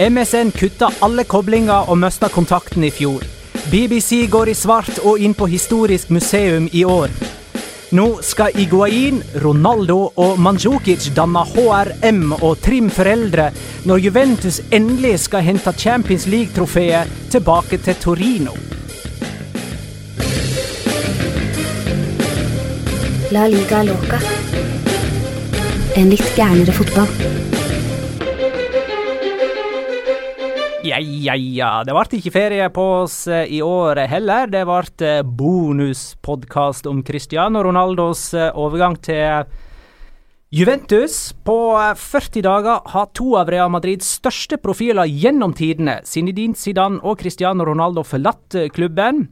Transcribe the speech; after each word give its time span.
MSN 0.00 0.50
kutta 0.56 0.88
alle 1.04 1.26
koblinger 1.28 1.90
og 1.92 1.98
mista 2.00 2.30
kontakten 2.32 2.86
i 2.86 2.88
fjor. 2.88 3.20
BBC 3.68 4.22
går 4.32 4.48
i 4.48 4.54
svart 4.56 4.96
og 5.04 5.20
inn 5.20 5.34
på 5.36 5.44
historisk 5.52 6.08
museum 6.08 6.70
i 6.72 6.86
år. 6.88 7.12
Nå 7.92 8.06
skal 8.24 8.56
Iguain, 8.62 9.18
Ronaldo 9.44 9.98
og 10.16 10.40
Manjukic 10.40 11.10
danne 11.12 11.42
HRM 11.52 12.32
og 12.38 12.62
Trim 12.64 12.88
foreldre 12.88 13.50
når 13.84 14.00
Juventus 14.06 14.62
endelig 14.72 15.18
skal 15.26 15.44
hente 15.44 15.76
Champions 15.76 16.24
League-trofeet 16.32 17.12
tilbake 17.36 17.82
til 17.84 18.00
Torino. 18.00 18.56
La 23.36 23.44
liga 23.52 23.84
loca. 23.84 24.24
En 25.92 26.08
litt 26.08 26.32
gærnere 26.40 26.72
fotball. 26.72 27.49
Ja, 30.90 30.98
ja, 30.98 31.36
ja. 31.38 31.70
Det 31.86 31.94
ble 31.94 32.18
ikke 32.18 32.32
ferie 32.34 32.66
på 32.74 32.84
oss 33.04 33.22
eh, 33.30 33.46
i 33.46 33.60
år 33.62 34.00
heller. 34.10 34.48
Det 34.50 34.64
ble 34.66 35.10
bonuspodkast 35.22 36.88
om 36.90 37.04
Cristiano 37.06 37.62
Ronaldos 37.62 38.32
eh, 38.34 38.48
overgang 38.58 38.96
til 38.98 39.44
Juventus. 40.50 41.30
På 41.46 41.76
eh, 41.78 41.92
40 41.94 42.42
dager 42.42 42.80
har 42.90 43.06
to 43.14 43.36
av 43.38 43.52
Real 43.54 43.70
Madrids 43.70 44.08
største 44.18 44.58
profiler 44.58 45.06
gjennom 45.06 45.54
tidene, 45.54 46.00
Zinedine 46.02 46.58
Zidane 46.58 46.98
og 47.06 47.20
Cristiano 47.22 47.68
Ronaldo, 47.68 48.02
forlatt 48.02 48.58
eh, 48.58 48.66
klubben. 48.74 49.28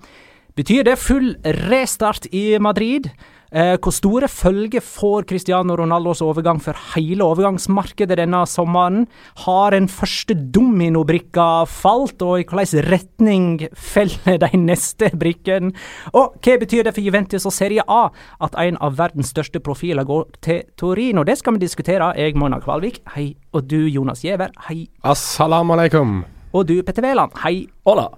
Betyr 0.54 0.86
det 0.86 0.98
full 1.02 1.32
restart 1.66 2.30
i 2.30 2.52
Madrid? 2.62 3.10
Eh, 3.48 3.78
hvor 3.81 3.94
store 3.97 4.28
følger 4.28 4.82
får 4.84 5.25
Cristiano 5.31 5.76
Ronaldos 5.78 6.20
overgang 6.20 6.60
for 6.60 6.76
hele 6.94 7.25
overgangsmarkedet 7.25 8.19
denne 8.20 8.42
sommeren? 8.47 9.06
Har 9.44 9.72
en 9.72 9.88
første 9.88 10.36
dominobrikka 10.36 11.64
falt, 11.64 12.20
og 12.20 12.42
i 12.42 12.44
hvilken 12.44 12.84
retning 12.91 13.48
feller 13.72 14.36
de 14.44 14.53
neste 14.60 15.09
brikkene? 15.16 15.72
Og 16.12 16.36
hva 16.44 16.59
betyr 16.60 16.84
det 16.84 16.94
for 16.97 17.04
Juventus 17.04 17.48
og 17.48 17.56
Serie 17.56 17.84
A 17.88 18.10
at 18.44 18.59
en 18.60 18.76
av 18.84 18.98
verdens 19.00 19.32
største 19.32 19.65
profiler 19.65 20.04
går 20.04 20.28
til 20.44 20.62
Torino? 20.76 21.25
Det 21.25 21.38
skal 21.41 21.56
vi 21.56 21.65
diskutere. 21.65 22.12
Jeg, 22.20 22.36
Mona 22.36 22.60
Kvalvik, 22.60 23.00
hei. 23.16 23.30
Og 23.56 23.65
du, 23.65 23.80
Jonas 23.88 24.20
Giæver, 24.25 24.53
hei. 24.69 24.84
Assalamu 25.03 25.72
alaikum. 25.78 26.25
Og 26.53 26.69
du, 26.69 26.82
Petter 26.82 27.09
Wæland, 27.09 27.32
hei. 27.44 27.69
Hola. 27.88 28.10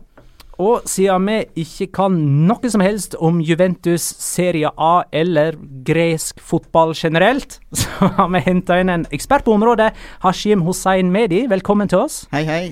Og 0.61 0.85
siden 0.91 1.25
vi 1.25 1.63
ikke 1.63 1.87
kan 1.97 2.17
noe 2.49 2.71
som 2.73 2.83
helst 2.85 3.15
om 3.25 3.39
Juventus 3.41 4.05
Serie 4.21 4.69
A 4.77 5.07
eller 5.13 5.57
gresk 5.87 6.41
fotball 6.45 6.93
generelt, 6.97 7.57
så 7.81 8.11
har 8.19 8.29
vi 8.35 8.43
henta 8.45 8.77
inn 8.81 8.93
en 8.93 9.07
ekspert 9.15 9.47
på 9.47 9.55
området, 9.57 9.95
Hashim 10.25 10.67
Hussein 10.67 11.13
Medi. 11.15 11.47
Velkommen 11.49 11.89
til 11.89 12.05
oss. 12.05 12.27
Hei, 12.35 12.45
hei. 12.49 12.65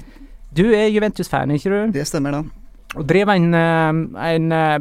Du 0.53 0.67
er 0.67 0.91
Juventus-fan, 0.93 1.55
ikke 1.57 1.73
du? 1.73 1.79
Det 1.97 2.05
stemmer, 2.09 2.37
da. 2.37 2.43
Og 2.99 3.09
driver 3.09 3.37
en, 3.37 3.49
eh, 3.57 4.03
en 4.35 4.53
eh, 4.53 4.77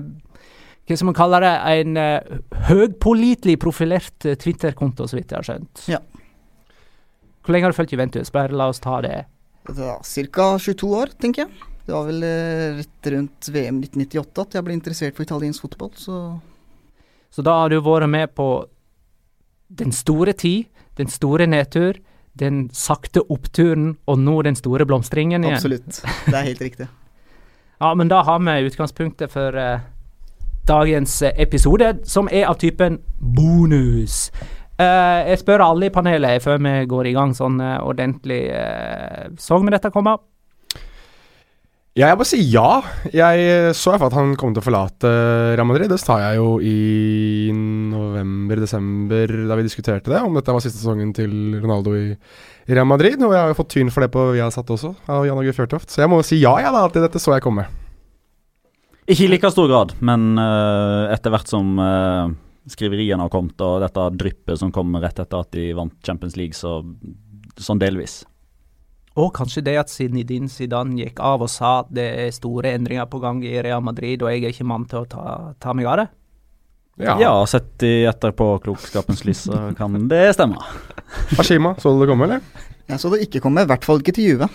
hva 0.87 0.95
skal 0.95 1.09
man 1.09 1.17
kalle 1.17 1.41
det, 1.43 1.53
en 1.79 1.97
høypålitelig 2.67 3.57
profilert 3.59 4.27
eh, 4.27 4.37
Twitter-konto, 4.39 5.07
så 5.07 5.19
vidt 5.19 5.31
jeg 5.31 5.39
har 5.39 5.47
skjønt. 5.47 5.87
Ja. 5.91 6.03
Hvor 7.43 7.55
lenge 7.55 7.67
har 7.67 7.75
du 7.75 7.79
fulgt 7.79 7.95
Juventus? 7.95 8.31
Bare 8.35 8.55
la 8.55 8.67
oss 8.71 8.83
ta 8.83 8.99
det. 9.03 9.17
Det 9.67 9.95
Ca. 10.31 10.53
22 10.59 10.93
år, 10.95 11.11
tenker 11.19 11.45
jeg. 11.45 11.67
Det 11.87 11.95
var 11.95 12.03
vel 12.09 12.23
eh, 12.27 12.77
rett 12.81 13.07
rundt 13.13 13.47
VM 13.47 13.77
1998 13.79 14.43
at 14.43 14.57
jeg 14.57 14.65
ble 14.67 14.75
interessert 14.75 15.15
for 15.15 15.23
italiensk 15.23 15.63
fotball, 15.63 15.93
så 15.95 16.39
Så 17.31 17.43
da 17.43 17.53
har 17.61 17.69
du 17.71 17.79
vært 17.79 18.09
med 18.09 18.33
på 18.35 18.65
den 19.67 19.91
store 19.91 20.33
tid, 20.33 20.67
den 20.95 21.07
store 21.07 21.47
nedtur, 21.47 21.95
den 22.33 22.69
sakte 22.73 23.23
oppturen, 23.31 23.97
og 24.05 24.19
nå 24.19 24.41
den 24.43 24.55
store 24.55 24.85
blomstringen 24.85 25.43
igjen. 25.43 25.55
absolutt. 25.55 26.01
Det 26.25 26.35
er 26.35 26.49
helt 26.51 26.61
riktig. 26.61 26.87
Ja, 27.77 27.91
men 27.93 28.09
da 28.09 28.23
har 28.25 28.39
vi 28.41 28.65
utgangspunktet 28.65 29.29
for 29.29 29.53
eh, 29.53 29.83
dagens 30.65 31.21
eh, 31.21 31.35
episode, 31.37 31.99
som 32.09 32.27
er 32.31 32.47
av 32.49 32.57
typen 32.57 32.97
bonus. 33.19 34.31
Uh, 34.81 35.25
jeg 35.29 35.43
spør 35.43 35.61
alle 35.65 35.87
i 35.87 35.93
panelet 35.93 36.41
før 36.41 36.57
vi 36.57 36.73
går 36.89 37.07
i 37.09 37.13
gang 37.13 37.35
sånn 37.37 37.61
uh, 37.61 37.77
ordentlig. 37.85 38.47
Uh, 38.49 39.29
så 39.37 39.61
vi 39.61 39.73
dette 39.73 39.93
komme? 39.93 40.17
Ja, 41.97 42.11
jeg 42.11 42.17
bare 42.19 42.29
sier 42.29 42.45
ja. 42.45 42.71
Jeg 43.09 43.71
så 43.73 43.89
i 43.89 43.95
hvert 43.95 44.03
fall 44.03 44.11
at 44.11 44.17
han 44.19 44.35
kom 44.37 44.51
til 44.53 44.61
å 44.61 44.65
forlate 44.67 45.09
Real 45.57 45.65
Madrid. 45.65 45.89
Det 45.89 45.97
sa 45.97 46.19
jeg 46.21 46.37
jo 46.37 46.59
i 46.61 47.49
november-desember 47.49 49.33
da 49.49 49.57
vi 49.57 49.65
diskuterte 49.65 50.13
det, 50.13 50.19
om 50.21 50.37
dette 50.37 50.53
var 50.53 50.61
siste 50.61 50.77
sesongen 50.77 51.09
til 51.17 51.57
Ronaldo 51.57 51.95
i 51.97 52.11
Real 52.69 52.85
Madrid. 52.85 53.17
Og 53.25 53.33
jeg 53.33 53.41
har 53.41 53.49
jo 53.49 53.57
fått 53.57 53.73
tyn 53.73 53.89
for 53.89 54.05
det 54.05 54.11
på 54.13 54.27
Viasat 54.35 54.69
også, 54.77 54.93
av 55.09 55.25
Jan 55.25 55.41
Åge 55.41 55.57
Fjørtoft. 55.57 55.89
Så 55.89 56.03
jeg 56.03 56.13
må 56.13 56.21
si 56.21 56.37
ja, 56.37 56.53
jeg 56.61 56.75
da, 56.77 56.85
til 56.93 57.07
dette 57.07 57.23
så 57.23 57.33
jeg 57.33 57.47
komme. 57.47 57.65
Ikke 59.09 59.25
i 59.25 59.33
like 59.33 59.49
stor 59.55 59.71
grad, 59.71 59.97
men 59.97 60.37
uh, 60.37 61.09
etter 61.15 61.33
hvert 61.33 61.49
som 61.49 61.81
uh, 61.81 62.29
skriveriene 62.69 63.25
har 63.25 63.33
kommet, 63.33 63.57
og 63.57 63.81
dette 63.81 64.09
dryppet 64.21 64.61
som 64.61 64.69
kom 64.75 64.93
rett 65.01 65.17
etter 65.17 65.41
at 65.41 65.49
de 65.55 65.71
vant 65.73 65.97
Champions 66.05 66.37
League, 66.37 66.53
så 66.53 66.83
sånn 67.57 67.81
delvis. 67.81 68.21
Og 69.17 69.31
kanskje 69.33 69.63
det 69.65 69.73
at 69.81 69.89
Zinedine 69.89 70.49
Zidane 70.51 70.93
gikk 70.99 71.19
av 71.25 71.41
og 71.41 71.49
sa 71.49 71.79
at 71.81 71.89
det 71.93 72.05
er 72.21 72.35
store 72.35 72.75
endringer 72.77 73.07
på 73.09 73.21
gang 73.23 73.41
i 73.45 73.55
Real 73.65 73.81
Madrid, 73.81 74.21
og 74.21 74.29
jeg 74.29 74.45
er 74.45 74.53
ikke 74.53 74.67
mann 74.69 74.85
til 74.89 75.01
å 75.01 75.09
ta, 75.09 75.25
ta 75.61 75.73
meg 75.77 75.89
av 75.89 76.01
det. 76.03 76.07
Ja. 76.97 77.13
ja, 77.21 77.33
sett 77.45 77.83
i 77.85 78.07
etterpåklokskapens 78.09 79.21
lys 79.27 79.43
så 79.45 79.67
kan 79.77 79.93
det 80.09 80.23
stemme. 80.33 80.57
Hashima, 81.37 81.75
så 81.77 81.93
du 81.93 82.01
det 82.01 82.09
komme, 82.09 82.25
eller? 82.25 82.65
Jeg 82.89 83.01
så 83.03 83.11
det 83.13 83.21
ikke 83.27 83.41
komme, 83.43 83.65
i 83.65 83.69
hvert 83.69 83.85
fall 83.85 84.01
ikke 84.01 84.15
til 84.17 84.31
Juve. 84.31 84.47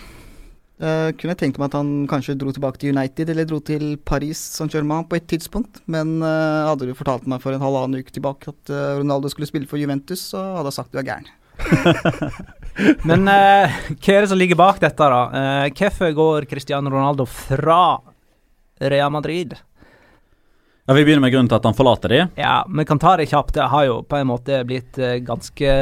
Uh, 0.82 1.12
kunne 1.14 1.36
tenkt 1.38 1.60
meg 1.60 1.68
at 1.68 1.76
han 1.78 2.08
kanskje 2.10 2.34
dro 2.40 2.50
tilbake 2.50 2.80
til 2.82 2.96
United 2.96 3.28
eller 3.30 3.46
dro 3.46 3.60
til 3.62 3.92
Paris 4.02 4.40
Saint-Germain 4.56 5.06
på 5.06 5.20
et 5.20 5.28
tidspunkt. 5.30 5.78
Men 5.86 6.16
uh, 6.24 6.66
hadde 6.66 6.88
du 6.88 6.96
fortalt 6.98 7.28
meg 7.30 7.44
for 7.44 7.54
en 7.54 7.62
halvannen 7.62 8.02
uke 8.02 8.14
tilbake 8.14 8.50
at 8.50 8.74
uh, 8.74 8.98
Ronaldo 8.98 9.30
skulle 9.30 9.46
spille 9.50 9.70
for 9.70 9.78
Juventus, 9.78 10.24
så 10.32 10.42
hadde 10.56 10.72
jeg 10.72 10.78
sagt 10.80 10.94
du 10.94 10.98
er 10.98 11.06
gæren. 11.06 11.30
men 13.08 13.26
hva 13.26 14.14
er 14.14 14.24
det 14.24 14.30
som 14.30 14.40
ligger 14.40 14.58
bak 14.58 14.80
dette, 14.80 15.08
da? 15.12 15.68
Hvorfor 15.76 16.14
går 16.16 16.48
Cristiano 16.50 16.90
Ronaldo 16.92 17.26
fra 17.28 17.98
Real 18.80 19.12
Madrid? 19.12 19.54
Ja, 20.86 20.94
Vi 20.94 21.04
begynner 21.04 21.22
med 21.26 21.34
grunnen 21.34 21.50
til 21.52 21.58
at 21.60 21.68
han 21.68 21.76
forlater 21.78 22.14
de. 22.14 22.20
Ja, 22.40 22.62
vi 22.66 22.84
kan 22.88 22.98
ta 23.02 23.14
det 23.20 23.28
kjapt. 23.30 23.54
Det 23.54 23.68
har 23.70 23.86
jo 23.86 24.00
på 24.02 24.18
en 24.18 24.30
måte 24.32 24.62
blitt 24.66 24.98
ganske 25.26 25.76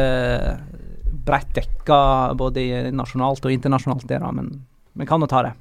bredt 1.31 1.54
dekka 1.56 2.00
både 2.38 2.90
nasjonalt 2.94 3.44
og 3.46 3.54
internasjonalt, 3.54 4.06
det 4.08 4.20
da, 4.22 4.31
men 4.34 4.52
vi 4.98 5.06
kan 5.08 5.22
jo 5.22 5.28
ta 5.31 5.44
det. 5.46 5.54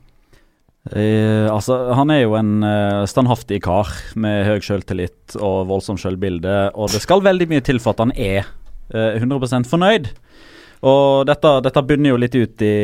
Eh, 0.95 1.45
altså, 1.51 1.91
han 1.93 2.09
er 2.13 2.23
jo 2.23 2.37
en 2.39 2.63
eh, 2.65 3.03
standhaftig 3.09 3.59
kar 3.65 3.91
med 4.19 4.45
høy 4.47 4.63
selvtillit 4.63 5.35
og 5.37 5.67
voldsomt 5.69 6.01
selvbilde, 6.01 6.71
og 6.73 6.93
det 6.93 7.03
skal 7.03 7.25
veldig 7.25 7.49
mye 7.51 7.65
til 7.65 7.81
for 7.83 7.93
at 7.93 8.05
han 8.05 8.15
er 8.15 8.47
eh, 8.95 9.19
100% 9.19 9.69
fornøyd. 9.69 10.09
Og 10.79 11.25
dette, 11.27 11.49
dette 11.65 11.83
bunner 11.83 12.13
jo 12.13 12.19
litt 12.21 12.35
ut 12.37 12.61
i, 12.63 12.75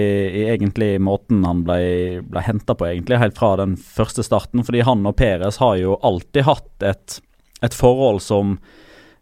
i 0.42 0.48
egentlig 0.52 0.96
måten 1.00 1.46
han 1.48 1.62
ble, 1.64 2.24
ble 2.28 2.44
henta 2.44 2.76
på, 2.76 2.90
egentlig, 2.90 3.22
helt 3.22 3.38
fra 3.40 3.54
den 3.62 3.78
første 3.80 4.26
starten. 4.26 4.66
Fordi 4.68 4.84
han 4.84 5.06
og 5.08 5.16
Peres 5.20 5.62
har 5.64 5.78
jo 5.80 5.96
alltid 6.04 6.48
hatt 6.48 6.90
et, 6.92 7.22
et 7.64 7.78
forhold 7.78 8.24
som 8.26 8.58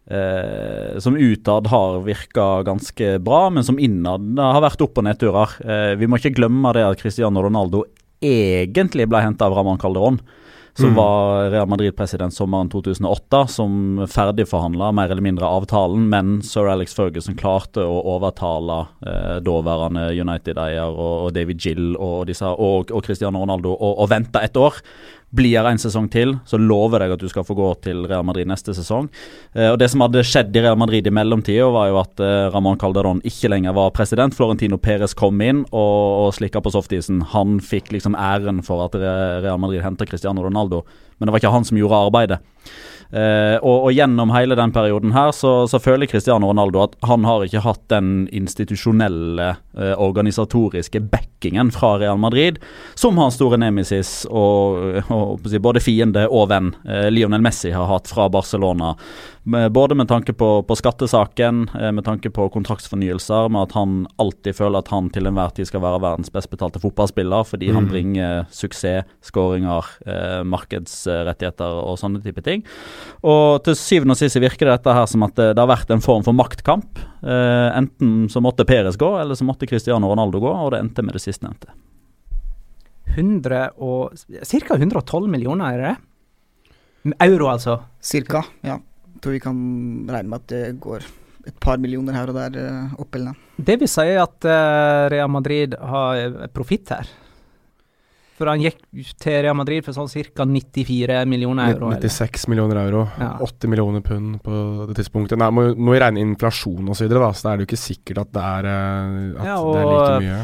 Eh, 0.06 0.98
som 0.98 1.16
utad 1.16 1.66
har 1.66 2.00
virka 2.04 2.62
ganske 2.62 3.18
bra, 3.18 3.50
men 3.50 3.64
som 3.64 3.78
innad 3.80 4.38
har 4.38 4.60
vært 4.60 4.82
opp- 4.84 4.98
og 5.00 5.06
nedturer. 5.06 5.54
Eh, 5.64 5.92
vi 5.96 6.06
må 6.06 6.20
ikke 6.20 6.34
glemme 6.36 6.74
det 6.76 6.84
at 6.84 7.00
Cristiano 7.00 7.40
Ronaldo 7.40 7.86
egentlig 8.20 9.08
ble 9.08 9.22
henta 9.24 9.48
av 9.48 9.56
Ramón 9.56 9.80
Calderón, 9.80 10.20
som 10.78 10.90
mm. 10.90 10.96
var 10.98 11.50
Real 11.50 11.68
Madrid-president 11.70 12.34
sommeren 12.34 12.70
2008, 12.72 13.46
som 13.46 14.06
ferdigforhandla 14.10 14.90
mer 14.92 15.12
eller 15.12 15.22
mindre 15.22 15.46
avtalen, 15.46 16.08
men 16.10 16.40
sir 16.42 16.66
Alex 16.70 16.96
Ferguson 16.98 17.38
klarte 17.38 17.84
å 17.86 18.00
overtale 18.16 18.80
eh, 19.06 19.36
daværende 19.46 20.08
United-eier 20.10 20.90
og, 20.90 21.28
og, 21.28 21.34
David 21.36 21.62
Gill 21.62 21.92
og, 21.94 22.24
disse, 22.30 22.50
og, 22.50 22.90
og 22.90 23.06
Cristiano 23.06 23.44
Ronaldo 23.44 23.74
Og 23.74 24.08
vente 24.10 24.42
et 24.42 24.56
år. 24.58 24.82
Blir 25.34 25.66
en 25.66 25.80
sesong 25.80 26.06
til, 26.12 26.36
så 26.46 26.60
lover 26.60 27.02
jeg 27.02 27.14
at 27.16 27.22
du 27.22 27.30
skal 27.30 27.46
få 27.46 27.56
gå 27.58 27.68
til 27.82 28.04
Real 28.06 28.22
Madrid 28.26 28.46
neste 28.46 28.74
sesong. 28.76 29.08
Eh, 29.54 29.72
og 29.72 29.78
Det 29.80 29.88
som 29.90 30.04
hadde 30.04 30.22
skjedd 30.22 30.54
i 30.54 30.62
Real 30.62 30.78
Madrid 30.78 31.06
i 31.06 31.14
mellomtida, 31.14 31.66
var 31.74 31.90
jo 31.90 31.98
at 32.02 32.22
eh, 32.22 32.46
Ramón 32.54 32.78
Calderón 32.78 33.22
ikke 33.26 33.50
lenger 33.50 33.74
var 33.74 33.90
president. 33.96 34.36
Florentino 34.36 34.78
Perez 34.78 35.16
kom 35.18 35.42
inn 35.42 35.64
og, 35.72 36.28
og 36.28 36.34
slikka 36.38 36.62
på 36.62 36.74
softisen. 36.74 37.22
Han 37.34 37.58
fikk 37.58 37.90
liksom 37.96 38.14
æren 38.14 38.62
for 38.62 38.86
at 38.86 38.94
Real 38.94 39.58
Madrid 39.58 39.82
henta 39.82 40.06
Cristiano 40.06 40.44
Ronaldo, 40.46 40.84
men 41.18 41.26
det 41.26 41.34
var 41.34 41.42
ikke 41.42 41.54
han 41.54 41.66
som 41.66 41.78
gjorde 41.82 42.04
arbeidet. 42.06 42.42
Uh, 43.14 43.60
og, 43.62 43.84
og, 43.84 43.90
gjennom 43.94 44.32
hele 44.34 44.56
den 44.58 44.72
perioden 44.74 45.12
her 45.14 45.30
så, 45.30 45.68
så, 45.70 45.78
føler 45.78 46.08
Cristiano 46.10 46.48
Ronaldo 46.50 46.80
at 46.82 46.96
han 47.06 47.22
har 47.22 47.44
ikke 47.46 47.62
hatt 47.62 47.84
den 47.92 48.24
institusjonelle, 48.34 49.52
uh, 49.78 49.92
organisatoriske 50.02 50.98
backingen 51.12 51.70
fra 51.70 51.92
Real 52.02 52.18
Madrid 52.18 52.58
som 52.98 53.20
hans 53.22 53.38
store 53.38 53.60
nemesis 53.62 54.24
og, 54.26 55.04
og, 55.14 55.46
og 55.46 55.54
både 55.62 55.84
fiende 55.84 56.26
og 56.26 56.48
venn 56.50 56.72
uh, 56.88 57.06
Lionel 57.14 57.44
Messi 57.44 57.70
har 57.70 57.86
hatt 57.92 58.10
fra 58.10 58.26
Barcelona. 58.34 58.96
Både 59.44 59.92
med 59.94 60.08
tanke 60.08 60.32
på, 60.32 60.48
på 60.64 60.76
skattesaken, 60.78 61.66
med 61.92 62.04
tanke 62.06 62.30
på 62.32 62.46
kontraktsfornyelser, 62.48 63.50
med 63.52 63.66
at 63.66 63.74
han 63.76 63.96
alltid 64.16 64.56
føler 64.56 64.80
at 64.80 64.88
han 64.88 65.10
til 65.12 65.28
enhver 65.28 65.52
tid 65.52 65.68
skal 65.68 65.82
være 65.84 66.00
verdens 66.00 66.32
best 66.32 66.48
betalte 66.48 66.80
fotballspiller 66.80 67.44
fordi 67.44 67.68
mm. 67.68 67.76
han 67.76 67.88
bringer 67.90 68.46
suksess, 68.48 69.04
skåringer, 69.28 69.90
markedsrettigheter 70.48 71.76
og 71.82 71.98
sånne 72.00 72.22
type 72.24 72.40
ting. 72.46 72.64
Og 73.20 73.60
til 73.66 73.76
syvende 73.76 74.16
og 74.16 74.22
sist 74.22 74.40
virker 74.40 74.72
dette 74.72 74.96
her 74.96 75.04
som 75.12 75.28
at 75.28 75.36
det, 75.36 75.50
det 75.52 75.60
har 75.60 75.72
vært 75.74 75.92
en 75.92 76.04
form 76.04 76.24
for 76.24 76.36
maktkamp. 76.36 77.04
Eh, 77.24 77.68
enten 77.78 78.28
så 78.28 78.40
måtte 78.44 78.66
Perez 78.68 78.96
gå, 79.00 79.10
eller 79.20 79.34
så 79.34 79.46
måtte 79.48 79.68
Cristiano 79.68 80.10
Ronaldo 80.10 80.40
gå, 80.42 80.50
og 80.50 80.72
det 80.74 80.82
endte 80.82 81.04
med 81.04 81.16
det 81.16 81.22
sistnevnte. 81.24 81.72
100 83.14 83.76
og, 83.78 84.16
Ca. 84.42 84.76
112 84.76 85.28
millioner, 85.30 85.76
er 85.76 85.84
det? 85.84 87.14
Euro, 87.24 87.48
altså? 87.52 87.78
Cirka, 88.00 88.42
ja. 88.64 88.78
Tror 89.24 89.36
vi 89.36 89.42
kan 89.42 89.58
regne 90.12 90.28
med 90.28 90.42
at 90.42 90.48
det 90.52 90.62
går 90.84 91.06
et 91.48 91.56
par 91.60 91.80
millioner 91.80 92.16
her 92.16 92.30
og 92.32 92.38
der 92.38 92.56
uh, 92.60 92.94
opp 93.00 93.16
eller 93.16 93.32
ned. 93.32 93.42
Det 93.68 93.76
vil 93.80 93.90
si 93.90 94.06
at 94.20 94.48
uh, 94.48 95.04
Real 95.12 95.30
Madrid 95.32 95.76
har 95.80 96.48
profitt 96.52 96.92
her? 96.92 97.12
For 98.34 98.50
han 98.50 98.62
gikk 98.64 98.80
til 99.22 99.36
Real 99.44 99.54
Madrid 99.54 99.84
for 99.86 99.94
sånn 99.94 100.08
ca. 100.10 100.46
94 100.48 101.20
millioner 101.30 101.70
euro. 101.70 101.92
96 101.94 102.48
millioner 102.50 102.80
euro. 102.82 103.04
Ja. 103.20 103.36
80 103.46 103.70
millioner 103.70 104.02
pund 104.02 104.40
på 104.42 104.62
det 104.88 104.96
tidspunktet. 104.98 105.38
Nei, 105.38 105.52
må, 105.54 105.68
må 105.78 105.94
vi 105.94 106.00
regne 106.02 106.24
inflasjon 106.24 106.82
osv., 106.82 106.98
så, 106.98 107.06
videre, 107.06 107.22
da, 107.22 107.30
så 107.38 107.52
er 107.52 107.60
det 107.60 107.64
jo 107.64 107.70
ikke 107.70 107.82
sikkert 107.84 108.24
at 108.24 108.32
det 108.34 108.44
er, 108.50 108.70
eh, 108.72 109.22
at 109.38 109.50
ja, 109.52 109.58
det 109.62 109.84
er 109.84 109.92
like 109.92 110.18
mye. 110.24 110.40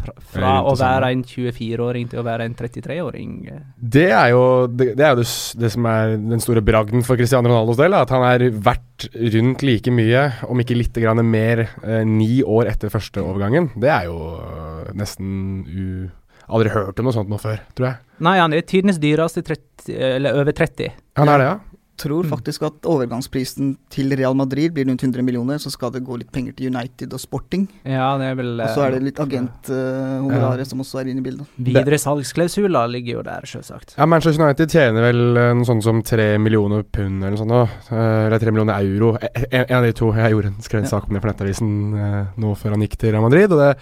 Fra, 0.00 0.14
fra 0.32 0.52
å 0.64 0.74
være 0.78 1.10
en 1.14 1.22
24-åring 1.26 2.10
til 2.12 2.22
å 2.22 2.24
være 2.26 2.46
en 2.48 2.54
33-åring. 2.56 3.32
Eh. 3.52 3.64
Det 3.96 4.06
er 4.08 4.30
jo, 4.32 4.44
det, 4.68 4.94
det, 4.98 5.04
er 5.04 5.12
jo 5.14 5.20
det, 5.20 5.26
det, 5.60 5.72
som 5.74 5.88
er 5.90 6.14
den 6.16 6.44
store 6.44 6.62
bragden 6.64 7.04
for 7.06 7.20
Cristiano 7.20 7.50
Ronaldos 7.50 7.80
del. 7.80 7.96
At 7.98 8.14
han 8.14 8.24
er 8.28 8.46
verdt 8.50 9.08
rundt 9.36 9.64
like 9.66 9.92
mye, 9.94 10.24
om 10.48 10.60
ikke 10.62 10.78
litt 10.78 11.02
mer, 11.24 11.66
eh, 11.84 12.04
ni 12.08 12.40
år 12.42 12.72
etter 12.72 12.92
første 12.92 13.22
overgangen. 13.24 13.70
Det 13.80 13.92
er 13.92 14.08
jo 14.08 14.18
øh, 14.40 14.90
nesten 14.96 15.66
u 15.68 16.08
Aldri 16.50 16.72
hørt 16.74 16.98
om 16.98 17.06
noe 17.06 17.14
sånt 17.14 17.30
noe 17.30 17.38
før, 17.38 17.60
tror 17.78 17.86
jeg. 17.86 17.98
Nei, 18.26 18.36
han 18.40 18.54
er 18.54 18.64
tidenes 18.66 18.98
dyreste 18.98 19.44
30, 19.46 19.92
eller 20.16 20.38
over 20.40 20.56
30. 20.56 20.96
Han 21.20 21.30
er 21.30 21.38
det, 21.38 21.46
ja? 21.46 21.52
Tror 22.00 22.28
faktisk 22.28 22.64
at 22.64 22.86
overgangsprisen 22.88 23.74
til 23.92 24.14
Real 24.16 24.36
Madrid 24.38 24.72
blir 24.74 24.88
rundt 24.88 25.02
100 25.04 25.24
millioner, 25.26 25.60
så 25.60 25.72
skal 25.72 25.92
det 25.94 26.02
gå 26.06 26.16
litt 26.20 26.30
penger 26.32 26.56
til 26.56 26.70
United 26.72 27.12
og 27.16 27.20
Sporting. 27.22 27.66
Ja, 27.84 28.14
det 28.20 28.30
er 28.30 28.38
vel... 28.38 28.54
Og 28.56 28.72
så 28.74 28.86
er 28.86 28.96
det 28.96 29.02
litt 29.04 29.20
agenthonoraret 29.20 30.62
uh, 30.62 30.64
ja. 30.64 30.68
som 30.70 30.82
også 30.84 31.02
er 31.02 31.12
inne 31.12 31.22
i 31.22 31.26
bildet. 31.26 31.50
Videre 31.70 32.00
salgsklausuler 32.00 32.90
ligger 32.94 33.18
jo 33.18 33.24
der, 33.26 33.48
selvsagt. 33.50 33.96
Ja, 33.98 34.08
Manchester 34.08 34.46
United 34.46 34.72
tjener 34.72 35.08
vel 35.10 35.22
noe 35.60 35.68
sånt 35.68 35.86
som 35.86 36.00
3 36.06 36.30
millioner 36.42 36.86
pund 36.86 37.20
eller 37.20 37.36
noe 37.36 37.66
sånt, 37.66 37.92
eller 37.96 38.40
3 38.40 38.54
millioner 38.54 38.80
euro. 38.80 39.12
En, 39.20 39.44
en, 39.50 39.76
av 39.80 39.88
de 39.88 39.92
to. 39.96 40.12
Jeg 40.16 40.36
gjorde 40.36 40.54
en 40.54 40.64
skrevet 40.64 40.90
sak 40.90 41.08
om 41.08 41.16
det 41.16 41.22
for 41.22 41.32
Nettavisen 41.32 41.76
uh, 41.96 42.40
nå 42.40 42.54
før 42.58 42.76
han 42.76 42.86
gikk 42.86 42.96
til 43.00 43.14
Real 43.14 43.26
Madrid, 43.26 43.52
og 43.52 43.60
det 43.60 43.74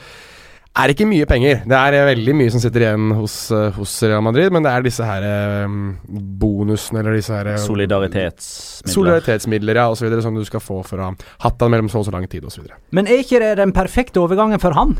er 0.78 0.92
ikke 0.94 1.08
mye 1.08 1.26
penger. 1.28 1.62
Det 1.68 1.78
er 1.78 2.08
veldig 2.08 2.34
mye 2.38 2.54
som 2.54 2.62
sitter 2.62 2.84
igjen 2.86 3.12
hos, 3.18 3.36
eh, 3.54 3.68
hos 3.76 3.94
Real 4.06 4.24
Madrid, 4.24 4.52
men 4.54 4.64
det 4.64 4.72
er 4.72 4.86
disse 4.86 5.06
her 5.06 5.26
um, 5.66 5.96
bonusene 6.40 7.02
eller 7.02 7.18
disse 7.18 7.34
her 7.34 7.52
Solidaritetsmidler. 7.62 8.94
Solidaritetsmidler, 8.94 9.82
ja, 9.82 9.88
osv. 9.92 10.18
Som 10.24 10.38
du 10.38 10.44
skal 10.46 10.62
få 10.64 10.80
for 10.86 11.00
å 11.00 11.10
ha 11.10 11.30
hatt 11.46 11.62
han 11.64 11.74
mellom 11.74 11.90
så 11.92 12.02
og 12.02 12.08
så 12.08 12.14
lang 12.14 12.28
tid, 12.30 12.46
osv. 12.48 12.68
Men 12.94 13.10
er 13.10 13.24
ikke 13.24 13.42
det 13.42 13.56
den 13.60 13.74
perfekte 13.76 14.22
overgangen 14.22 14.62
for 14.62 14.76
han? 14.78 14.96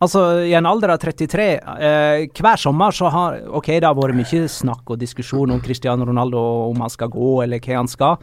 Altså, 0.00 0.20
i 0.48 0.54
en 0.56 0.64
alder 0.64 0.94
av 0.94 1.00
33 1.02 1.46
eh, 1.60 2.22
Hver 2.32 2.60
sommer 2.60 2.94
så 2.96 3.10
har 3.12 3.34
Ok, 3.58 3.66
det 3.68 3.84
har 3.84 3.96
vært 3.98 4.16
mye 4.16 4.46
snakk 4.48 4.94
og 4.94 5.00
diskusjon 5.02 5.50
om 5.52 5.58
Cristiano 5.60 6.06
Ronaldo, 6.08 6.40
om 6.70 6.78
han 6.80 6.92
skal 6.92 7.10
gå, 7.12 7.32
eller 7.44 7.60
hva 7.60 7.82
han 7.82 7.90
skal. 7.90 8.14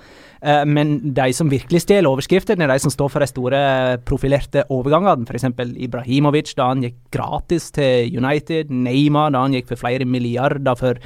Eh, 0.41 0.63
men 0.65 0.95
de 1.13 1.27
som 1.37 1.51
virkelig 1.51 1.83
stjeler 1.83 2.09
overskriftene, 2.09 2.65
er 2.65 2.73
de 2.73 2.81
som 2.81 2.93
står 2.93 3.11
for 3.13 3.21
de 3.21 3.27
store 3.29 3.59
profilerte 4.09 4.63
overgangene. 4.73 5.27
F.eks. 5.29 5.45
Ibrahimovic, 5.85 6.55
da 6.57 6.71
han 6.71 6.81
gikk 6.81 6.97
gratis 7.13 7.69
til 7.75 8.09
United. 8.17 8.73
Neymar, 8.73 9.35
da 9.35 9.43
han 9.45 9.53
gikk 9.53 9.69
for 9.69 9.83
flere 9.83 10.07
milliarder 10.09 10.79
for, 10.79 10.97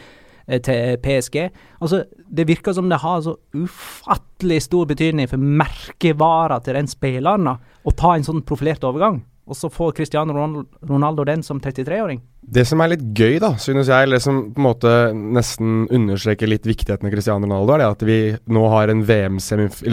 eh, 0.48 0.62
til 0.64 0.96
PSG. 1.04 1.50
Altså, 1.82 2.06
Det 2.32 2.48
virker 2.48 2.72
som 2.72 2.88
det 2.88 3.02
har 3.04 3.20
så 3.20 3.36
ufattelig 3.52 4.62
stor 4.62 4.86
betydning 4.88 5.28
for 5.28 5.36
merkevara 5.36 6.64
til 6.64 6.76
den 6.76 6.88
spilleren 6.88 7.58
å 7.60 7.92
ta 7.92 8.16
en 8.16 8.24
sånn 8.24 8.46
profilert 8.48 8.88
overgang 8.88 9.20
og 9.52 9.58
så 9.60 9.68
får 9.68 9.92
Cristiano 9.98 10.34
Ronaldo 10.34 11.26
den 11.28 11.44
som 11.44 11.60
33-åring. 11.60 12.22
Det 12.42 12.64
som 12.68 12.82
er 12.82 12.94
litt 12.94 13.04
gøy, 13.18 13.36
da, 13.44 13.52
synes 13.60 13.90
jeg, 13.92 14.08
eller 14.08 14.22
som 14.24 14.40
på 14.56 14.62
en 14.62 14.66
måte 14.66 14.94
nesten 15.14 15.84
understreker 15.92 16.50
litt 16.50 16.66
viktigheten 16.68 17.10
av 17.10 17.14
Cristiano 17.14 17.46
Ronaldo, 17.46 17.76
er 17.76 17.84
det 17.84 17.90
at 17.92 18.06
vi 18.08 18.20
nå 18.56 18.64
har 18.72 18.94
VM 19.12 19.42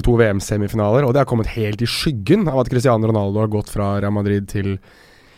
to 0.06 0.14
VM-semifinaler, 0.20 1.04
og 1.04 1.12
det 1.12 1.24
har 1.24 1.28
kommet 1.28 1.50
helt 1.56 1.82
i 1.82 1.90
skyggen 1.90 2.46
av 2.48 2.62
at 2.62 2.70
Cristiano 2.70 3.10
Ronaldo 3.10 3.42
har 3.42 3.52
gått 3.52 3.74
fra 3.74 3.96
Real 3.98 4.14
Madrid 4.14 4.48
til 4.50 4.76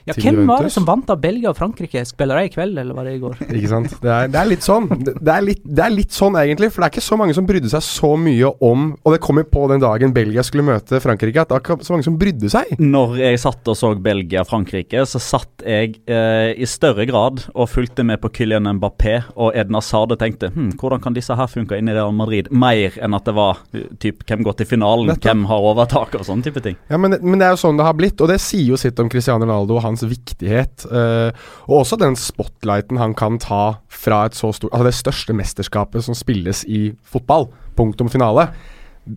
Ja, 0.08 0.14
til 0.16 0.30
hvem 0.30 0.48
var 0.48 0.64
det 0.64 0.72
som 0.74 0.86
vant 0.88 1.10
av 1.12 1.20
Belgia 1.20 1.50
og 1.52 1.58
Frankrike? 1.58 2.02
Spiller 2.08 2.40
de 2.40 2.48
i 2.48 2.52
kveld, 2.52 2.78
eller 2.80 2.96
var 2.96 3.08
det 3.08 3.16
i 3.18 3.20
går? 3.22 3.36
Ikke 3.58 3.70
sant? 3.70 3.94
Det 4.00 4.10
er, 4.10 4.30
det 4.32 4.40
er 4.40 4.48
litt 4.48 4.64
sånn. 4.66 4.88
Det, 4.90 5.32
er 5.34 5.44
litt, 5.44 5.62
det 5.64 5.84
er 5.84 5.94
litt 5.94 6.16
sånn, 6.16 6.38
egentlig. 6.40 6.70
For 6.72 6.82
det 6.82 6.88
er 6.88 6.94
ikke 6.94 7.04
så 7.04 7.18
mange 7.20 7.36
som 7.36 7.46
brydde 7.48 7.70
seg 7.72 7.84
så 7.84 8.12
mye 8.20 8.50
om 8.64 8.86
Og 9.04 9.14
det 9.14 9.20
kom 9.22 9.38
jo 9.40 9.44
på 9.48 9.66
den 9.70 9.82
dagen 9.82 10.14
Belgia 10.16 10.42
skulle 10.46 10.64
møte 10.66 11.00
Frankrike, 11.02 11.42
at 11.42 11.50
det 11.50 11.56
var 11.56 11.62
ikke 11.64 11.86
så 11.86 11.94
mange 11.94 12.06
som 12.06 12.16
brydde 12.20 12.50
seg. 12.52 12.72
Når 12.80 13.16
jeg 13.20 13.40
satt 13.42 13.70
og 13.70 13.78
så 13.78 13.92
Belgia-Frankrike, 14.00 15.04
så 15.08 15.20
satt 15.22 15.64
jeg 15.66 15.98
eh, 16.10 16.52
i 16.56 16.68
større 16.68 17.06
grad 17.08 17.44
og 17.52 17.68
fulgte 17.70 18.04
med 18.06 18.20
på 18.22 18.30
Kylian 18.40 18.68
Mbappé 18.78 19.16
og 19.36 19.56
Edna 19.58 19.82
Sade 19.84 20.16
tenkte 20.20 20.50
hm, 20.54 20.72
hvordan 20.80 21.02
kan 21.04 21.16
disse 21.16 21.36
her 21.36 21.50
funke 21.50 21.78
inn 21.78 21.90
i 21.90 21.96
Real 21.96 22.14
Madrid? 22.16 22.50
Mer 22.52 22.96
enn 23.02 23.16
at 23.16 23.28
det 23.28 23.36
var 23.36 23.60
eh, 23.76 23.86
typ, 24.02 24.24
hvem 24.28 24.44
går 24.46 24.60
til 24.60 24.70
finalen, 24.70 25.12
Nettopp. 25.12 25.28
hvem 25.28 25.46
har 25.50 25.68
overtak 25.72 26.16
og 26.18 26.26
sånne 26.28 26.46
type 26.46 26.62
ting. 26.64 26.78
Ja, 26.90 27.00
men, 27.00 27.18
men 27.20 27.40
det 27.40 27.48
er 27.48 27.56
jo 27.56 27.62
sånn 27.64 27.80
det 27.80 27.86
har 27.86 27.96
blitt, 27.98 28.20
og 28.20 28.30
det 28.32 28.40
sier 28.42 28.72
jo 28.72 28.80
sitt 28.80 28.98
om 29.02 29.10
Cristiano 29.12 29.46
Ronaldo 29.46 29.78
og 29.78 29.84
hans 29.90 30.04
viktighet. 30.06 30.86
eh, 30.90 31.30
og 31.68 31.82
også 31.82 31.98
den 32.00 32.16
spotlighten 32.18 33.00
han 33.00 33.14
kan 33.18 33.38
ta 33.42 33.80
fra 33.90 34.24
et 34.28 34.38
så 34.38 34.52
stort 34.56 34.72
Altså 34.72 34.86
det 34.88 34.98
største 34.98 35.36
mesterskapet 35.36 36.06
som 36.06 36.16
spilles 36.16 36.64
i 36.64 36.92
fotball. 37.02 37.50
Punktum 37.76 38.10
finale. 38.12 38.48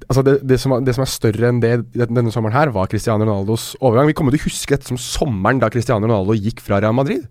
Altså 0.07 0.23
det, 0.25 0.39
det, 0.47 0.57
som, 0.61 0.73
det 0.83 0.95
som 0.95 1.03
er 1.03 1.11
større 1.11 1.49
enn 1.51 1.61
det 1.61 1.73
denne 1.93 2.31
sommeren 2.33 2.55
her, 2.55 2.71
var 2.73 2.89
Cristiano 2.89 3.25
Ronaldos 3.27 3.73
overgang. 3.81 4.09
Vi 4.09 4.15
kommer 4.17 4.33
til 4.33 4.41
å 4.41 4.47
huske 4.47 4.75
dette 4.75 4.89
som 4.89 4.99
sommeren 4.99 5.61
da 5.61 5.69
Cristiano 5.73 6.07
Ronaldo 6.07 6.35
gikk 6.37 6.63
fra 6.63 6.79
Real 6.81 6.95
Madrid. 6.97 7.27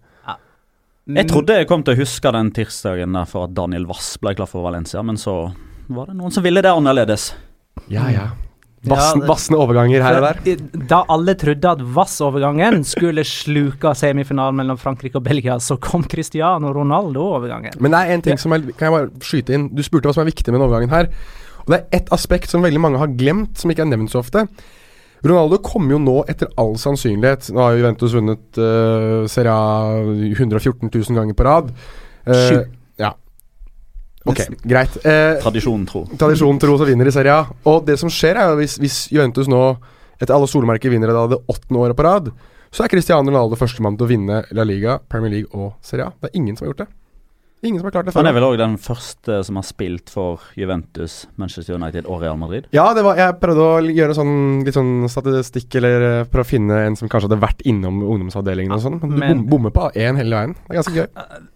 Jeg 1.10 1.26
trodde 1.26 1.56
jeg 1.58 1.66
kom 1.66 1.82
til 1.82 1.96
å 1.96 1.98
huske 1.98 2.30
den 2.30 2.52
tirsdagen 2.54 3.16
der 3.16 3.26
for 3.26 3.48
at 3.48 3.56
Daniel 3.56 3.88
Wass 3.88 4.14
ble 4.22 4.36
klar 4.38 4.46
for 4.46 4.62
Valencia, 4.62 5.02
men 5.02 5.18
så 5.18 5.50
var 5.90 6.12
det 6.12 6.14
noen 6.14 6.30
som 6.30 6.44
ville 6.44 6.62
det 6.62 6.70
annerledes. 6.70 7.32
Ja, 7.90 8.06
ja. 8.12 8.28
Vassende 8.88 9.60
overganger 9.62 10.02
her 10.02 10.18
og 10.18 10.24
der. 10.26 10.62
Da 10.90 11.02
alle 11.12 11.36
trodde 11.38 11.70
at 11.70 11.82
Vass-overgangen 11.94 12.82
skulle 12.86 13.22
sluke 13.26 13.92
semifinalen 13.98 14.58
mellom 14.58 14.80
Frankrike 14.80 15.20
og 15.20 15.26
Belgia, 15.28 15.58
så 15.62 15.76
kom 15.78 16.02
Cristiano 16.10 16.72
Ronaldo-overgangen. 16.74 17.78
Men 17.78 17.94
det 17.94 18.00
er 18.00 18.16
en 18.16 18.26
ting 18.26 18.42
som 18.42 18.56
er, 18.56 18.66
Kan 18.74 18.88
jeg 18.88 18.96
bare 18.96 19.24
skyte 19.28 19.54
inn? 19.54 19.68
Du 19.70 19.84
spurte 19.86 20.10
hva 20.10 20.16
som 20.16 20.24
er 20.24 20.32
viktig 20.32 20.50
med 20.50 20.58
denne 20.58 20.66
overgangen 20.66 20.94
her. 20.94 21.10
Og 21.62 21.70
det 21.70 21.78
er 21.78 21.98
ett 22.00 22.12
aspekt 22.14 22.50
som 22.50 22.64
veldig 22.66 22.82
mange 22.82 22.98
har 22.98 23.10
glemt, 23.14 23.54
som 23.60 23.70
ikke 23.70 23.86
er 23.86 23.92
nevnt 23.92 24.10
så 24.10 24.22
ofte. 24.22 24.48
Ronaldo 25.22 25.60
kommer 25.62 25.94
jo 25.94 26.02
nå 26.02 26.16
etter 26.26 26.48
all 26.58 26.72
sannsynlighet 26.82 27.52
Nå 27.54 27.60
har 27.62 27.76
Juventus 27.78 28.14
vunnet 28.16 28.58
uh, 28.58 29.22
Serie 29.30 29.52
A 29.54 30.00
114 30.34 30.90
000 30.90 31.20
ganger 31.20 31.38
på 31.38 31.46
rad. 31.46 31.70
Uh, 32.26 32.34
Sju. 32.34 32.56
Ok, 34.28 34.40
greit. 34.62 34.96
Eh, 35.04 35.40
Tradisjonen 35.42 35.86
tro. 35.88 36.04
tradisjonen 36.18 36.60
tro 36.62 36.76
så 36.78 36.86
vinner 36.86 37.08
i 37.10 37.14
Serie 37.14 37.34
A. 37.34 37.46
Og 37.66 37.84
det 37.86 37.98
som 37.98 38.10
skjer, 38.12 38.38
er 38.38 38.52
jo 38.52 38.60
hvis, 38.60 38.76
hvis 38.78 38.98
Juventus 39.10 39.50
nå, 39.50 39.62
etter 40.20 40.36
alle 40.36 40.46
solmerker, 40.50 40.92
vinner 40.92 41.10
det 41.10 41.40
åttende 41.50 41.80
året 41.82 41.98
på 41.98 42.06
rad, 42.06 42.30
så 42.72 42.84
er 42.84 42.92
Cristiano 42.92 43.28
Ronaldo 43.28 43.58
førstemann 43.58 43.98
til 43.98 44.06
å 44.06 44.12
vinne 44.12 44.42
La 44.56 44.64
Liga, 44.64 45.00
Premier 45.10 45.34
League 45.34 45.50
og 45.52 45.74
Serie 45.84 46.06
A. 46.06 46.14
Det 46.22 46.30
er 46.30 46.38
ingen 46.38 46.56
som 46.56 46.66
har 46.66 46.72
gjort 46.72 46.84
det. 46.86 46.90
Ingen 47.62 47.78
som 47.78 47.86
har 47.86 47.92
klart 47.94 48.08
det 48.08 48.12
før. 48.14 48.24
Han 48.24 48.28
er 48.32 48.34
vel 48.34 48.44
òg 48.48 48.56
den 48.58 48.72
første 48.82 49.36
som 49.46 49.58
har 49.60 49.66
spilt 49.68 50.10
for 50.10 50.42
Juventus, 50.58 51.28
Manchester 51.38 51.76
United 51.78 52.08
og 52.10 52.24
Real 52.24 52.34
Madrid. 52.40 52.64
Ja, 52.74 52.88
det 52.96 53.04
var, 53.06 53.20
jeg 53.20 53.36
prøvde 53.38 53.66
å 53.68 53.76
gjøre 53.86 54.16
sånn, 54.18 54.32
litt 54.66 54.74
sånn 54.74 55.06
statistikk, 55.12 55.68
eller 55.78 56.06
eh, 56.08 56.24
prøve 56.32 56.42
å 56.42 56.50
finne 56.50 56.80
en 56.88 56.98
som 56.98 57.06
kanskje 57.12 57.30
hadde 57.30 57.38
vært 57.44 57.62
innom 57.70 58.00
ungdomsavdelingen 58.02 58.74
og 58.74 58.82
sånn. 58.82 58.98
Men 59.04 59.44
du 59.44 59.44
bom, 59.44 59.44
bommer 59.52 59.74
på 59.76 59.86
én 59.94 60.18
hele 60.18 60.34
veien. 60.40 60.56
Det 60.58 60.74
er 60.74 60.80
ganske 60.80 60.96
gøy. 60.96 61.06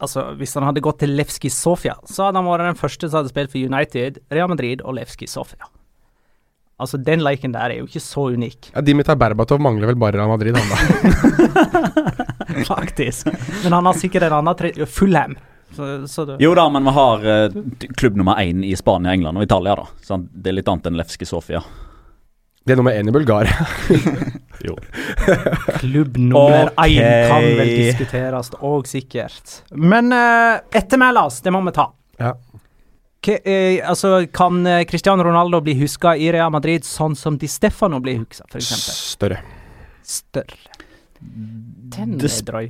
Altså, 0.06 0.28
Hvis 0.38 0.54
han 0.54 0.68
hadde 0.68 0.84
gått 0.86 1.00
til 1.02 1.16
Levski 1.18 1.50
Sofia, 1.50 1.96
så 2.06 2.28
hadde 2.28 2.38
han 2.38 2.46
vært 2.52 2.70
den 2.70 2.78
første 2.84 3.10
som 3.10 3.24
hadde 3.24 3.34
spilt 3.34 3.50
for 3.56 3.74
United, 3.74 4.22
Real 4.30 4.52
Madrid 4.54 4.86
og 4.86 4.94
Levski 5.00 5.26
Sofia. 5.26 5.66
Altså, 6.78 7.02
Den 7.02 7.24
leken 7.24 7.50
der 7.56 7.72
er 7.72 7.80
jo 7.80 7.90
ikke 7.90 8.04
så 8.04 8.28
unik, 8.36 8.70
Ja, 8.76 8.82
Dimitar 8.84 9.18
Berbatov 9.18 9.58
mangler 9.64 9.90
vel 9.90 9.98
bare 9.98 10.20
Real 10.20 10.30
Madrid, 10.30 10.54
han 10.54 10.70
da. 10.70 12.14
faktisk. 12.70 13.26
Men 13.64 13.72
han 13.72 13.90
har 13.90 13.98
sikkert 13.98 14.28
en 14.28 14.38
annen 14.38 14.58
tre... 14.58 14.70
Fullham. 14.86 15.34
Så, 15.76 15.88
så 16.10 16.24
det, 16.28 16.38
Jo 16.42 16.54
da, 16.56 16.68
men 16.72 16.86
vi 16.88 16.94
har 16.96 17.26
uh, 17.26 17.58
klubb 18.00 18.16
nummer 18.16 18.40
én 18.42 18.64
i 18.64 18.72
Spania, 18.76 19.12
England 19.12 19.38
og 19.38 19.44
Italia, 19.46 19.76
da. 19.78 19.86
Så 20.02 20.20
det 20.26 20.52
er 20.52 20.58
litt 20.58 20.70
annet 20.72 20.88
enn 20.90 20.98
Levski 20.98 21.28
Sofia. 21.28 21.62
Det 22.66 22.74
er 22.74 22.80
nummer 22.80 22.96
én 22.98 23.06
i 23.06 23.12
Bulgaria. 23.14 23.66
Klubb 25.78 26.16
nummer 26.18 26.72
én 26.82 26.96
okay. 26.98 27.28
kan 27.30 27.44
vel 27.60 27.68
diskuteres, 27.70 28.50
og 28.58 28.88
sikkert. 28.90 29.60
Men 29.70 30.10
uh, 30.10 30.58
ettermælas, 30.74 31.38
det 31.44 31.54
må 31.54 31.60
vi 31.68 31.76
ta. 31.76 31.92
Ja. 32.18 32.32
K 33.26 33.38
eh, 33.44 33.88
altså, 33.88 34.26
kan 34.32 34.66
eh, 34.66 34.84
Cristiano 34.84 35.24
Ronaldo 35.24 35.60
bli 35.60 35.74
huska 35.78 36.16
i 36.16 36.28
Real 36.32 36.50
Madrid 36.54 36.84
sånn 36.86 37.16
som 37.18 37.38
Di 37.38 37.48
Stefano 37.50 37.98
blir 38.02 38.20
huska, 38.22 38.46
f.eks.? 38.50 38.90
Større. 39.14 39.40
Større. 40.06 40.58
Den 41.96 42.18
er 42.20 42.36
drøy. 42.50 42.68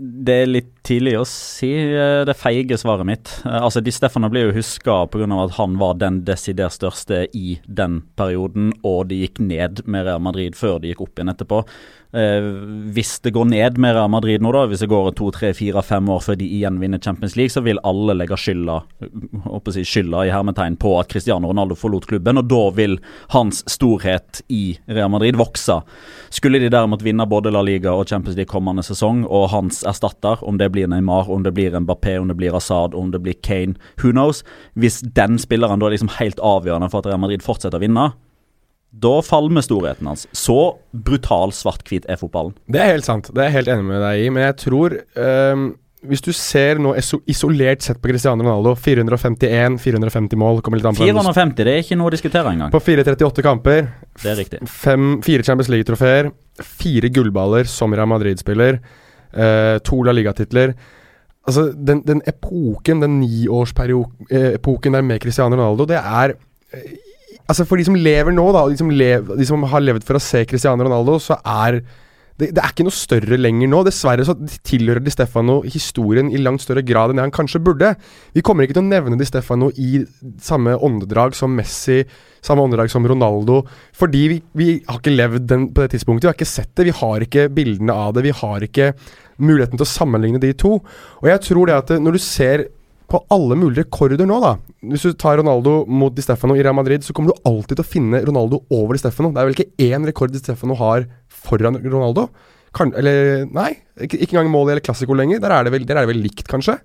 Det 0.00 0.34
er 0.42 0.50
litt 0.50 0.70
tidlig 0.86 1.14
å 1.20 1.24
si 1.28 1.70
eh, 1.72 2.22
det 2.28 2.34
feige 2.38 2.78
svaret 2.80 3.06
mitt. 3.08 3.32
Eh, 3.44 3.58
Altså, 3.62 3.82
Di 3.84 3.92
Stefano 3.94 4.30
blir 4.32 4.48
jo 4.48 4.56
huska 4.58 5.06
pga. 5.12 5.26
at 5.44 5.56
han 5.58 5.78
var 5.78 5.94
den 5.94 6.24
desidert 6.24 6.72
største 6.72 7.26
i 7.34 7.58
den 7.66 8.02
perioden, 8.16 8.72
og 8.84 9.08
de 9.08 9.22
gikk 9.22 9.40
ned 9.40 9.82
med 9.86 10.06
Real 10.06 10.20
Madrid 10.20 10.54
før 10.54 10.80
de 10.80 10.92
gikk 10.92 11.02
opp 11.06 11.18
igjen 11.18 11.32
etterpå. 11.34 11.64
Eh, 12.12 12.46
hvis 12.92 13.20
det 13.24 13.30
går 13.32 13.44
ned 13.48 13.78
med 13.80 13.94
Real 13.96 14.10
Madrid 14.12 14.42
nå, 14.44 14.50
da, 14.52 14.66
hvis 14.68 14.82
det 14.84 14.90
går 14.92 15.14
to, 15.16 15.30
tre, 15.32 15.54
fire, 15.56 15.80
fem 15.86 16.10
år 16.12 16.20
før 16.20 16.36
de 16.36 16.44
igjen 16.58 16.76
vinner 16.82 17.00
Champions 17.00 17.38
League, 17.38 17.52
så 17.54 17.62
vil 17.64 17.80
alle 17.88 18.16
legge 18.18 18.36
skylda, 18.36 18.82
si, 19.72 19.84
skylda 19.88 20.26
i 20.26 20.32
hermetegn 20.34 20.76
på 20.82 20.92
at 21.00 21.08
Cristiano 21.12 21.48
Ronaldo 21.48 21.76
forlot 21.78 22.04
klubben, 22.10 22.36
og 22.36 22.50
da 22.50 22.62
vil 22.76 22.98
hans 23.32 23.62
storhet 23.70 24.42
i 24.52 24.76
Real 24.92 25.08
Madrid 25.14 25.38
vokse. 25.40 25.78
Skulle 26.28 26.60
de 26.60 26.68
derimot 26.72 27.04
vinne 27.04 27.24
både 27.28 27.52
La 27.54 27.62
Liga 27.64 27.94
og 27.96 28.10
Champions 28.12 28.36
League 28.36 28.52
kommende 28.52 28.84
sesong, 28.84 29.24
og 29.24 29.48
hans 29.54 29.80
erstatter, 29.88 30.42
om 30.44 30.60
det 30.60 30.68
blir 30.74 30.90
Neymar, 30.92 31.30
om 31.32 31.46
det 31.46 31.54
blir 31.56 31.78
Mbappé, 31.80 32.18
om 32.20 32.28
det 32.28 32.36
blir 32.36 32.58
Assad, 32.58 32.92
om 32.98 33.08
det 33.14 33.22
blir 33.24 33.40
Kane, 33.40 33.78
who 34.02 34.12
knows, 34.12 34.44
hvis 34.76 35.00
den 35.16 35.40
spilleren 35.40 35.80
da 35.80 35.88
er 35.88 35.96
liksom 35.96 36.12
helt 36.18 36.44
avgjørende 36.44 36.92
for 36.92 37.00
at 37.00 37.08
Real 37.08 37.24
Madrid 37.24 37.44
fortsetter 37.46 37.80
å 37.80 37.86
vinne, 37.86 38.10
da 38.92 39.22
falmer 39.24 39.64
storheten 39.64 40.06
hans. 40.06 40.26
Så 40.36 40.76
brutal 40.92 41.50
svart-hvit 41.56 42.04
er 42.12 42.18
fotballen. 42.20 42.52
Det 42.68 42.80
er 42.82 42.92
helt 42.92 43.06
sant. 43.08 43.30
Det 43.32 43.40
er 43.40 43.48
jeg 43.48 43.56
helt 43.62 43.70
enig 43.72 43.86
med 43.88 44.02
deg 44.04 44.24
i. 44.26 44.28
Men 44.30 44.44
jeg 44.50 44.56
tror 44.66 44.98
um 45.16 45.70
Hvis 46.02 46.18
du 46.20 46.32
ser 46.34 46.80
nå 46.82 46.96
isolert 47.30 47.80
sett 47.86 48.00
på 48.02 48.08
Cristiano 48.10 48.42
Ronaldo 48.42 48.72
451-450 48.74 50.34
mål 50.34 50.58
kommer 50.60 50.80
litt 50.80 50.88
an 50.90 50.96
på 50.96 51.04
hvem 51.04 51.14
450, 51.14 51.62
det 51.62 51.74
er 51.76 51.84
ikke 51.84 51.98
noe 52.00 52.10
å 52.10 52.14
diskutere 52.14 52.50
engang. 52.50 52.72
På 52.74 52.80
438 52.82 53.44
kamper, 53.46 53.86
Det 54.18 54.32
er 54.32 54.34
riktig. 54.40 54.58
fem, 54.66 55.20
fire 55.22 55.44
Champions 55.46 55.70
League-trofeer, 55.70 56.32
fire 56.58 57.08
gullballer 57.08 57.70
som 57.70 57.94
Real 57.94 58.10
Madrid-spiller, 58.10 58.80
eh, 59.32 59.78
to 59.86 60.02
La 60.02 60.10
Liga-titler. 60.10 60.74
Altså, 61.46 61.68
den, 61.72 62.02
den 62.02 62.20
epoken, 62.26 62.98
den 63.00 63.20
niårsepoken 63.20 64.92
der 64.98 65.02
med 65.02 65.20
Cristiano 65.22 65.54
Ronaldo, 65.54 65.86
det 65.86 65.98
er 66.02 66.34
eh, 66.74 66.98
Altså, 67.50 67.66
for 67.68 67.80
de 67.80 67.88
som 67.88 67.98
lever 67.98 68.34
nå, 68.34 68.44
da, 68.54 68.64
de 68.70 68.78
som, 68.78 68.92
lev, 68.92 69.34
de 69.38 69.48
som 69.48 69.66
har 69.72 69.84
levd 69.84 70.06
for 70.06 70.18
å 70.18 70.22
se 70.22 70.44
Cristiano 70.48 70.86
Ronaldo, 70.86 71.18
så 71.22 71.38
er 71.42 71.80
det, 72.40 72.48
det 72.56 72.62
er 72.62 72.72
ikke 72.72 72.86
noe 72.86 72.96
større 72.96 73.36
lenger 73.38 73.68
nå. 73.70 73.82
Dessverre 73.86 74.24
så 74.26 74.34
tilhører 74.66 75.02
Di 75.04 75.12
Stefano 75.12 75.60
historien 75.66 76.30
i 76.32 76.40
langt 76.40 76.64
større 76.64 76.84
grad 76.86 77.12
enn 77.12 77.20
det 77.20 77.26
han 77.26 77.34
kanskje 77.34 77.60
burde. 77.62 77.92
Vi 78.34 78.44
kommer 78.46 78.66
ikke 78.66 78.78
til 78.78 78.84
å 78.84 78.88
nevne 78.88 79.18
Di 79.20 79.28
Stefano 79.28 79.68
i 79.76 80.02
samme 80.42 80.74
åndedrag 80.74 81.36
som 81.38 81.52
Messi, 81.54 82.00
samme 82.42 82.64
åndedrag 82.64 82.90
som 82.90 83.06
Ronaldo, 83.06 83.60
fordi 83.94 84.22
vi, 84.32 84.38
vi 84.58 84.68
har 84.88 84.98
ikke 84.98 85.14
levd 85.14 85.48
den 85.52 85.68
på 85.70 85.84
det 85.84 85.92
tidspunktet. 85.94 86.26
Vi 86.26 86.32
har 86.32 86.38
ikke 86.38 86.52
sett 86.54 86.72
det, 86.78 86.88
vi 86.88 86.98
har 87.02 87.26
ikke 87.26 87.48
bildene 87.54 87.94
av 88.06 88.16
det, 88.16 88.26
vi 88.26 88.36
har 88.42 88.66
ikke 88.66 88.92
muligheten 89.42 89.78
til 89.78 89.86
å 89.86 89.92
sammenligne 89.92 90.40
de 90.42 90.54
to. 90.58 90.78
Og 91.22 91.28
jeg 91.30 91.44
tror 91.46 91.68
det 91.68 91.78
at 91.78 91.98
når 92.02 92.16
du 92.16 92.22
ser 92.24 92.66
på 93.10 93.20
alle 93.34 93.56
mulige 93.58 93.84
rekorder 93.84 94.24
nå, 94.28 94.38
da. 94.42 94.54
Hvis 94.92 95.04
du 95.06 95.16
tar 95.18 95.38
Ronaldo 95.40 95.82
mot 95.90 96.14
Di 96.16 96.24
Stefano 96.24 96.56
i 96.56 96.62
Real 96.64 96.76
Madrid, 96.76 97.04
så 97.04 97.14
kommer 97.16 97.32
du 97.32 97.48
alltid 97.48 97.78
til 97.78 97.84
å 97.84 97.90
finne 97.90 98.22
Ronaldo 98.26 98.62
over 98.72 98.96
Di 98.96 99.02
Stefano. 99.02 99.32
Det 99.32 99.42
er 99.42 99.50
vel 99.50 99.56
ikke 99.58 99.90
én 99.90 100.08
rekord 100.08 100.34
Di 100.34 100.40
Stefano 100.42 100.78
har 100.80 101.06
foran 101.42 101.80
Ronaldo? 101.82 102.28
Kan, 102.72 102.94
eller 102.96 103.44
nei, 103.52 103.74
ikke, 104.00 104.16
ikke 104.16 104.38
engang 104.38 104.52
mål 104.54 104.72
eller 104.72 104.84
klassiko 104.84 105.16
lenger. 105.18 105.42
Der 105.44 105.52
er, 105.52 105.66
det 105.66 105.74
vel, 105.74 105.88
der 105.88 106.00
er 106.00 106.06
det 106.06 106.14
vel 106.14 106.22
likt, 106.24 106.46
kanskje. 106.48 106.78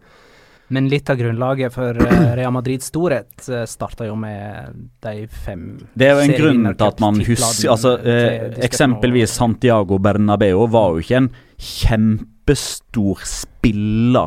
Men 0.67 0.89
litt 0.91 1.07
av 1.07 1.15
grunnlaget 1.19 1.71
for 1.71 1.95
eh, 2.03 2.23
Real 2.35 2.51
Madrids 2.51 2.89
storhet 2.91 3.47
uh, 3.47 3.63
starta 3.69 4.07
jo 4.09 4.17
med 4.19 4.75
de 5.05 5.23
fem 5.31 5.77
Det 5.95 6.09
er 6.09 6.17
jo 6.17 6.25
en 6.25 6.35
grunn 6.35 6.67
til 6.73 6.87
at 6.89 7.03
man 7.03 7.21
husker 7.23 7.71
altså, 7.71 7.93
eh, 8.03 8.49
Eksempelvis 8.67 9.37
Santiago 9.39 9.99
Bernabeu 10.03 10.65
var 10.73 10.91
jo 10.91 11.05
ikke 11.05 11.21
en 11.21 11.31
kjempestor 11.55 13.23
spiller 13.23 13.56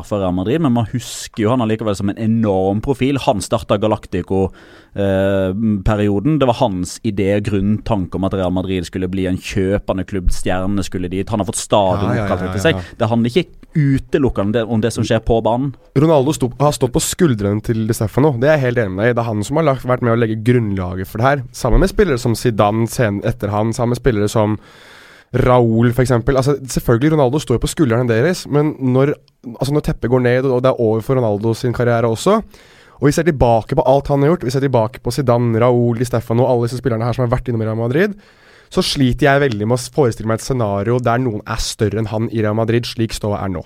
for 0.05 0.19
Real 0.19 0.33
Madrid, 0.33 0.61
men 0.61 0.73
man 0.73 0.85
husker 0.91 1.43
jo 1.43 1.49
han 1.53 1.61
allikevel 1.63 1.95
som 1.95 2.09
en 2.11 2.17
enorm 2.21 2.81
profil. 2.81 3.17
Han 3.25 3.41
starta 3.41 3.77
Galactico-perioden. 3.77 6.39
det 6.39 6.47
var 6.47 6.53
hans 6.59 6.99
idé, 7.03 7.39
grunntanke 7.41 8.15
om 8.15 8.23
at 8.23 8.33
Real 8.33 8.51
Madrid 8.51 8.85
skulle 8.85 9.07
bli 9.07 9.25
en 9.27 9.37
kjøpende 9.37 10.03
klubb, 10.05 10.31
stjernene 10.31 10.83
skulle 10.83 11.07
dit. 11.09 11.29
Han 11.29 11.39
har 11.39 11.45
fått 11.45 11.55
stadion 11.55 12.15
Ja, 12.15 12.27
ja, 12.27 12.35
ja, 12.35 12.53
ja. 12.53 12.59
seg. 12.59 12.75
Det 12.97 13.07
handler 13.07 13.29
ikke 13.29 13.45
utelukkende 13.75 14.65
om 14.65 14.81
det, 14.81 14.91
som 14.91 15.03
skjer 15.03 15.21
på 15.23 15.41
banen. 15.41 15.73
Ronaldo 15.95 16.33
stod, 16.35 16.55
har 16.59 16.73
stått 16.75 16.93
på 16.93 17.03
skuldrene 17.03 17.63
til 17.63 17.87
Di 17.87 17.95
Stefano. 17.95 18.33
Det 18.39 18.49
er 18.49 18.57
jeg 18.57 18.67
helt 18.67 18.83
enig 18.83 18.95
med 18.95 19.05
deg 19.05 19.11
i. 19.11 19.15
Det 19.15 19.23
er 19.23 19.31
han 19.31 19.43
som 19.47 19.59
har 19.59 19.67
lagt, 19.69 19.87
vært 19.87 20.05
med 20.05 20.13
å 20.13 20.19
legge 20.19 20.39
grunnlaget 20.43 21.07
for 21.07 21.21
det 21.21 21.27
her. 21.27 21.43
Sammen 21.55 21.83
med 21.83 21.91
spillere 21.91 22.19
som 22.21 22.35
Zidane 22.35 22.87
etter 23.23 23.53
han, 23.53 23.73
sammen 23.73 23.95
med 23.95 24.01
spillere 24.01 24.31
som 24.31 24.57
Raúl, 25.31 25.93
f.eks. 25.93 26.11
Altså, 26.11 26.57
selvfølgelig, 26.59 27.13
Ronaldo 27.13 27.39
står 27.39 27.61
på 27.63 27.69
skuldrene 27.71 28.09
deres, 28.09 28.43
men 28.51 28.73
når, 28.83 29.13
altså, 29.53 29.71
når 29.71 29.85
teppet 29.85 30.11
går 30.11 30.23
ned, 30.25 30.47
og 30.49 30.59
det 30.63 30.71
er 30.73 30.83
over 30.83 31.03
for 31.05 31.15
Ronaldo 31.15 31.53
sin 31.55 31.73
karriere 31.73 32.09
også 32.11 32.41
Og 32.99 33.07
vi 33.07 33.13
ser 33.15 33.25
tilbake 33.25 33.75
på 33.75 33.85
alt 33.87 34.11
han 34.11 34.21
har 34.21 34.33
gjort, 34.33 34.43
vi 34.45 34.51
ser 34.53 34.61
tilbake 34.61 34.99
på 35.01 35.11
Zidane, 35.11 35.57
Raúl, 35.57 35.97
Di 35.97 36.05
Stefano, 36.05 36.45
alle 36.45 36.67
disse 36.67 36.77
spillerne 36.77 37.07
her 37.07 37.15
som 37.17 37.23
har 37.23 37.31
vært 37.31 37.47
innom 37.49 37.63
Real 37.63 37.79
Madrid, 37.79 38.13
så 38.69 38.83
sliter 38.85 39.25
jeg 39.25 39.41
veldig 39.47 39.67
med 39.67 39.79
å 39.79 39.93
forestille 39.95 40.29
meg 40.29 40.37
et 40.37 40.45
scenario 40.45 40.99
der 41.01 41.17
noen 41.23 41.41
er 41.49 41.63
større 41.63 41.97
enn 41.97 42.11
han 42.11 42.27
i 42.29 42.43
Real 42.43 42.55
Madrid, 42.55 42.85
slik 42.85 43.15
ståa 43.15 43.41
er 43.41 43.55
nå. 43.55 43.63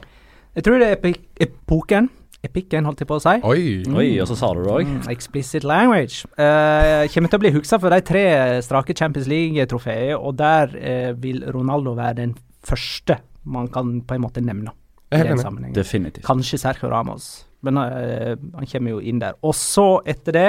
Jeg 0.56 0.64
tror 0.64 0.80
det 0.80 0.88
er 0.94 1.18
epoken 1.44 2.08
Epikken, 2.46 2.86
holdt 2.88 3.02
jeg 3.04 3.10
på 3.10 3.18
å 3.18 3.24
si. 3.24 3.36
Oi, 3.48 3.62
mm. 3.86 3.96
Oi 4.00 4.08
og 4.24 4.30
så 4.30 4.38
sa 4.40 4.52
du 4.56 4.62
det 4.66 4.74
òg. 4.74 4.90
Mm, 4.90 5.10
explicit 5.14 5.66
language. 5.68 6.28
Uh, 6.38 7.06
kommer 7.14 7.32
til 7.32 7.40
å 7.40 7.44
bli 7.44 7.54
huska 7.58 7.80
for 7.82 7.94
de 7.94 8.02
tre 8.06 8.26
strake 8.66 8.96
Champions 8.98 9.30
League-trofeene, 9.32 10.20
og 10.20 10.38
der 10.40 10.76
uh, 10.76 11.12
vil 11.22 11.44
Ronaldo 11.56 11.96
være 11.98 12.20
den 12.22 12.36
første 12.66 13.20
man 13.46 13.70
kan 13.74 14.00
på 14.06 14.18
en 14.18 14.24
måte 14.26 14.44
nevne. 14.46 14.74
I 15.14 15.22
den 15.24 15.40
sammenhengen. 15.40 15.76
Definitivt. 15.78 16.26
Kanskje 16.26 16.58
Sergio 16.60 16.90
Ramos, 16.92 17.46
men 17.66 17.78
uh, 17.80 18.34
han 18.58 18.72
kommer 18.72 18.96
jo 18.96 19.02
inn 19.02 19.22
der. 19.22 19.38
Og 19.46 19.54
så, 19.58 20.02
etter 20.06 20.36
det, 20.36 20.48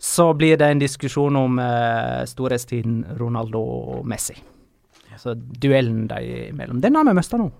så 0.00 0.30
blir 0.36 0.56
det 0.60 0.70
en 0.72 0.80
diskusjon 0.80 1.36
om 1.36 1.60
uh, 1.60 2.22
storhetstiden 2.28 3.02
Ronaldo 3.20 3.60
og 3.96 4.08
Messi. 4.08 4.38
Så 5.20 5.34
duellen 5.36 6.06
de 6.08 6.48
imellom. 6.48 6.80
Den 6.80 6.96
har 6.96 7.04
vi 7.04 7.12
mista 7.18 7.36
nå. 7.36 7.50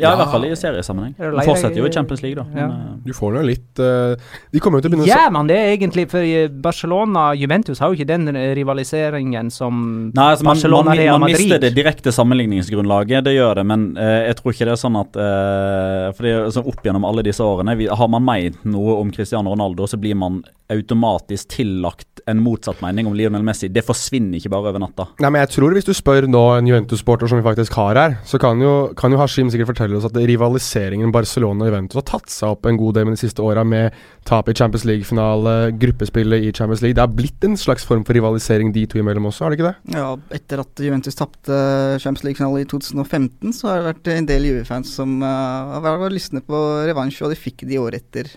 Ja, 0.00 0.12
i 0.14 0.18
hvert 0.20 0.32
fall 0.32 0.46
i 0.46 0.52
seriesammenheng. 0.56 1.14
De 1.18 1.44
fortsetter 1.46 1.78
jo 1.80 1.88
i 1.88 1.92
Champions 1.92 2.22
League, 2.24 2.38
da. 2.38 2.44
Ja. 2.56 2.68
Men, 2.68 2.94
uh, 2.96 3.06
Du 3.06 3.12
får 3.16 3.34
nå 3.36 3.42
litt 3.46 3.82
uh, 3.82 4.14
De 4.52 4.62
kommer 4.62 4.80
jo 4.80 4.86
til 4.86 4.92
å 4.92 4.94
begynne 4.94 5.08
Ja, 5.10 5.26
men 5.34 5.50
det 5.50 5.58
egentlig 5.72 6.06
For 6.12 6.52
Barcelona-Juventus 6.64 7.82
har 7.82 7.92
jo 7.92 7.98
ikke 7.98 8.08
den 8.08 8.30
rivaliseringen 8.56 9.50
som 9.52 9.82
Nei, 10.14 10.28
altså 10.32 10.46
man, 10.46 10.52
man, 10.52 10.60
Barcelona-Real 10.60 11.18
man 11.18 11.26
Madrid. 11.28 11.46
mister 11.48 11.62
det 11.62 11.72
direkte 11.76 12.14
sammenligningsgrunnlaget, 12.14 13.26
det 13.26 13.36
gjør 13.36 13.60
det, 13.60 13.66
men 13.68 13.86
uh, 13.98 14.22
jeg 14.28 14.38
tror 14.40 14.56
ikke 14.56 14.68
det 14.70 14.76
er 14.76 14.82
sånn 14.82 14.98
at 15.02 15.20
uh, 15.20 16.08
For 16.16 16.28
det 16.28 16.34
er 16.38 16.56
sånn 16.56 16.72
opp 16.72 16.86
gjennom 16.86 17.06
alle 17.08 17.26
disse 17.26 17.44
årene, 17.44 17.76
vi, 17.80 17.88
har 17.92 18.12
man 18.12 18.26
ment 18.26 18.64
noe 18.68 18.98
om 19.02 19.12
Cristiano 19.14 19.52
Ronaldo, 19.52 19.88
så 19.90 20.00
blir 20.00 20.18
man 20.18 20.42
automatisk 20.72 21.48
tillagt 21.52 22.22
en 22.30 22.38
motsatt 22.42 22.80
mening 22.82 23.08
om 23.08 23.16
Lionel 23.16 23.42
Messi. 23.44 23.68
Det 23.72 23.82
forsvinner 23.84 24.38
ikke 24.38 24.52
bare 24.52 24.70
over 24.70 24.82
natta. 24.82 25.08
Nei, 25.20 25.30
men 25.32 25.42
jeg 25.42 25.50
tror 25.56 25.74
hvis 25.74 25.88
du 25.88 25.92
spør 25.96 26.28
nå 26.30 26.42
en 26.56 26.68
Juventus-sporter 26.70 27.30
som 27.30 27.40
vi 27.40 27.46
faktisk 27.46 27.74
har 27.76 27.98
her, 27.98 28.16
så 28.28 28.38
kan 28.42 28.62
jo, 28.62 28.92
kan 28.98 29.12
jo 29.12 29.18
Hashim 29.20 29.50
sikkert 29.52 29.72
fortelle 29.72 29.81
oss 29.98 30.04
at 30.06 30.14
rivaliseringen 30.16 31.10
Barcelona 31.12 31.64
og 31.64 31.70
Juventus 31.72 31.98
har 31.98 32.04
tatt 32.06 32.30
seg 32.30 32.52
opp 32.54 32.68
en 32.70 32.78
god 32.78 32.94
del 32.94 33.08
med 33.08 33.16
de 33.16 33.22
siste 33.24 33.42
åra, 33.42 33.64
med 33.66 33.92
tap 34.28 34.48
i 34.48 34.54
Champions 34.54 34.84
League-finale, 34.86 35.54
gruppespillet 35.82 36.46
i 36.46 36.52
Champions 36.54 36.82
League. 36.84 36.94
Det 36.94 37.02
har 37.02 37.10
blitt 37.18 37.42
en 37.48 37.56
slags 37.58 37.84
form 37.88 38.04
for 38.06 38.14
rivalisering 38.14 38.70
de 38.72 38.86
to 38.86 38.98
imellom 39.02 39.26
også, 39.32 39.44
har 39.44 39.50
det 39.50 39.58
ikke 39.58 39.72
det? 39.72 39.96
Ja, 39.98 40.08
etter 40.38 40.62
at 40.62 40.84
Juventus 40.86 41.18
tapte 41.18 41.58
Champions 41.98 42.24
League-finale 42.28 42.62
i 42.62 42.70
2015, 42.70 43.52
så 43.58 43.68
har 43.72 43.80
det 43.82 43.90
vært 43.90 44.12
en 44.14 44.30
del 44.30 44.48
Juve-fans 44.52 44.94
som 45.02 45.18
uh, 45.22 45.78
har 45.82 45.98
vært 46.06 46.14
lystne 46.14 46.44
på 46.46 46.62
revansj, 46.86 47.22
og 47.26 47.34
de 47.34 47.40
fikk 47.42 47.66
det 47.66 47.74
i 47.76 47.82
året 47.82 48.02
etter, 48.04 48.30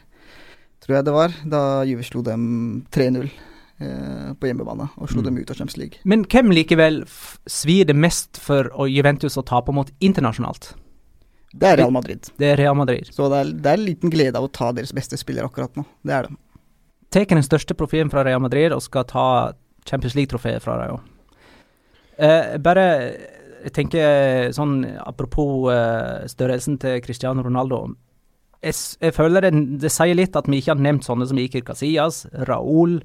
tror 0.86 0.98
jeg 1.00 1.06
det 1.08 1.14
var, 1.16 1.34
da 1.46 1.62
Juve 1.86 2.04
slo 2.06 2.22
dem 2.26 2.48
3-0 2.94 3.24
eh, 3.26 4.34
på 4.40 4.48
hjemmebane 4.48 4.86
og 5.02 5.10
slo 5.10 5.20
Mm. 5.24 5.26
dem 5.26 5.38
ut 5.42 5.50
av 5.52 5.58
Champions 5.58 5.78
League. 5.82 5.98
Men 6.06 6.22
hvem 6.30 6.52
likevel 6.54 7.02
f- 7.08 7.40
svir 7.50 7.86
det 7.90 7.96
mest 7.98 8.38
for 8.38 8.70
å 8.78 8.86
Juventus 8.88 9.36
å 9.38 9.44
tape 9.44 9.74
mot 9.74 9.90
internasjonalt? 10.00 10.76
Det 11.56 11.70
er 11.72 11.78
Real 11.80 11.94
Madrid. 11.96 12.28
Det 12.38 12.48
er 12.52 12.58
Real 12.60 12.76
Madrid. 12.76 13.08
Så 13.16 13.30
det 13.32 13.38
er, 13.42 13.52
det 13.64 13.72
er 13.72 13.80
en 13.80 13.86
liten 13.88 14.12
glede 14.12 14.36
av 14.40 14.48
å 14.48 14.52
ta 14.52 14.72
deres 14.76 14.92
beste 14.96 15.18
spiller 15.20 15.48
akkurat 15.48 15.76
nå. 15.80 15.86
Det 16.04 16.14
er 16.18 16.28
det. 16.28 16.36
Tar 17.16 17.30
den 17.32 17.46
største 17.48 17.78
profilen 17.80 18.10
fra 18.12 18.26
Real 18.28 18.42
Madrid 18.44 18.74
og 18.76 18.82
skal 18.84 19.06
ta 19.08 19.28
Champions 19.88 20.18
League-trofeet 20.18 20.64
fra 20.66 20.76
dem 20.82 20.98
òg. 20.98 21.12
Eh, 22.18 22.56
bare 22.64 22.86
jeg 23.66 23.74
tenker 23.76 24.52
sånn 24.56 24.82
apropos 25.02 25.70
eh, 25.74 26.26
størrelsen 26.32 26.78
til 26.82 27.00
Cristiano 27.06 27.44
Ronaldo. 27.46 27.86
Jeg, 28.66 28.76
jeg 29.02 29.14
føler 29.16 29.46
det, 29.48 29.54
det 29.82 29.92
sier 29.94 30.18
litt 30.18 30.36
at 30.38 30.48
vi 30.50 30.60
ikke 30.62 30.74
har 30.76 30.84
nevnt 30.84 31.06
sånne 31.08 31.28
som 31.30 31.40
Iker 31.42 31.64
Casillas, 31.68 32.24
Raúl, 32.50 33.00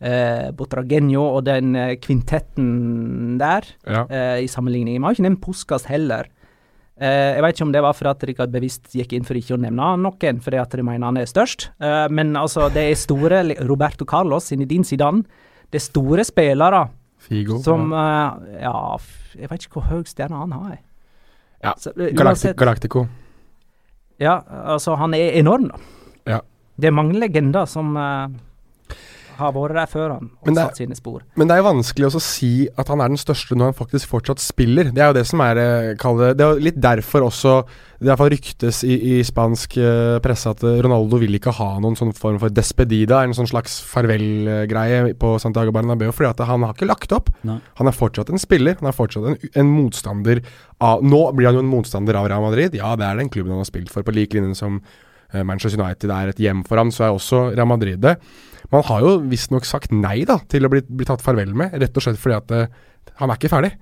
eh, 0.00 0.48
Botragenio 0.56 1.24
og 1.36 1.44
den 1.48 1.74
eh, 1.78 1.94
kvintetten 2.02 3.36
der 3.40 3.68
Ja. 3.86 4.06
eh, 4.08 4.44
i 4.44 4.50
sammenligning. 4.50 4.98
Vi 5.00 5.04
har 5.08 5.16
ikke 5.16 5.26
nevnt 5.28 5.44
Puskas 5.44 5.88
heller. 5.90 6.28
Eh, 6.98 7.34
jeg 7.36 7.42
vet 7.44 7.54
ikke 7.58 7.66
om 7.66 7.72
det 7.74 7.82
var 7.84 7.92
for 7.92 8.08
at 8.08 8.22
Rikard 8.24 8.52
bevisst 8.54 8.88
gikk 8.96 9.12
inn 9.12 9.24
for 9.28 9.36
ikke 9.36 9.56
å 9.56 9.60
nevne 9.60 9.90
noen, 10.00 10.38
fordi 10.40 10.60
at 10.62 10.70
de 10.72 10.82
mener 10.86 11.04
han 11.10 11.18
er 11.20 11.26
størst. 11.28 11.68
Eh, 11.80 12.06
men 12.08 12.32
altså, 12.40 12.70
det 12.72 12.86
er 12.90 12.94
store 12.96 13.42
Roberto 13.68 14.06
Carlos, 14.08 14.46
Zinedine 14.48 14.84
Zidane. 14.88 15.24
Det 15.70 15.80
er 15.80 15.84
store 15.84 16.24
spillere 16.24 16.86
Figo. 17.18 17.58
som 17.62 17.92
eh, 17.92 18.62
Ja, 18.62 18.96
jeg 19.36 19.50
vet 19.50 19.66
ikke 19.66 19.80
hvor 19.80 19.90
høy 19.90 20.04
stjerne 20.08 20.40
han 20.40 20.52
har. 20.56 20.78
Ja, 21.62 21.74
Så, 21.76 21.92
eh, 22.00 22.12
uansett- 22.16 22.56
Galactico. 22.56 23.06
Ja, 24.18 24.38
altså, 24.64 24.96
han 24.96 25.12
er 25.14 25.34
enorm, 25.36 25.68
da. 25.68 25.78
Ja. 26.26 26.40
Det 26.78 26.88
er 26.88 26.92
mange 26.96 27.18
legender 27.20 27.66
som 27.68 27.94
eh, 27.96 28.28
har 29.38 29.54
vært 29.56 29.78
der 29.78 29.90
før 29.90 30.14
han 30.16 30.30
og 30.40 30.58
satt 30.58 30.80
sine 30.80 30.96
spor. 30.98 31.24
Men 31.36 31.48
det 31.48 31.56
er 31.56 31.62
jo 31.62 31.68
vanskelig 31.70 32.08
å 32.08 32.22
si 32.22 32.52
at 32.68 32.92
han 32.92 33.02
er 33.04 33.12
den 33.12 33.20
største 33.20 33.58
når 33.58 33.72
han 33.72 33.80
faktisk 33.80 34.12
fortsatt 34.12 34.42
spiller. 34.42 34.92
Det 34.94 35.02
er 35.02 35.12
jo 35.12 35.18
det 35.18 35.26
som 35.28 35.42
er 35.44 35.60
eh, 35.62 36.06
det, 36.20 36.32
det 36.38 36.46
er 36.46 36.64
litt 36.68 36.80
derfor 36.80 37.28
også 37.28 37.58
det 37.96 38.12
i 38.12 38.28
ryktes 38.28 38.82
i, 38.84 38.94
i 39.16 39.20
spansk 39.24 39.78
eh, 39.80 40.18
presse 40.24 40.50
at 40.50 40.62
Ronaldo 40.84 41.16
vil 41.20 41.38
ikke 41.38 41.54
ha 41.56 41.68
noen 41.80 41.96
sånn 41.96 42.12
form 42.16 42.38
for 42.42 42.52
despedida, 42.52 43.22
en 43.24 43.34
sånn 43.36 43.48
slags 43.48 43.78
farvel-greie 43.88 45.14
på 45.20 45.32
Santiago 45.40 45.72
Bernabeu, 45.72 46.12
fordi 46.12 46.28
at 46.28 46.44
han 46.48 46.66
har 46.66 46.76
ikke 46.76 46.90
lagt 46.90 47.14
opp. 47.16 47.30
Nei. 47.48 47.58
Han 47.80 47.88
er 47.88 47.96
fortsatt 47.96 48.32
en 48.32 48.42
spiller, 48.42 48.76
han 48.82 48.90
er 48.90 48.96
fortsatt 48.96 49.30
en, 49.30 49.38
en 49.54 49.72
motstander 49.72 50.42
av 50.84 51.04
Nå 51.06 51.22
blir 51.32 51.48
han 51.48 51.56
jo 51.56 51.64
en 51.64 51.72
motstander 51.72 52.18
av 52.20 52.28
Real 52.28 52.44
Madrid. 52.44 52.76
Ja, 52.76 52.92
det 53.00 53.06
er 53.06 53.16
den 53.16 53.32
klubben 53.32 53.54
han 53.54 53.62
har 53.62 53.68
spilt 53.68 53.92
for, 53.92 54.04
på 54.04 54.12
lik 54.12 54.36
linje 54.36 54.58
som 54.58 54.82
eh, 55.32 55.40
Manchester 55.40 55.80
United 55.80 56.12
er 56.12 56.34
et 56.34 56.42
hjem 56.42 56.66
for 56.68 56.80
ham, 56.80 56.92
så 56.92 57.06
er 57.08 57.16
også 57.16 57.46
Real 57.54 57.70
Madrid 57.70 58.02
det. 58.04 58.18
Man 58.72 58.86
har 58.88 59.04
jo 59.04 59.16
visstnok 59.30 59.66
sagt 59.68 59.92
nei 59.94 60.24
da, 60.28 60.40
til 60.50 60.66
å 60.66 60.72
bli, 60.72 60.82
bli 60.86 61.06
tatt 61.08 61.24
farvel 61.24 61.54
med, 61.56 61.76
rett 61.78 61.96
og 61.96 62.04
slett 62.04 62.18
fordi 62.20 62.38
at 62.38 62.56
eh, 62.56 62.80
han 63.20 63.30
er 63.30 63.38
ikke 63.38 63.52
ferdig. 63.52 63.76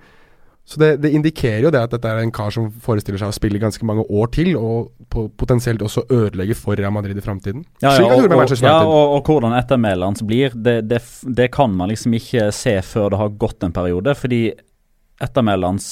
Så 0.65 0.81
det, 0.81 0.95
det 1.05 1.11
indikerer 1.13 1.67
jo 1.67 1.71
det 1.75 1.83
at 1.85 1.93
dette 1.93 2.09
er 2.09 2.23
en 2.23 2.33
kar 2.33 2.53
som 2.55 2.71
forestiller 2.85 3.21
seg 3.21 3.29
å 3.29 3.37
spille 3.37 3.61
ganske 3.61 3.85
mange 3.85 4.07
år 4.09 4.31
til, 4.33 4.55
og 4.57 4.95
potensielt 5.37 5.85
også 5.85 6.07
ødelegge 6.09 6.57
for 6.57 6.79
Real 6.81 6.95
Madrid 6.95 7.19
i 7.21 7.25
framtiden. 7.25 7.67
Ja, 7.85 7.93
ja, 8.01 8.07
og, 8.09 8.33
og, 8.33 8.55
ja 8.65 8.79
og, 8.81 9.19
og 9.19 9.29
hvordan 9.29 9.53
ettermælet 9.59 10.09
hans 10.09 10.25
blir, 10.25 10.57
det, 10.57 10.79
det, 10.89 11.03
det 11.37 11.51
kan 11.53 11.75
man 11.77 11.93
liksom 11.93 12.17
ikke 12.17 12.49
se 12.57 12.79
før 12.81 13.13
det 13.13 13.21
har 13.21 13.37
gått 13.45 13.67
en 13.67 13.77
periode. 13.77 14.17
Fordi 14.17 14.41
ettermælet 15.21 15.75
hans 15.75 15.91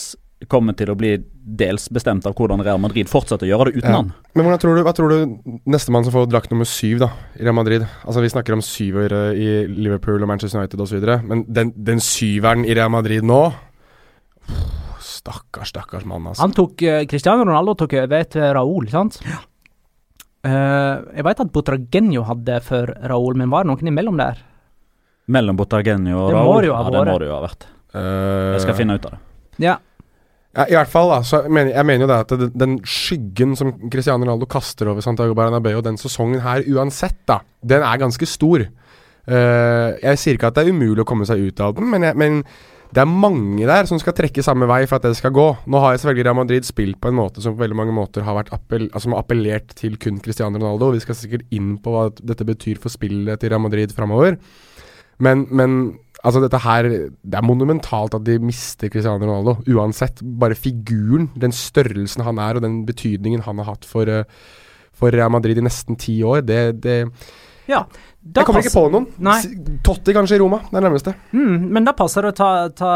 kommer 0.48 0.74
til 0.76 0.90
å 0.92 0.96
bli 0.98 1.16
dels 1.42 1.88
bestemt 1.92 2.26
av 2.26 2.34
hvordan 2.38 2.62
Real 2.64 2.78
Madrid 2.82 3.08
fortsetter 3.10 3.46
å 3.46 3.50
gjøre 3.50 3.70
det 3.72 3.82
uten 3.82 3.90
Ja. 3.90 3.96
han. 3.96 4.12
Men 4.34 4.46
hvordan 4.46 4.60
tror 4.62 4.76
du, 4.76 4.82
hva 4.86 4.92
tror 4.94 5.08
du 5.10 5.58
nestemann 5.66 6.04
som 6.06 6.12
får 6.14 6.28
drakt 6.30 6.50
nummer 6.50 6.64
syv 6.68 6.98
da, 7.02 7.10
i 7.38 7.42
Real 7.44 7.54
Madrid? 7.54 7.84
Altså 8.06 8.22
Vi 8.22 8.28
snakker 8.32 8.52
om 8.56 8.62
syvere 8.62 9.34
i 9.36 9.66
Liverpool 9.68 10.22
og 10.22 10.28
Manchester 10.28 10.60
United 10.60 10.80
osv. 10.80 11.02
Men 11.26 11.44
den, 11.48 11.72
den 11.76 12.00
syveren 12.00 12.64
i 12.64 12.74
Real 12.74 12.90
Madrid 12.90 13.22
nå 13.26 13.52
Stakkars, 15.02 15.68
stakkars 15.70 16.04
mann, 16.06 16.26
altså. 16.26 16.42
Han 16.42 16.52
tok 16.54 16.82
eh, 16.82 17.04
Cristiano 17.10 17.44
Ronaldo 17.46 17.74
tok 17.78 17.94
over 18.00 18.22
etter 18.22 18.54
Raúl, 18.56 18.88
sant? 18.90 19.18
Eh, 20.42 20.96
jeg 21.18 21.26
vet 21.26 21.42
at 21.44 21.52
Botragenio 21.54 22.24
hadde 22.26 22.56
for 22.66 22.90
Raúl, 23.10 23.36
men 23.38 23.50
var 23.52 23.62
det 23.66 23.70
noen 23.70 23.92
imellom 23.92 24.18
der? 24.18 24.40
Mellom 25.32 25.58
Botragenio 25.58 26.18
og 26.24 26.32
Det 26.32 26.38
må 26.38 26.42
Raúl. 26.42 26.60
det 26.64 26.70
jo 26.70 26.74
ha 26.74 26.82
ja, 26.82 26.90
det 26.90 27.04
må 27.12 27.18
det 27.22 27.28
jo 27.30 27.36
ha 27.36 27.42
vært. 27.44 27.66
Uh, 27.92 28.52
Jeg 28.56 28.64
skal 28.64 28.74
finne 28.80 28.96
ut 28.98 29.06
av 29.06 29.14
det. 29.14 29.20
Ja. 29.62 29.76
Ja, 30.52 30.66
I 30.68 30.76
hvert 30.76 30.90
fall, 30.92 31.08
da. 31.08 31.22
Så 31.24 31.40
jeg 31.46 31.54
mener, 31.54 31.72
jeg 31.72 31.88
mener 31.88 32.04
jo 32.04 32.10
det 32.10 32.18
at 32.26 32.32
den, 32.42 32.50
den 32.60 32.74
skyggen 32.84 33.54
som 33.56 33.72
Cristiano 33.92 34.26
Ronaldo 34.26 34.48
kaster 34.50 34.90
over 34.92 35.04
Santiago 35.04 35.36
Bernabeu 35.36 35.80
den 35.84 35.96
sesongen 36.00 36.42
her, 36.44 36.64
uansett, 36.74 37.22
da, 37.28 37.40
den 37.64 37.84
er 37.86 38.02
ganske 38.02 38.28
stor. 38.28 38.66
Uh, 39.22 39.94
jeg 40.02 40.18
sier 40.18 40.36
ikke 40.36 40.50
at 40.50 40.58
det 40.58 40.66
er 40.66 40.74
umulig 40.74 41.04
å 41.04 41.08
komme 41.08 41.24
seg 41.28 41.40
ut 41.40 41.62
av 41.62 41.76
den, 41.76 41.86
men, 41.88 42.04
jeg, 42.04 42.18
men 42.18 42.40
det 42.92 43.00
er 43.00 43.08
mange 43.08 43.64
der 43.64 43.88
som 43.88 44.00
skal 44.02 44.12
trekke 44.18 44.44
samme 44.44 44.66
vei 44.68 44.82
for 44.84 44.98
at 44.98 45.06
det 45.06 45.16
skal 45.16 45.32
gå. 45.32 45.46
Nå 45.72 45.80
har 45.80 45.94
jeg 45.94 46.02
selvfølgelig 46.02 46.26
Real 46.26 46.38
Madrid 46.42 46.68
spilt 46.68 46.98
på 47.00 47.08
en 47.08 47.16
måte 47.16 47.40
som 47.40 47.54
på 47.56 47.62
veldig 47.62 47.78
mange 47.78 47.94
måter 47.96 48.26
har 48.26 48.42
appell, 48.42 48.90
altså, 48.90 49.14
har 49.14 49.22
appellert 49.22 49.72
til 49.78 49.96
kun 49.96 50.20
Cristiano 50.20 50.60
Ronaldo. 50.60 50.90
Vi 50.92 51.00
skal 51.00 51.16
sikkert 51.16 51.46
inn 51.56 51.78
på 51.80 51.94
hva 51.94 52.10
dette 52.20 52.44
betyr 52.44 52.82
for 52.82 52.92
spillet 52.92 53.40
til 53.40 53.54
Real 53.54 53.64
Madrid 53.64 53.96
framover. 53.96 54.36
Men, 55.22 55.46
men 55.48 55.78
altså 56.22 56.42
dette 56.42 56.60
her 56.62 56.88
Det 56.88 57.38
er 57.38 57.46
monumentalt 57.46 58.16
at 58.18 58.24
de 58.26 58.38
mister 58.42 58.90
Cristiano 58.92 59.20
Ronaldo. 59.22 59.58
Uansett. 59.74 60.22
Bare 60.22 60.58
figuren, 60.58 61.30
den 61.38 61.54
størrelsen 61.54 62.24
han 62.26 62.40
er, 62.42 62.56
og 62.58 62.66
den 62.66 62.82
betydningen 62.88 63.44
han 63.46 63.62
har 63.62 63.74
hatt 63.74 63.88
for, 63.88 64.08
eh, 64.08 64.24
for 64.92 65.14
Real 65.14 65.32
Madrid 65.34 65.58
i 65.58 65.66
nesten 65.66 65.98
ti 65.98 66.20
år, 66.22 66.44
det, 66.46 66.82
det 66.82 66.98
ja. 67.70 67.84
Jeg 68.22 68.46
kommer 68.46 68.62
ikke 68.62 68.74
på 68.74 68.84
noen. 68.92 69.06
Nei. 69.22 69.38
Totti 69.82 70.14
kanskje 70.14 70.36
i 70.36 70.40
Roma, 70.42 70.60
det 70.68 70.78
er 70.78 70.84
nærmeste. 70.84 71.14
Mm, 71.34 71.66
men 71.74 71.86
da 71.86 71.94
passer 71.98 72.22
det 72.22 72.30
å 72.30 72.36
ta, 72.38 72.50
ta, 72.78 72.92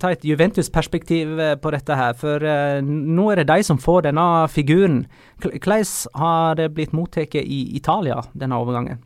ta 0.00 0.12
et 0.14 0.24
Juventus-perspektiv 0.24 1.36
eh, 1.36 1.54
på 1.60 1.72
dette 1.74 1.98
her, 1.98 2.16
for 2.16 2.40
uh, 2.40 2.80
nå 2.80 3.28
er 3.32 3.42
det 3.42 3.50
de 3.50 3.66
som 3.66 3.80
får 3.80 4.06
denne 4.08 4.26
figuren. 4.52 5.02
Hvordan 5.44 5.84
har 6.22 6.60
det 6.62 6.70
blitt 6.72 6.96
mottatt 6.96 7.36
i 7.42 7.62
Italia, 7.76 8.22
denne 8.32 8.60
overgangen? 8.60 9.02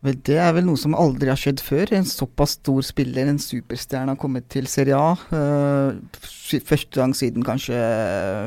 Vel, 0.00 0.16
Det 0.24 0.36
er 0.40 0.52
vel 0.56 0.64
noe 0.64 0.80
som 0.80 0.96
aldri 0.96 1.28
har 1.28 1.40
skjedd 1.40 1.60
før. 1.60 1.92
En 1.96 2.08
såpass 2.08 2.56
stor 2.56 2.80
spiller, 2.86 3.28
en 3.28 3.40
superstjerne, 3.40 4.14
har 4.14 4.20
kommet 4.20 4.48
til 4.52 4.68
Serie 4.70 4.96
A. 4.96 5.12
Uh, 5.32 6.60
første 6.64 6.96
gang 6.96 7.12
siden 7.16 7.44
kanskje 7.46 7.76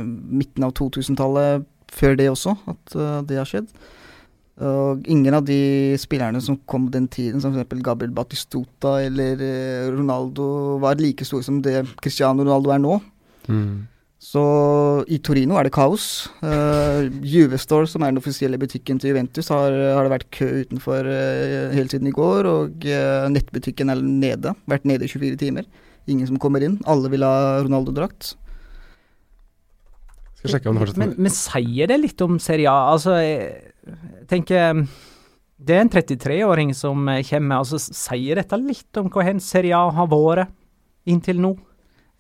midten 0.04 0.66
av 0.66 0.74
2000-tallet, 0.80 1.68
før 1.94 2.18
det 2.18 2.32
også, 2.32 2.56
at 2.74 2.98
uh, 2.98 3.20
det 3.30 3.38
har 3.38 3.50
skjedd. 3.50 3.70
Og 4.64 5.06
ingen 5.10 5.34
av 5.34 5.46
de 5.46 5.94
spillerne 6.02 6.42
som 6.42 6.60
kom 6.70 6.90
den 6.94 7.08
tiden, 7.10 7.42
som 7.42 7.54
f.eks. 7.54 7.82
Gabriel 7.86 8.14
Batistuta 8.14 9.00
eller 9.02 9.42
Ronaldo, 9.94 10.78
var 10.82 11.02
like 11.02 11.26
store 11.26 11.46
som 11.46 11.62
det 11.66 11.80
Cristiano 12.02 12.46
Ronaldo 12.46 12.74
er 12.74 12.82
nå. 12.82 13.00
Mm. 13.50 13.93
Så 14.24 14.42
i 15.12 15.18
Torino 15.20 15.58
er 15.60 15.68
det 15.68 15.74
kaos. 15.76 16.30
Uh, 16.40 17.10
Juvestore, 17.28 17.90
som 17.92 18.06
er 18.06 18.14
den 18.14 18.22
offisielle 18.22 18.60
butikken 18.60 19.02
til 19.02 19.12
Juventus, 19.12 19.50
har, 19.52 19.74
har 19.98 20.06
det 20.06 20.14
vært 20.14 20.30
kø 20.32 20.48
utenfor 20.64 21.10
uh, 21.10 21.74
helt 21.76 21.92
siden 21.92 22.08
i 22.08 22.14
går. 22.16 22.48
Og 22.48 22.88
uh, 22.88 23.26
nettbutikken 23.34 23.92
er 23.92 24.00
nede. 24.00 24.54
Vært 24.72 24.88
nede 24.88 25.04
i 25.04 25.12
24 25.12 25.42
timer. 25.42 25.68
Ingen 26.08 26.30
som 26.30 26.40
kommer 26.40 26.64
inn. 26.64 26.78
Alle 26.88 27.12
vil 27.12 27.26
ha 27.28 27.60
Ronaldo-drakt. 27.66 28.32
Skal 30.40 30.56
sjekke 30.56 30.72
om 30.72 30.80
det 30.80 30.86
fortsetter. 30.86 31.04
Men, 31.04 31.18
men 31.28 31.36
sier 31.36 31.92
det 31.92 32.00
litt 32.00 32.24
om 32.24 32.40
Serie 32.44 32.72
A? 32.72 32.94
Altså, 32.94 33.18
jeg 33.20 34.28
tenker 34.32 34.86
Det 35.60 35.76
er 35.76 35.84
en 35.84 35.92
33-åring 35.92 36.72
som 36.76 37.12
kommer. 37.28 37.60
altså 37.60 37.80
Sier 37.84 38.40
dette 38.40 38.60
litt 38.64 39.04
om 39.04 39.12
hvor 39.12 39.28
hen 39.28 39.44
Serie 39.44 39.76
A 39.76 39.92
har 40.00 40.12
vært 40.12 40.56
inntil 41.12 41.44
nå? 41.44 41.58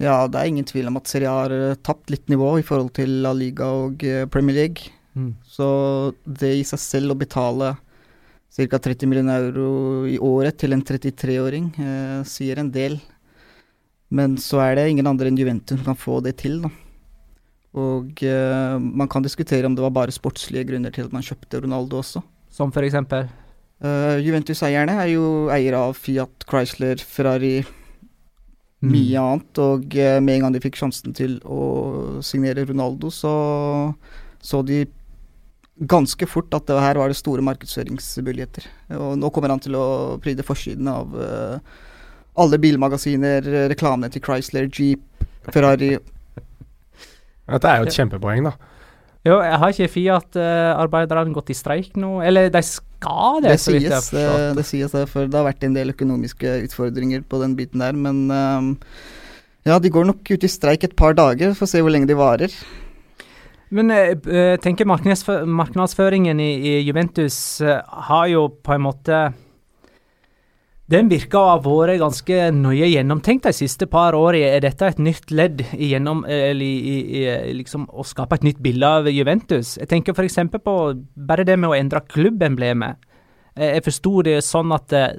Ja, 0.03 0.25
det 0.27 0.39
er 0.39 0.49
ingen 0.51 0.67
tvil 0.67 0.89
om 0.89 0.99
at 0.99 1.07
Serie 1.07 1.31
A 1.31 1.45
har 1.45 1.53
uh, 1.53 1.79
tapt 1.79 2.11
litt 2.11 2.27
nivå 2.31 2.57
i 2.59 2.65
forhold 2.65 2.91
til 2.97 3.21
La 3.23 3.31
Liga 3.35 3.69
og 3.85 4.03
uh, 4.03 4.25
Premier 4.31 4.57
League. 4.57 4.91
Mm. 5.15 5.31
Så 5.47 5.65
det 6.25 6.51
i 6.57 6.65
seg 6.67 6.81
selv 6.81 7.13
å 7.13 7.19
betale 7.19 7.75
ca. 8.53 8.77
30 8.77 9.09
millioner 9.09 9.47
euro 9.47 10.03
i 10.09 10.17
året 10.21 10.59
til 10.61 10.75
en 10.75 10.81
33-åring 10.85 11.71
eh, 11.81 12.19
sier 12.29 12.59
en 12.61 12.69
del. 12.73 12.99
Men 14.13 14.35
så 14.41 14.59
er 14.61 14.75
det 14.77 14.83
ingen 14.91 15.09
andre 15.09 15.31
enn 15.31 15.39
Juventus 15.39 15.79
som 15.79 15.87
kan 15.87 15.97
få 15.97 16.19
det 16.21 16.35
til, 16.41 16.59
da. 16.61 16.69
Og 17.81 18.21
man 18.77 19.09
kan 19.09 19.25
diskutere 19.25 19.65
om 19.65 19.73
det 19.73 19.81
var 19.81 19.95
bare 19.95 20.13
sportslige 20.13 20.67
grunner 20.69 20.93
til 20.93 21.07
at 21.07 21.15
man 21.15 21.25
kjøpte 21.25 21.63
Ronaldo 21.63 21.97
også. 22.03 22.21
Som 22.53 22.69
for 22.73 22.85
eksempel? 22.85 23.25
Juventus-eierne 23.81 24.99
er 25.01 25.09
jo 25.15 25.25
eiere 25.53 25.81
av 25.87 25.97
Fiat, 25.97 26.45
Chrysler, 26.45 27.01
Ferrari 27.01 27.55
mye 28.83 29.21
annet. 29.21 29.61
Og 29.63 29.95
eh, 29.99 30.19
med 30.23 30.37
en 30.37 30.45
gang 30.47 30.57
de 30.57 30.63
fikk 30.63 30.79
sjansen 30.79 31.15
til 31.15 31.39
å 31.45 32.19
signere 32.25 32.67
Ronaldo, 32.69 33.11
så 33.13 33.33
så 34.43 34.59
de 34.67 34.83
ganske 35.89 36.27
fort 36.27 36.53
at 36.53 36.67
det 36.67 36.81
her 36.83 36.99
var 36.99 37.09
det 37.09 37.15
store 37.17 37.43
markedsføringsmuligheter. 37.47 38.67
Og 38.99 39.15
nå 39.17 39.29
kommer 39.33 39.53
han 39.53 39.61
til 39.63 39.77
å 39.79 39.85
pryde 40.21 40.43
forsiden 40.45 40.89
av 40.91 41.15
uh, 41.15 41.55
alle 42.43 42.59
bilmagasiner, 42.59 43.47
reklamene 43.71 44.11
til 44.11 44.21
Chrysler, 44.25 44.67
Jeep, 44.67 45.23
Ferrari. 45.47 45.95
Dette 47.55 47.71
er 47.71 47.81
jo 47.81 47.87
et 47.87 47.97
kjempepoeng, 47.97 48.49
da. 48.49 48.72
Jo, 49.23 49.37
jeg 49.39 49.59
har 49.61 49.71
ikke 49.71 49.87
Fiat-arbeiderne 49.87 51.31
gått 51.35 51.53
i 51.53 51.55
streik 51.55 51.93
nå? 51.99 52.17
Eller 52.27 52.49
de 52.51 52.59
skal 52.67 53.39
det, 53.43 53.53
det 53.53 53.61
så 53.63 53.71
vidt 53.71 53.85
jeg 53.87 53.95
har 53.95 54.03
forstått. 54.03 54.39
Det, 54.41 54.55
det 54.57 54.65
sies 54.67 54.95
det, 54.95 55.03
for 55.11 55.29
det 55.29 55.39
har 55.39 55.47
vært 55.47 55.63
en 55.63 55.77
del 55.77 55.93
økonomiske 55.93 56.57
utfordringer 56.65 57.23
på 57.23 57.39
den 57.39 57.55
biten 57.55 57.83
der. 57.83 57.95
Men 57.95 58.25
um, 58.27 58.73
ja, 59.63 59.77
de 59.79 59.91
går 59.95 60.09
nok 60.09 60.27
ut 60.27 60.43
i 60.43 60.51
streik 60.51 60.83
et 60.83 60.97
par 60.99 61.15
dager, 61.15 61.55
for 61.55 61.63
å 61.63 61.71
se 61.71 61.79
hvor 61.79 61.95
lenge 61.95 62.11
de 62.11 62.19
varer. 62.19 62.51
Men 63.73 63.95
jeg 63.95 64.19
uh, 64.27 64.57
tenker 64.61 64.91
markedsføringen 64.91 66.43
i, 66.43 66.51
i 66.59 66.75
Juventus 66.83 67.37
uh, 67.63 67.79
har 68.11 68.27
jo 68.33 68.49
på 68.59 68.75
en 68.75 68.85
måte 68.89 69.23
den 70.91 71.07
virker 71.07 71.39
å 71.39 71.51
ha 71.53 71.59
vært 71.63 72.01
ganske 72.01 72.39
nøye 72.51 72.89
gjennomtenkt 72.91 73.47
de 73.47 73.53
siste 73.55 73.87
par 73.87 74.17
årene. 74.17 74.57
Er 74.57 74.63
dette 74.65 74.89
et 74.91 74.99
nytt 74.99 75.31
ledd 75.31 75.63
gjennom, 75.71 76.25
i, 76.27 76.41
i, 76.59 76.95
i 77.23 77.53
liksom, 77.55 77.87
å 77.87 78.03
skape 78.07 78.35
et 78.39 78.47
nytt 78.49 78.59
bilde 78.63 78.89
av 78.99 79.07
Juventus? 79.07 79.77
Jeg 79.79 79.89
tenker 79.93 80.15
f.eks. 80.17 80.41
på 80.59 80.75
bare 81.15 81.47
det 81.47 81.55
med 81.59 81.71
å 81.71 81.77
endre 81.77 82.03
klubbemblemet. 82.03 82.99
Jeg 83.55 83.85
forsto 83.85 84.23
det 84.25 84.39
sånn 84.43 84.73
at 84.73 84.95
eh, 84.97 85.15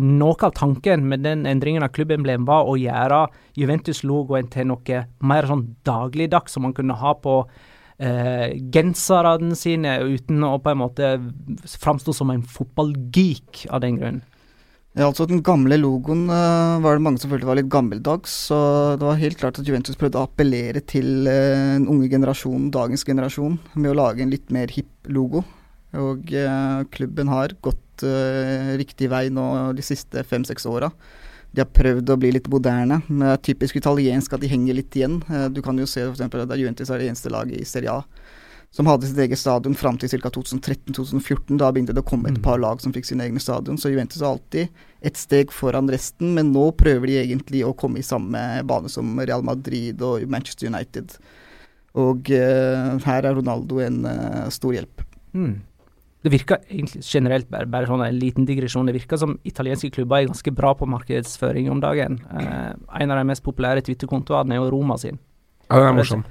noe 0.00 0.34
av 0.42 0.54
tanken 0.56 1.06
med 1.06 1.22
den 1.22 1.44
endringen 1.46 1.84
av 1.84 1.92
klubbemblem 1.94 2.46
var 2.48 2.66
å 2.66 2.74
gjøre 2.80 3.26
Juventus-logoen 3.60 4.48
til 4.50 4.72
noe 4.72 5.04
mer 5.22 5.46
sånn 5.46 5.68
dagligdags 5.86 6.56
som 6.56 6.64
man 6.66 6.74
kunne 6.74 6.96
ha 6.98 7.14
på 7.14 7.36
eh, 8.02 8.56
genserne 8.74 9.54
sine, 9.60 10.00
uten 10.02 10.42
å 10.48 10.56
på 10.58 10.72
en 10.72 10.82
måte 10.82 11.16
framstå 11.78 12.16
som 12.16 12.32
en 12.34 12.42
fotballgeek 12.42 13.68
av 13.70 13.84
den 13.84 14.00
grunn. 14.00 14.24
Ja, 14.94 15.08
altså 15.08 15.24
Den 15.26 15.40
gamle 15.42 15.74
logoen 15.80 16.28
uh, 16.30 16.78
var 16.82 16.94
det 16.94 17.02
mange 17.02 17.18
som 17.18 17.32
følte 17.32 17.48
var 17.48 17.58
litt 17.58 17.70
gammeldags. 17.72 18.30
Så 18.48 18.56
det 19.00 19.06
var 19.08 19.18
helt 19.18 19.40
klart 19.40 19.58
at 19.58 19.66
Juventus 19.66 19.98
prøvde 19.98 20.20
å 20.20 20.28
appellere 20.28 20.84
til 20.86 21.26
uh, 21.26 21.74
den 21.74 21.88
unge 21.90 22.06
generasjonen, 22.12 22.70
dagens 22.74 23.02
generasjon, 23.06 23.58
med 23.74 23.90
å 23.90 23.96
lage 23.98 24.22
en 24.22 24.30
litt 24.30 24.54
mer 24.54 24.70
hipp 24.70 25.10
logo. 25.10 25.42
Og 25.98 26.30
uh, 26.30 26.86
klubben 26.94 27.32
har 27.32 27.56
gått 27.62 27.80
riktig 28.74 29.06
vei 29.06 29.28
nå 29.30 29.44
de 29.78 29.82
siste 29.86 30.24
fem-seks 30.26 30.64
åra. 30.66 30.88
De 31.54 31.62
har 31.62 31.68
prøvd 31.70 32.10
å 32.10 32.16
bli 32.18 32.32
litt 32.34 32.48
moderne. 32.50 32.98
Men 33.06 33.22
det 33.22 33.28
er 33.30 33.44
typisk 33.48 33.78
italiensk 33.78 34.34
at 34.34 34.42
de 34.42 34.50
henger 34.50 34.74
litt 34.74 34.98
igjen. 34.98 35.20
du 35.54 35.60
kan 35.62 35.78
jo 35.78 35.86
se 35.86 36.02
f.eks. 36.08 36.24
at 36.26 36.56
Juventus 36.58 36.90
er 36.90 36.98
det 36.98 37.12
eneste 37.12 37.30
laget 37.30 37.62
i 37.62 37.68
Serie 37.70 37.94
A 37.94 38.02
som 38.74 38.88
hadde 38.90 39.06
sitt 39.06 39.18
eget 39.22 39.38
stadion 39.38 39.76
fram 39.78 39.94
til 40.02 40.10
ca. 40.10 40.32
2013-2014. 40.34 41.60
Da 41.60 41.68
begynte 41.70 41.94
det 41.94 42.02
å 42.02 42.08
komme 42.08 42.32
et 42.32 42.40
par 42.42 42.58
lag 42.58 42.80
som 42.82 42.90
fikk 42.94 43.06
sine 43.06 43.28
egne 43.28 43.42
stadion. 43.42 43.78
Så 43.78 43.92
Juventus 43.92 44.18
er 44.18 44.32
alltid 44.32 44.82
et 45.06 45.20
steg 45.20 45.54
foran 45.54 45.90
resten, 45.92 46.32
men 46.34 46.50
nå 46.50 46.72
prøver 46.74 47.06
de 47.12 47.20
egentlig 47.20 47.62
å 47.62 47.74
komme 47.78 48.02
i 48.02 48.06
samme 48.06 48.40
bane 48.66 48.90
som 48.90 49.14
Real 49.22 49.46
Madrid 49.46 50.02
og 50.02 50.26
Manchester 50.26 50.72
United. 50.72 51.14
Og 52.02 52.34
uh, 52.34 52.98
her 53.06 53.30
er 53.30 53.38
Ronaldo 53.38 53.78
en 53.84 54.02
uh, 54.10 54.50
stor 54.50 54.74
hjelp. 54.74 55.06
Mm. 55.38 55.54
Det 56.26 56.32
virker 56.32 56.64
egentlig 56.66 57.04
generelt, 57.06 57.46
bare, 57.52 57.70
bare 57.70 57.86
sånn 57.86 58.02
en 58.02 58.18
liten 58.18 58.46
digresjon, 58.48 58.88
det 58.90 58.96
virker 58.96 59.20
som 59.20 59.36
italienske 59.46 59.92
klubber 59.94 60.24
er 60.24 60.32
ganske 60.32 60.50
bra 60.56 60.72
på 60.74 60.88
markedsføring 60.90 61.70
om 61.70 61.82
dagen. 61.84 62.18
Uh, 62.32 62.72
en 62.98 63.14
av 63.14 63.22
de 63.22 63.28
mest 63.30 63.46
populære 63.46 63.86
Twitter-kontoene 63.86 64.58
er 64.58 64.64
jo 64.64 64.72
Roma 64.74 64.98
sin. 64.98 65.22
Ja, 65.68 65.78
den 65.78 65.92
er 65.92 66.02
morsom. 66.02 66.24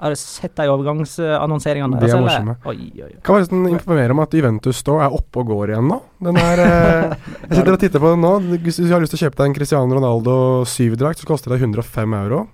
Har 0.00 0.14
du 0.14 0.16
sett 0.16 0.54
de 0.56 0.64
overgangsannonseringene? 0.72 1.98
De 2.00 2.08
er 2.08 2.22
morsomme. 2.24 2.54
Oi, 2.70 2.78
oi, 2.96 3.10
oi. 3.10 3.18
Kan 3.20 3.36
forresten 3.36 3.66
informere 3.68 4.14
om 4.14 4.22
at 4.24 4.32
Juventus 4.32 4.80
Store 4.80 5.04
er 5.04 5.16
oppe 5.16 5.42
og 5.42 5.50
går 5.52 5.74
igjen 5.74 5.90
nå. 5.92 5.98
Den 6.24 6.38
er, 6.40 6.62
eh, 6.64 7.26
jeg 7.50 7.58
sitter 7.58 7.74
og 7.74 7.82
titter 7.82 8.00
på 8.00 8.14
den 8.14 8.24
nå. 8.24 8.30
Hvis 8.64 8.80
du 8.80 8.88
har 8.88 9.04
lyst 9.04 9.12
til 9.12 9.20
å 9.20 9.26
kjøpe 9.26 9.42
deg 9.42 9.50
en 9.50 9.58
Cristiano 9.58 9.98
Ronaldo 9.98 10.38
7-drakt, 10.64 11.20
så 11.20 11.28
koster 11.28 11.52
det 11.52 11.60
105 11.60 12.16
euro. 12.22 12.46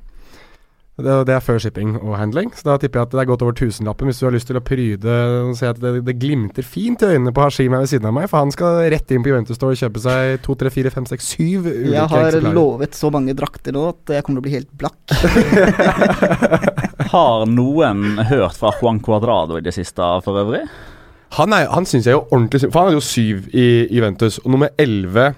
Det, 0.97 1.29
er 1.29 1.43
før 1.45 1.59
shipping 1.61 1.91
og 1.99 2.15
handling, 2.17 2.49
så 2.57 2.71
da 2.71 2.75
tipper 2.81 3.03
jeg 3.03 3.07
at 3.07 3.13
det 3.13 3.19
er 3.21 3.27
godt 3.29 3.43
over 3.45 3.53
tusenlappen 3.59 4.09
hvis 4.09 4.17
du 4.17 4.25
har 4.25 4.33
lyst 4.33 4.49
til 4.49 4.57
å 4.57 4.63
pryde 4.65 5.17
og 5.43 5.51
se 5.59 5.69
at 5.69 5.77
det, 5.77 5.91
det 6.07 6.15
glimter 6.17 6.65
fint 6.65 7.05
i 7.05 7.11
øynene 7.13 7.35
på 7.37 7.45
Hashim 7.45 7.77
her 7.77 7.85
ved 7.85 7.91
siden 7.93 8.09
av 8.09 8.15
meg, 8.17 8.31
for 8.33 8.41
han 8.41 8.55
skal 8.55 8.81
rett 8.95 9.13
inn 9.13 9.21
på 9.21 9.29
Juventus 9.29 9.61
Store 9.61 9.77
og 9.77 9.83
kjøpe 9.83 10.01
seg 10.07 10.41
2, 10.49 10.57
3, 10.65 10.73
4, 10.79 10.95
5, 10.97 11.11
6, 11.13 11.29
7 11.37 11.45
ulike 11.45 11.93
Jeg 11.93 12.09
har 12.15 12.31
eksemplarer. 12.31 12.57
lovet 12.57 12.97
så 12.97 13.13
mange 13.13 13.37
drakter 13.37 13.77
nå 13.77 13.85
at 13.93 14.17
jeg 14.17 14.25
kommer 14.25 14.41
til 14.41 14.47
å 14.47 14.49
bli 14.49 14.57
helt 14.57 14.73
blakk. 14.81 14.97
har 17.13 17.47
noen 17.51 18.21
hørt 18.31 18.59
fra 18.59 18.75
Juan 18.81 19.01
Cuadrado 19.05 19.59
i 19.59 19.65
det 19.65 19.75
siste, 19.77 20.11
for 20.25 20.43
øvrig? 20.43 20.65
Han, 21.37 21.53
er, 21.53 21.67
han 21.69 21.85
syns 21.89 22.07
jeg 22.07 22.15
jo 22.15 22.23
ordentlig 22.31 22.69
For 22.71 22.79
han 22.79 22.87
hadde 22.87 23.01
jo 23.01 23.05
syv 23.05 23.49
i 23.51 23.67
Juventus, 23.93 24.39
og 24.45 24.53
nummer 24.55 24.71
elleve 24.79 25.33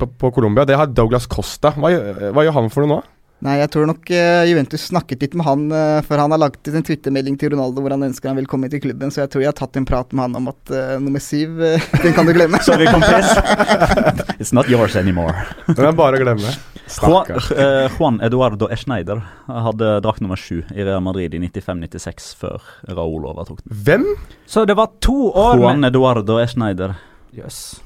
på, 0.00 0.08
på 0.18 0.30
Colombia, 0.34 0.64
det 0.66 0.78
har 0.80 0.90
Douglas 0.90 1.28
Costa. 1.30 1.74
Hva, 1.76 1.92
hva 2.34 2.46
gjør 2.46 2.56
han 2.58 2.72
for 2.72 2.84
noe 2.84 2.96
nå? 2.96 3.02
Nei, 3.44 3.58
jeg 3.60 3.68
tror 3.74 3.88
nok 3.90 4.08
uh, 4.08 4.42
Juventus 4.48 4.86
snakket 4.88 5.20
litt 5.20 5.34
med 5.36 5.44
han, 5.44 5.64
uh, 5.68 5.98
for 6.06 6.16
han 6.16 6.32
har 6.32 6.40
lagt 6.40 6.64
ut 6.64 6.72
en 6.78 6.86
twittermelding 6.86 7.36
til 7.40 7.52
Ronaldo 7.52 7.82
hvor 7.84 7.92
han 7.92 8.06
ønsker 8.06 8.30
han 8.30 8.38
velkommen 8.40 8.72
til 8.72 8.80
klubben, 8.80 9.12
så 9.12 9.24
jeg 9.24 9.34
tror 9.34 9.44
jeg 9.44 9.50
har 9.50 9.58
tatt 9.58 9.76
en 9.76 9.88
prat 9.88 10.16
med 10.16 10.24
han 10.24 10.38
om 10.40 10.48
at 10.54 10.72
uh, 10.72 10.94
nummer 11.02 11.20
syv, 11.20 11.60
den 12.04 12.16
kan 12.16 12.24
du 12.24 12.32
glemme. 12.32 12.62
Sorry, 12.64 12.88
kompis. 12.88 13.28
It's 14.40 14.54
not 14.56 14.72
yours 14.72 14.96
anymore. 14.96 15.36
Den 15.68 15.90
er 15.90 15.92
bare 15.98 16.16
å 16.16 16.24
glemme. 16.24 16.56
Juan, 17.04 17.28
Juan 17.98 18.18
Eduardo 18.24 18.68
Eschneider 18.72 19.22
hadde 19.48 19.94
drakt 20.04 20.24
nummer 20.24 20.40
sju 20.40 20.62
i 20.72 20.80
Real 20.80 21.04
Madrid 21.04 21.36
i 21.36 21.40
95-96, 21.44 22.32
før 22.40 22.64
Raúl 22.96 23.28
overtok 23.28 23.60
den. 23.60 23.76
Hvem? 23.84 24.10
Så 24.48 24.64
det 24.68 24.76
var 24.80 24.96
to 25.04 25.32
år 25.32 25.60
Juan 25.60 25.84
Eduardo 25.84 26.40
Eschneider. 26.40 26.96
Jøss. 27.36 27.44
Yes. 27.44 27.83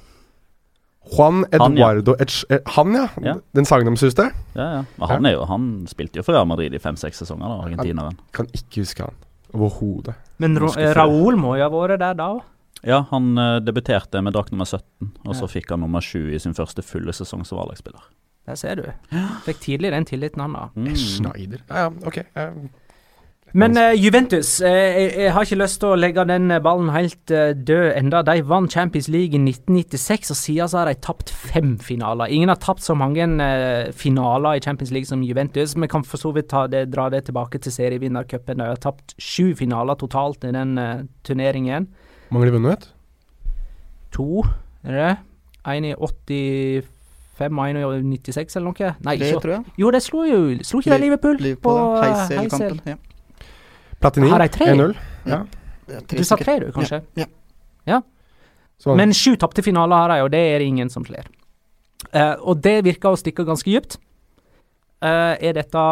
Juan 1.12 1.44
Eduardo 1.52 2.14
han, 2.18 2.28
ja. 2.48 2.56
Eh, 2.56 2.60
han, 2.74 2.94
ja. 2.94 3.06
ja. 3.24 3.34
Den 3.56 3.68
sagnomsuste? 3.68 4.30
Ja, 4.54 4.68
ja. 4.78 4.82
Men 4.96 5.08
han, 5.12 5.30
jo, 5.32 5.46
han 5.48 5.70
spilte 5.90 6.20
jo 6.20 6.26
for 6.26 6.36
Real 6.36 6.48
Madrid 6.50 6.76
i 6.76 6.82
fem-seks 6.82 7.22
sesonger, 7.22 7.48
da, 7.48 7.64
argentineren. 7.68 8.20
Kan 8.36 8.50
ikke 8.56 8.84
huske 8.84 9.06
han 9.06 9.16
overhodet. 9.56 10.14
Men 10.42 10.58
Raúl 10.60 11.38
må 11.40 11.56
jo 11.56 11.64
ha 11.64 11.72
vært 11.72 12.02
der 12.02 12.16
da? 12.18 12.28
Ja, 12.86 13.02
han 13.10 13.32
uh, 13.40 13.56
debuterte 13.64 14.20
med 14.22 14.36
drakt 14.36 14.52
nummer 14.54 14.68
17, 14.68 15.08
og 15.26 15.34
så 15.34 15.48
fikk 15.50 15.72
han 15.74 15.82
nummer 15.82 16.04
7 16.04 16.34
i 16.36 16.38
sin 16.42 16.54
første 16.54 16.84
fulle 16.86 17.14
sesong 17.16 17.42
som 17.48 17.58
A-lagsspiller. 17.62 18.04
Der 18.48 18.56
ser 18.56 18.78
du. 18.78 18.84
Fikk 19.44 19.58
tidlig 19.64 19.90
den 19.92 20.06
tilliten 20.08 20.40
han 20.40 20.54
da. 20.56 20.68
Mm. 20.78 20.92
Schneider. 20.96 21.64
Ja, 21.68 21.88
ja, 21.88 21.90
ok. 22.08 22.22
Men 23.56 23.78
uh, 23.80 23.94
Juventus, 23.96 24.58
uh, 24.60 24.68
jeg, 24.68 25.12
jeg 25.24 25.32
har 25.32 25.46
ikke 25.46 25.60
lyst 25.62 25.80
til 25.80 25.94
å 25.94 25.98
legge 25.98 26.24
den 26.28 26.52
ballen 26.64 26.90
helt 26.92 27.32
uh, 27.32 27.54
død 27.56 27.92
enda. 27.96 28.20
De 28.26 28.42
vant 28.44 28.72
Champions 28.72 29.08
League 29.08 29.32
i 29.32 29.40
1996, 29.40 30.34
og 30.34 30.40
siden 30.40 30.68
så 30.68 30.82
har 30.82 30.90
de 30.90 30.98
tapt 31.00 31.32
fem 31.32 31.76
finaler. 31.80 32.28
Ingen 32.34 32.52
har 32.52 32.60
tapt 32.60 32.84
så 32.84 32.94
mange 32.98 33.24
eh, 33.24 33.92
finaler 33.96 34.58
i 34.58 34.62
Champions 34.64 34.92
League 34.94 35.08
som 35.08 35.22
Juventus. 35.22 35.76
Vi 35.76 35.88
kan 35.90 36.04
for 36.04 36.20
så 36.20 36.32
vidt 36.36 36.50
ta 36.52 36.66
det, 36.70 36.86
dra 36.92 37.08
det 37.12 37.24
tilbake 37.28 37.60
til 37.62 37.74
serievinnercupen. 37.74 38.60
De 38.60 38.68
har 38.68 38.82
tapt 38.82 39.16
sju 39.20 39.54
finaler 39.58 39.98
totalt 39.98 40.44
i 40.44 40.52
den 40.54 40.76
eh, 40.78 41.02
turneringen. 41.26 41.88
Mange 42.30 42.46
har 42.46 42.52
de 42.52 42.58
vunnet? 42.58 42.86
To, 44.16 44.44
er 44.84 44.94
det 44.94 45.02
det? 45.04 45.16
En 45.68 45.84
i 45.84 45.94
85 45.94 47.58
og 47.58 47.66
en 47.68 48.12
i 48.14 48.18
96 48.18 48.56
eller 48.56 48.70
noe? 48.70 48.94
Nei, 49.04 49.16
Det 49.16 49.32
ikke 49.32 49.44
tror 49.44 49.54
jeg. 49.58 49.76
Jo, 49.78 49.90
det 49.92 50.00
slo 50.02 50.24
jo 50.24 50.38
Slo 50.64 50.80
ikke 50.80 50.94
det 50.94 51.00
Liverpool, 51.04 51.36
Liverpool, 51.40 51.76
på 51.76 52.00
eh, 52.00 52.06
Heisel-kampen. 52.06 52.80
Ja. 52.94 52.96
Platini 54.02 54.30
Har 54.30 54.44
de 54.44 54.48
tre? 54.54 54.70
1-0. 54.74 54.94
Ja. 55.28 55.42
Du 56.12 56.24
sa 56.24 56.36
tre, 56.36 56.58
du, 56.62 56.70
kanskje? 56.74 57.02
Ja. 57.18 57.26
Ja. 57.88 58.02
Så, 58.78 58.94
Men 58.94 59.14
sju 59.16 59.34
tapte 59.40 59.64
finaler 59.64 60.04
har 60.04 60.12
de, 60.12 60.18
og 60.26 60.30
det 60.34 60.42
er 60.52 60.62
det 60.62 60.68
ingen 60.70 60.90
som 60.92 61.06
slår. 61.06 61.26
Uh, 62.12 62.36
og 62.46 62.60
det 62.62 62.76
virker 62.86 63.10
å 63.10 63.18
stikke 63.18 63.46
ganske 63.48 63.72
dypt. 63.72 63.98
Uh, 65.02 65.34
er 65.42 65.56
dette 65.58 65.82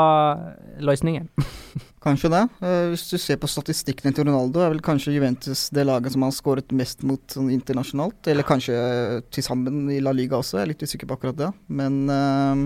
løsningen? 0.83 1.29
Kanskje 2.07 2.31
det. 2.31 2.43
Uh, 2.63 2.93
hvis 2.93 3.09
du 3.11 3.17
ser 3.19 3.39
på 3.43 3.51
statistikkene 3.51 4.15
til 4.15 4.29
Ronaldo, 4.29 4.61
er 4.63 4.71
vel 4.71 4.83
kanskje 4.85 5.17
Juventus 5.17 5.65
det 5.75 5.83
laget 5.89 6.15
som 6.15 6.23
har 6.23 6.35
skåret 6.35 6.71
mest 6.71 7.03
mot 7.03 7.23
sånn 7.35 7.49
internasjonalt. 7.51 8.29
Eller 8.31 8.47
kanskje 8.47 8.77
uh, 8.77 9.17
til 9.35 9.43
sammen 9.43 9.89
i 9.91 9.99
La 10.05 10.13
Liga 10.15 10.39
også, 10.39 10.61
jeg 10.61 10.69
er 10.69 10.71
litt 10.71 10.85
usikker 10.87 11.11
på 11.11 11.19
akkurat 11.19 11.41
det. 11.41 11.51
Men 11.67 12.05
eh, 12.13 12.63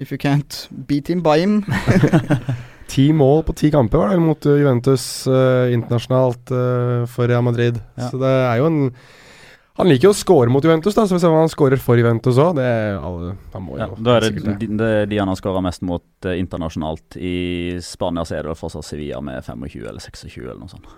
if 0.00 0.12
you 0.12 0.16
can't 0.16 0.62
beat 0.88 1.12
him, 1.12 1.20
buy 1.20 1.36
him. 1.44 1.58
Ti 2.90 3.10
mål 3.16 3.42
på 3.48 3.54
ti 3.58 3.70
kamper 3.74 3.98
var 3.98 4.12
det 4.12 4.22
mot 4.22 4.46
eh, 4.46 4.58
Juventus 4.60 5.04
eh, 5.26 5.74
internasjonalt 5.74 6.52
eh, 6.54 7.06
for 7.10 7.28
Real 7.30 7.44
Madrid. 7.46 7.80
Ja. 7.98 8.10
Så 8.10 8.20
det 8.22 8.30
er 8.30 8.60
jo 8.60 8.68
en 8.70 8.82
Han 9.76 9.90
liker 9.90 10.08
jo 10.08 10.12
å 10.14 10.16
score 10.16 10.48
mot 10.48 10.64
Juventus, 10.64 10.94
da, 10.96 11.04
så 11.04 11.16
vi 11.16 11.20
ser 11.20 11.32
hva 11.34 11.42
han 11.42 11.50
scorer 11.52 11.82
for 11.82 12.00
Juventus 12.00 12.38
òg. 12.40 12.54
Det 12.56 12.68
alle 12.96 13.34
Han 13.52 13.66
må 13.66 13.74
jo 13.76 13.82
Ja, 13.82 13.88
da 14.06 14.14
er 14.16 14.28
det 14.28 14.54
de, 14.62 14.70
det 14.78 14.92
de 15.10 15.18
han 15.20 15.28
har 15.28 15.36
skåra 15.36 15.60
mest 15.64 15.84
mot 15.84 16.28
eh, 16.28 16.38
internasjonalt. 16.40 17.18
I 17.18 17.76
Spania 17.84 18.24
så 18.24 18.38
er 18.38 18.48
det 18.48 18.56
fortsatt 18.56 18.86
Sevilla 18.88 19.20
med 19.20 19.42
25 19.44 19.90
eller 19.90 20.00
26 20.00 20.40
eller 20.46 20.62
noe 20.62 20.72
sånt. 20.72 20.88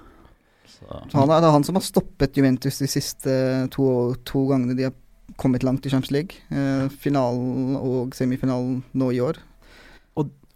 Så, 0.68 0.84
Så 0.86 1.18
han 1.18 1.32
er, 1.32 1.40
det 1.40 1.48
er 1.48 1.56
han 1.56 1.66
som 1.66 1.80
har 1.80 1.82
stoppet 1.88 2.38
Juventus 2.38 2.78
de 2.78 2.86
siste 2.86 3.34
to, 3.74 3.88
to 4.28 4.44
gangene 4.52 4.76
de 4.78 4.86
har 4.90 4.94
kommet 5.36 5.64
langt 5.66 5.86
i 5.86 5.90
Champions 5.90 6.12
League. 6.14 6.38
Eh, 6.50 6.86
finalen 7.02 7.76
og 7.80 8.14
semifinalen 8.16 8.82
nå 8.94 9.10
i 9.16 9.20
år. 9.24 9.40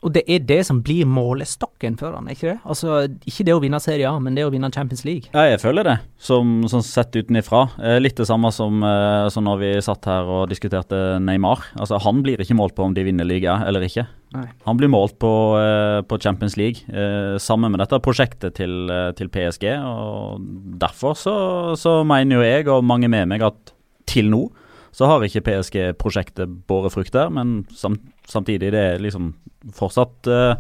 Og 0.03 0.11
det 0.17 0.25
er 0.27 0.43
det 0.43 0.61
som 0.67 0.81
blir 0.83 1.07
målestokken 1.07 1.95
for 2.01 2.17
han, 2.17 2.27
ikke 2.33 2.49
det? 2.49 2.57
Altså, 2.67 3.05
ikke 3.29 3.45
det 3.47 3.55
å 3.55 3.61
vinne 3.62 3.79
Serie 3.83 4.09
A, 4.11 4.19
men 4.23 4.35
det 4.35 4.43
å 4.47 4.51
vinne 4.51 4.71
Champions 4.75 5.05
League. 5.07 5.31
Ja, 5.31 5.45
jeg 5.47 5.61
føler 5.62 5.87
det, 5.87 5.97
som, 6.19 6.65
som 6.71 6.83
sett 6.83 7.15
utenifra. 7.15 7.69
Eh, 7.79 8.01
litt 8.03 8.19
det 8.19 8.27
samme 8.27 8.51
som, 8.55 8.83
eh, 8.83 9.29
som 9.31 9.47
når 9.47 9.61
vi 9.61 9.71
satt 9.87 10.09
her 10.11 10.27
og 10.27 10.49
diskuterte 10.51 10.99
Neymar. 11.23 11.62
Altså, 11.79 12.01
Han 12.03 12.25
blir 12.27 12.43
ikke 12.43 12.59
målt 12.59 12.75
på 12.75 12.88
om 12.88 12.97
de 12.97 13.05
vinner 13.07 13.29
liga 13.29 13.61
eller 13.67 13.87
ikke. 13.87 14.09
Nei. 14.35 14.47
Han 14.67 14.81
blir 14.81 14.91
målt 14.91 15.19
på, 15.23 15.31
eh, 15.61 16.01
på 16.09 16.19
Champions 16.19 16.57
League, 16.59 16.83
eh, 16.88 17.38
sammen 17.38 17.71
med 17.71 17.85
dette 17.85 18.01
prosjektet 18.03 18.57
til, 18.59 18.91
eh, 18.91 19.12
til 19.12 19.29
PSG. 19.29 19.77
og 19.79 20.43
Derfor 20.83 21.15
så, 21.15 21.37
så 21.79 22.01
mener 22.03 22.41
jo 22.41 22.43
jeg, 22.43 22.67
og 22.69 22.83
mange 22.83 23.09
med 23.09 23.29
meg, 23.29 23.43
at 23.43 23.73
til 24.07 24.31
nå 24.31 24.49
så 24.93 25.07
har 25.09 25.25
ikke 25.25 25.45
PSG-prosjektet 25.47 26.67
båret 26.69 26.93
frukter, 26.93 27.31
men 27.33 27.62
samt, 27.73 28.03
samtidig 28.29 28.73
det 28.75 28.83
er 28.83 28.99
liksom 29.01 29.33
fortsatt 29.77 30.29
eh, 30.31 30.55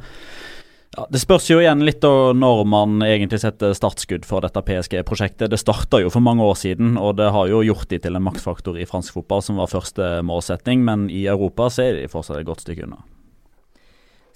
ja, 0.96 1.06
Det 1.10 1.22
spørs 1.22 1.48
jo 1.50 1.60
igjen 1.62 1.84
litt 1.86 2.04
når 2.04 2.64
man 2.68 3.00
egentlig 3.06 3.40
setter 3.42 3.72
startskudd 3.76 4.26
for 4.28 4.44
dette 4.44 4.60
PSG-prosjektet. 4.66 5.48
Det 5.48 5.60
starta 5.60 6.02
jo 6.02 6.12
for 6.12 6.24
mange 6.24 6.44
år 6.44 6.58
siden, 6.60 6.98
og 7.00 7.16
det 7.20 7.30
har 7.32 7.48
jo 7.48 7.62
gjort 7.64 7.88
de 7.88 8.00
til 8.02 8.18
en 8.18 8.26
maktfaktor 8.26 8.76
i 8.76 8.88
fransk 8.88 9.16
fotball, 9.16 9.40
som 9.44 9.60
var 9.62 9.72
første 9.72 10.18
målsetting, 10.26 10.84
men 10.84 11.08
i 11.08 11.24
Europa 11.32 11.70
så 11.72 11.88
er 11.88 11.96
de 11.96 12.12
fortsatt 12.12 12.42
et 12.42 12.48
godt 12.48 12.66
stykke 12.66 12.84
unna. 12.84 13.00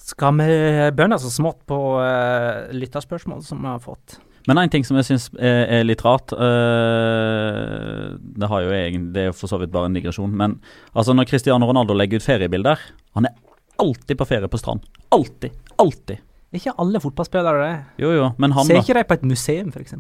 Skal 0.07 0.39
vi 0.39 0.57
bønne 0.97 1.19
så 1.19 1.29
smått 1.35 1.65
på 1.67 1.77
uh, 1.99 2.71
lytterspørsmål 2.73 3.43
som 3.45 3.61
vi 3.61 3.73
har 3.73 3.83
fått? 3.83 4.21
Men 4.47 4.61
en 4.61 4.71
ting 4.71 4.85
som 4.87 4.97
jeg 5.01 5.09
syns 5.09 5.27
er, 5.35 5.65
er 5.79 5.87
litt 5.87 6.05
rart 6.07 6.31
eh, 6.31 8.13
Det 8.15 8.51
har 8.51 8.63
jo 8.63 8.75
egentlig, 8.77 9.11
det 9.17 9.25
er 9.25 9.29
jo 9.33 9.39
for 9.41 9.51
så 9.51 9.59
vidt 9.59 9.73
bare 9.75 9.91
en 9.91 9.97
digresjon, 9.97 10.31
men 10.39 10.61
altså 10.95 11.17
når 11.17 11.27
Cristiano 11.31 11.67
Ronaldo 11.67 11.97
legger 11.99 12.23
ut 12.23 12.27
feriebilder 12.27 12.85
Han 13.19 13.27
er 13.27 13.35
alltid 13.83 14.19
på 14.19 14.27
ferie 14.29 14.49
på 14.49 14.61
strand. 14.61 14.87
Alltid. 15.15 15.57
Alltid. 15.83 16.23
Ikke 16.57 16.73
alle 16.81 17.01
fotballspillere 17.03 17.65
det? 17.65 17.75
Jo, 18.05 18.13
jo, 18.17 18.31
men 18.39 18.55
han, 18.57 18.69
Ser 18.69 18.79
da? 18.79 18.85
ikke 18.85 18.97
de 18.97 19.05
på 19.09 19.19
et 19.19 19.27
museum, 19.29 19.73
f.eks.? 19.75 19.97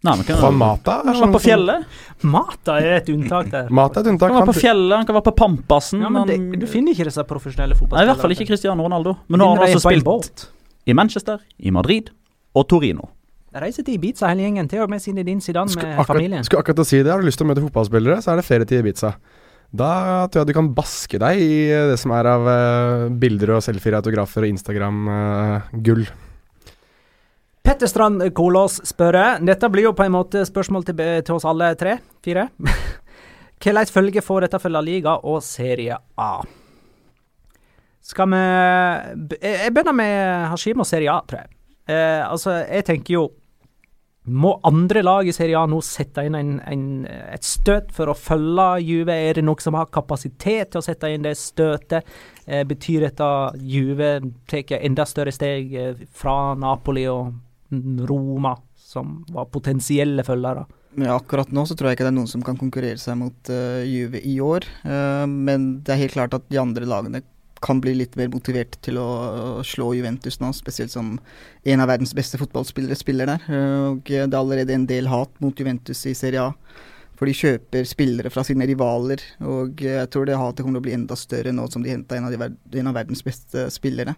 Nei, 0.00 0.14
men 0.16 0.24
kan, 0.24 0.38
Juan 0.40 0.56
Mata 0.56 0.94
han 1.04 1.12
sånn 1.12 1.28
var 1.28 1.34
på 1.34 1.42
fjellet. 1.44 1.98
Mata 2.24 2.78
er 2.80 2.94
et 3.02 3.08
unntak 3.12 3.50
der. 3.52 3.68
Mata 3.80 4.00
er 4.00 4.06
et 4.06 4.12
unntak. 4.14 4.32
Han 4.32 4.40
var 4.40 4.48
på 4.48 4.56
fjellet, 4.56 4.94
han 4.96 5.08
kan 5.08 5.18
være 5.18 5.26
på 5.28 5.34
Pampasen. 5.42 6.00
Ja, 6.00 6.12
men 6.12 6.28
det, 6.28 6.38
du 6.62 6.64
finner 6.70 6.96
ikke 6.96 7.04
disse 7.10 7.24
profesjonelle 7.28 7.76
Nei, 7.76 8.04
I 8.06 8.08
hvert 8.08 8.22
fall 8.24 8.32
ikke 8.36 8.48
Cristiano 8.48 8.86
Ronaldo. 8.86 9.18
Men 9.28 9.42
nå 9.42 9.50
har 9.50 9.60
han 9.60 9.66
også 9.68 9.80
altså 9.82 9.92
spilt 9.92 10.46
i 10.88 10.96
Manchester, 10.96 11.42
i 11.60 11.72
Madrid 11.76 12.08
og 12.56 12.64
Torino. 12.72 13.10
Reiser 13.60 13.84
til 13.84 13.98
Ibiza 13.98 14.30
hele 14.30 14.46
gjengen, 14.46 14.68
til 14.70 14.80
og 14.84 14.90
med 14.90 15.02
Zinedine 15.02 15.42
Zidane 15.42 15.68
Skulle 15.72 15.96
med 15.98 16.06
familien. 16.06 16.44
skulle 16.46 16.62
akkurat 16.64 16.80
å 16.80 16.86
si 16.86 17.02
det. 17.02 17.10
Har 17.10 17.20
du 17.20 17.26
lyst 17.26 17.40
til 17.40 17.48
å 17.48 17.50
møte 17.50 17.64
fotballspillere, 17.66 18.22
så 18.22 18.32
er 18.32 18.40
det 18.40 18.46
ferie 18.46 18.68
til 18.70 18.80
Ibiza. 18.84 19.12
Da 19.70 20.26
tror 20.26 20.42
jeg 20.42 20.50
du 20.50 20.56
kan 20.56 20.72
baske 20.74 21.20
deg 21.22 21.40
i 21.44 21.58
det 21.92 21.98
som 22.00 22.10
er 22.16 22.26
av 22.26 22.48
eh, 22.50 23.04
bilder 23.22 23.54
og 23.56 23.62
selfier, 23.62 23.98
autografer 24.00 24.46
og 24.46 24.50
Instagram-gull. 24.50 26.02
Petter 27.60 27.90
Strand 27.90 28.24
Kolås 28.34 28.80
spør 28.88 29.18
Dette 29.44 29.68
blir 29.70 29.90
jo 29.90 29.94
på 29.94 30.06
en 30.06 30.16
måte 30.16 30.42
spørsmål 30.48 30.88
til, 30.88 31.02
til 31.22 31.36
oss 31.36 31.46
alle 31.46 31.74
tre. 31.78 31.98
Fire. 32.24 32.48
Hvilket 33.60 33.92
følge 33.92 34.24
får 34.24 34.46
dette 34.46 34.58
for 34.62 34.72
La 34.72 34.80
Liga 34.82 35.18
og 35.28 35.42
Serie 35.44 35.98
A? 36.16 36.32
Skal 38.00 38.30
vi 38.32 38.40
Jeg 39.44 39.70
begynner 39.74 39.94
med 39.94 40.48
Hashim 40.50 40.80
og 40.80 40.88
Serie 40.88 41.12
A, 41.12 41.20
tror 41.28 41.44
jeg. 41.44 41.52
Eh, 41.90 42.22
altså, 42.24 42.56
jeg 42.64 42.86
tenker 42.88 43.14
jo 43.18 43.26
Må 44.28 44.52
andre 44.68 45.00
lag 45.02 45.28
i 45.28 45.32
Serie 45.32 45.56
A 45.56 45.64
nå 45.68 45.78
sette 45.84 46.26
inn 46.28 46.34
en, 46.36 46.50
en, 46.68 46.82
et 47.08 47.46
støt 47.46 47.88
for 47.96 48.12
å 48.12 48.16
følge 48.16 48.66
Juve? 48.84 49.16
Er 49.16 49.38
det 49.38 49.46
noen 49.46 49.62
som 49.64 49.78
har 49.78 49.88
kapasitet 49.88 50.74
til 50.74 50.82
å 50.82 50.84
sette 50.84 51.08
inn 51.08 51.24
det 51.24 51.38
støtet? 51.40 52.04
Eh, 52.44 52.66
betyr 52.68 53.06
dette 53.08 53.30
Juve 53.64 54.18
tar 54.50 54.76
enda 54.80 55.08
større 55.08 55.32
steg 55.32 55.72
eh, 55.72 56.04
fra 56.12 56.52
Napoli 56.58 57.06
og 57.08 57.32
Roma, 58.10 58.52
som 58.76 59.22
var 59.32 59.48
potensielle 59.48 60.26
følgere? 60.26 60.66
Ja, 60.98 61.14
akkurat 61.16 61.52
nå 61.54 61.64
så 61.64 61.76
tror 61.78 61.88
jeg 61.88 62.00
ikke 62.00 62.08
det 62.08 62.12
er 62.12 62.18
noen 62.18 62.30
som 62.30 62.42
kan 62.44 62.58
konkurrere 62.58 62.98
seg 62.98 63.14
mot 63.20 63.50
uh, 63.54 63.80
Juve 63.86 64.20
i 64.26 64.40
år. 64.42 64.66
Uh, 64.82 65.22
men 65.30 65.76
det 65.86 65.94
er 65.94 66.00
helt 66.02 66.16
klart 66.16 66.34
at 66.34 66.48
de 66.50 66.58
andre 66.58 66.88
lagene 66.88 67.22
kan 67.60 67.80
bli 67.82 67.94
litt 67.98 68.16
mer 68.16 68.30
motivert 68.32 68.78
til 68.84 68.98
å 69.00 69.60
slå 69.66 69.92
Juventus 69.98 70.40
nå, 70.40 70.52
spesielt 70.56 70.92
som 70.92 71.18
en 71.64 71.82
av 71.84 71.90
verdens 71.90 72.14
beste 72.16 72.40
fotballspillere 72.40 72.96
spiller 72.98 73.28
der. 73.28 73.44
Eh, 73.48 73.82
og 73.90 74.06
det 74.08 74.22
er 74.24 74.38
allerede 74.38 74.76
en 74.76 74.88
del 74.88 75.10
hat 75.12 75.32
mot 75.44 75.56
Juventus 75.56 76.06
i 76.08 76.16
Serie 76.16 76.48
A. 76.48 76.54
For 77.20 77.28
de 77.28 77.36
kjøper 77.36 77.84
spillere 77.84 78.30
fra 78.32 78.40
sine 78.48 78.64
rivaler, 78.64 79.20
og 79.44 79.82
jeg 79.84 80.08
tror 80.08 80.24
det 80.24 80.38
hatet 80.40 80.64
kommer 80.64 80.78
til 80.78 80.80
å 80.80 80.86
bli 80.86 80.94
enda 80.96 81.18
større 81.20 81.52
nå 81.52 81.66
som 81.68 81.84
de 81.84 81.92
henta 81.92 82.16
en, 82.16 82.30
en 82.32 82.88
av 82.88 82.96
verdens 82.96 83.20
beste 83.26 83.66
spillere. 83.74 84.14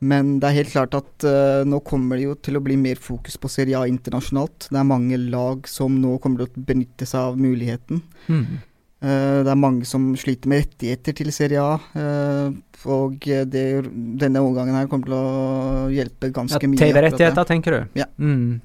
Men 0.00 0.38
det 0.40 0.48
er 0.48 0.56
helt 0.62 0.72
klart 0.72 0.94
at 0.96 1.26
uh, 1.28 1.60
nå 1.68 1.82
kommer 1.84 2.16
det 2.16 2.24
jo 2.24 2.36
til 2.40 2.56
å 2.56 2.62
bli 2.64 2.78
mer 2.80 3.00
fokus 3.02 3.36
på 3.36 3.50
Serie 3.52 3.76
A 3.76 3.88
internasjonalt. 3.90 4.70
Det 4.72 4.78
er 4.80 4.88
mange 4.88 5.18
lag 5.20 5.68
som 5.68 5.98
nå 6.00 6.14
kommer 6.24 6.46
til 6.46 6.62
å 6.62 6.68
benytte 6.70 7.08
seg 7.08 7.32
av 7.32 7.40
muligheten. 7.40 8.00
Eh, 8.32 8.62
det 9.00 9.48
er 9.48 9.56
mange 9.56 9.86
som 9.88 10.10
sliter 10.20 10.50
med 10.52 10.66
rettigheter 10.66 11.16
til 11.16 11.32
Serie 11.32 11.62
A. 11.62 11.78
eh, 11.96 12.50
og 12.90 13.16
det, 13.20 13.64
denne 14.20 14.40
overgangen 14.40 14.76
her 14.76 14.88
kommer 14.88 15.08
til 15.08 15.16
å 15.16 15.88
hjelpe 15.92 16.30
ganske 16.32 16.60
Ja, 16.60 16.68
mye. 16.68 16.80
TV-rettigheter, 16.80 17.48
tenker 17.48 17.76
du? 17.76 18.00
Ja. 18.00 18.06
Mm. 18.20 18.60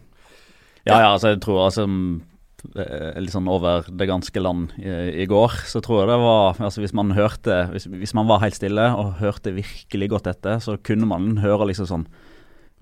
Ja, 0.86 1.00
ja, 1.02 1.10
altså 1.16 1.34
jeg 1.34 1.42
tror 1.44 1.64
altså 1.66 1.86
eh, 1.88 3.16
Litt 3.20 3.34
sånn 3.34 3.50
over 3.52 3.88
det 3.90 4.08
ganske 4.10 4.44
land 4.44 4.76
i, 4.78 4.92
i 5.24 5.26
går, 5.30 5.56
så 5.68 5.82
tror 5.84 6.04
jeg 6.04 6.12
det 6.14 6.20
var 6.22 6.62
altså 6.62 6.84
Hvis 6.84 6.94
man 6.96 7.16
hørte 7.18 7.58
hvis, 7.74 7.88
hvis 7.90 8.16
man 8.18 8.30
var 8.30 8.44
helt 8.46 8.60
stille 8.60 8.86
og 8.94 9.18
hørte 9.24 9.56
virkelig 9.56 10.12
godt 10.14 10.30
etter, 10.36 10.62
så 10.64 10.78
kunne 10.78 11.10
man 11.10 11.38
høre 11.44 11.72
liksom 11.72 11.90
sånn 11.92 12.08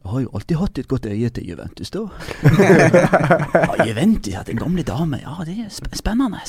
jeg 0.03 0.11
har 0.11 0.19
jo 0.25 0.31
alltid 0.35 0.57
hatt 0.59 0.79
et 0.81 0.87
godt 0.91 1.05
øye 1.07 1.29
til 1.31 1.45
Juventus, 1.47 1.89
da. 1.95 2.01
ja, 3.55 3.85
Juventus, 3.87 4.33
ja, 4.33 4.41
den 4.43 4.59
gamle 4.59 4.83
dame. 4.83 5.21
Ja, 5.23 5.37
det 5.47 5.55
er 5.63 5.69
sp 5.71 5.87
spennende. 5.95 6.43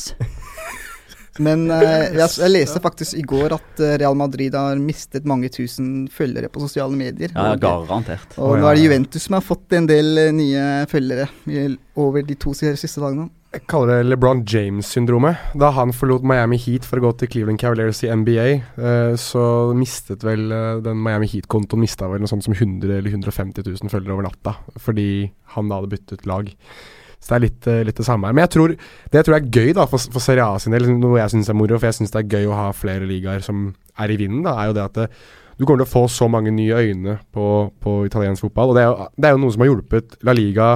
Men 1.43 1.65
eh, 1.75 2.13
jeg, 2.15 2.29
jeg 2.39 2.53
leste 2.53 2.81
faktisk 2.85 3.17
i 3.19 3.25
går 3.27 3.57
at 3.57 3.81
eh, 3.83 3.97
Real 4.03 4.15
Madrid 4.19 4.55
har 4.55 4.79
mistet 4.79 5.27
mange 5.27 5.51
tusen 5.51 6.05
følgere 6.15 6.51
på 6.53 6.63
sosiale 6.63 6.95
medier. 6.95 7.33
Ja, 7.35 7.55
Og- 7.57 7.63
garantert. 7.65 8.37
Og 8.39 8.59
nå 8.61 8.69
er 8.71 8.77
det 8.79 8.85
Juventus 8.85 9.27
som 9.27 9.39
har 9.39 9.43
fått 9.47 9.75
en 9.75 9.89
del 9.91 10.13
eh, 10.29 10.35
nye 10.35 10.85
følgere 10.91 11.27
i, 11.51 11.65
over 11.99 12.23
de 12.27 12.37
to 12.39 12.55
siste 12.55 13.03
dagene. 13.03 13.29
jeg 13.55 13.67
kaller 13.71 14.01
det 14.03 14.09
LeBron 14.13 14.45
James-syndromet. 14.51 15.43
Da 15.59 15.71
han 15.75 15.93
forlot 15.95 16.23
Miami 16.27 16.57
Heat 16.59 16.87
for 16.87 16.99
å 16.99 17.07
gå 17.09 17.13
til 17.19 17.31
Cleveland 17.35 17.61
Cavaliers 17.63 18.03
i 18.07 18.11
NBA, 18.15 18.49
eh, 18.79 19.13
så 19.19 19.45
mistet 19.79 20.23
vel 20.27 20.49
den 20.87 20.99
Miami 21.03 21.29
Heat-kontoen 21.31 21.83
mista 21.83 22.11
vel 22.11 22.23
noe 22.23 22.31
sånt 22.31 22.47
som 22.47 22.55
100 22.55 22.99
eller 22.99 23.11
150 23.15 23.63
000 23.67 23.91
følgere 23.93 24.17
over 24.17 24.27
natta, 24.31 24.57
fordi 24.83 25.09
han 25.55 25.71
da 25.71 25.79
hadde 25.83 25.95
byttet 25.95 26.27
lag. 26.31 26.51
Så 27.25 27.33
det 27.33 27.37
er 27.37 27.45
litt, 27.47 27.69
eh, 27.73 27.85
litt 27.89 27.97
det 27.97 28.05
samme 28.05 28.29
her. 28.29 28.37
Men 28.37 28.45
jeg 28.45 28.53
tror, 28.53 28.75
det 28.77 29.23
jeg 29.23 29.33
er 29.33 29.47
gøy 29.49 29.73
da, 29.77 29.87
for, 29.89 30.03
for 30.13 30.21
Serie 30.21 30.45
A 30.45 30.59
sin 30.61 30.77
del, 30.77 30.91
noe 31.01 31.17
jeg 31.23 31.33
syns 31.33 31.49
er 31.49 31.57
moro, 31.57 31.79
for 31.79 31.89
jeg 31.89 31.97
syns 32.03 32.13
det 32.13 32.21
er 32.21 32.37
gøy 32.37 32.51
å 32.51 32.59
ha 32.59 32.67
flere 32.77 33.09
ligaer 33.09 33.41
som 33.45 33.71
er 34.01 34.13
i 34.13 34.19
vinden, 34.21 34.43
da, 34.45 34.59
er 34.61 34.69
jo 34.69 34.77
det 34.77 34.85
at 34.85 34.99
det, 34.99 35.07
du 35.57 35.65
kommer 35.65 35.85
til 35.85 35.87
å 35.87 35.93
få 35.95 36.03
så 36.11 36.29
mange 36.29 36.51
nye 36.53 36.83
øyne 36.83 37.17
på, 37.33 37.47
på 37.81 37.95
italiensk 38.09 38.45
fotball. 38.49 38.73
Og 38.73 38.77
det 38.77 38.83
er, 38.83 38.91
jo, 38.91 39.09
det 39.17 39.29
er 39.29 39.37
jo 39.37 39.41
noe 39.45 39.55
som 39.55 39.65
har 39.65 39.71
hjulpet 39.71 40.19
La 40.27 40.35
Liga 40.37 40.69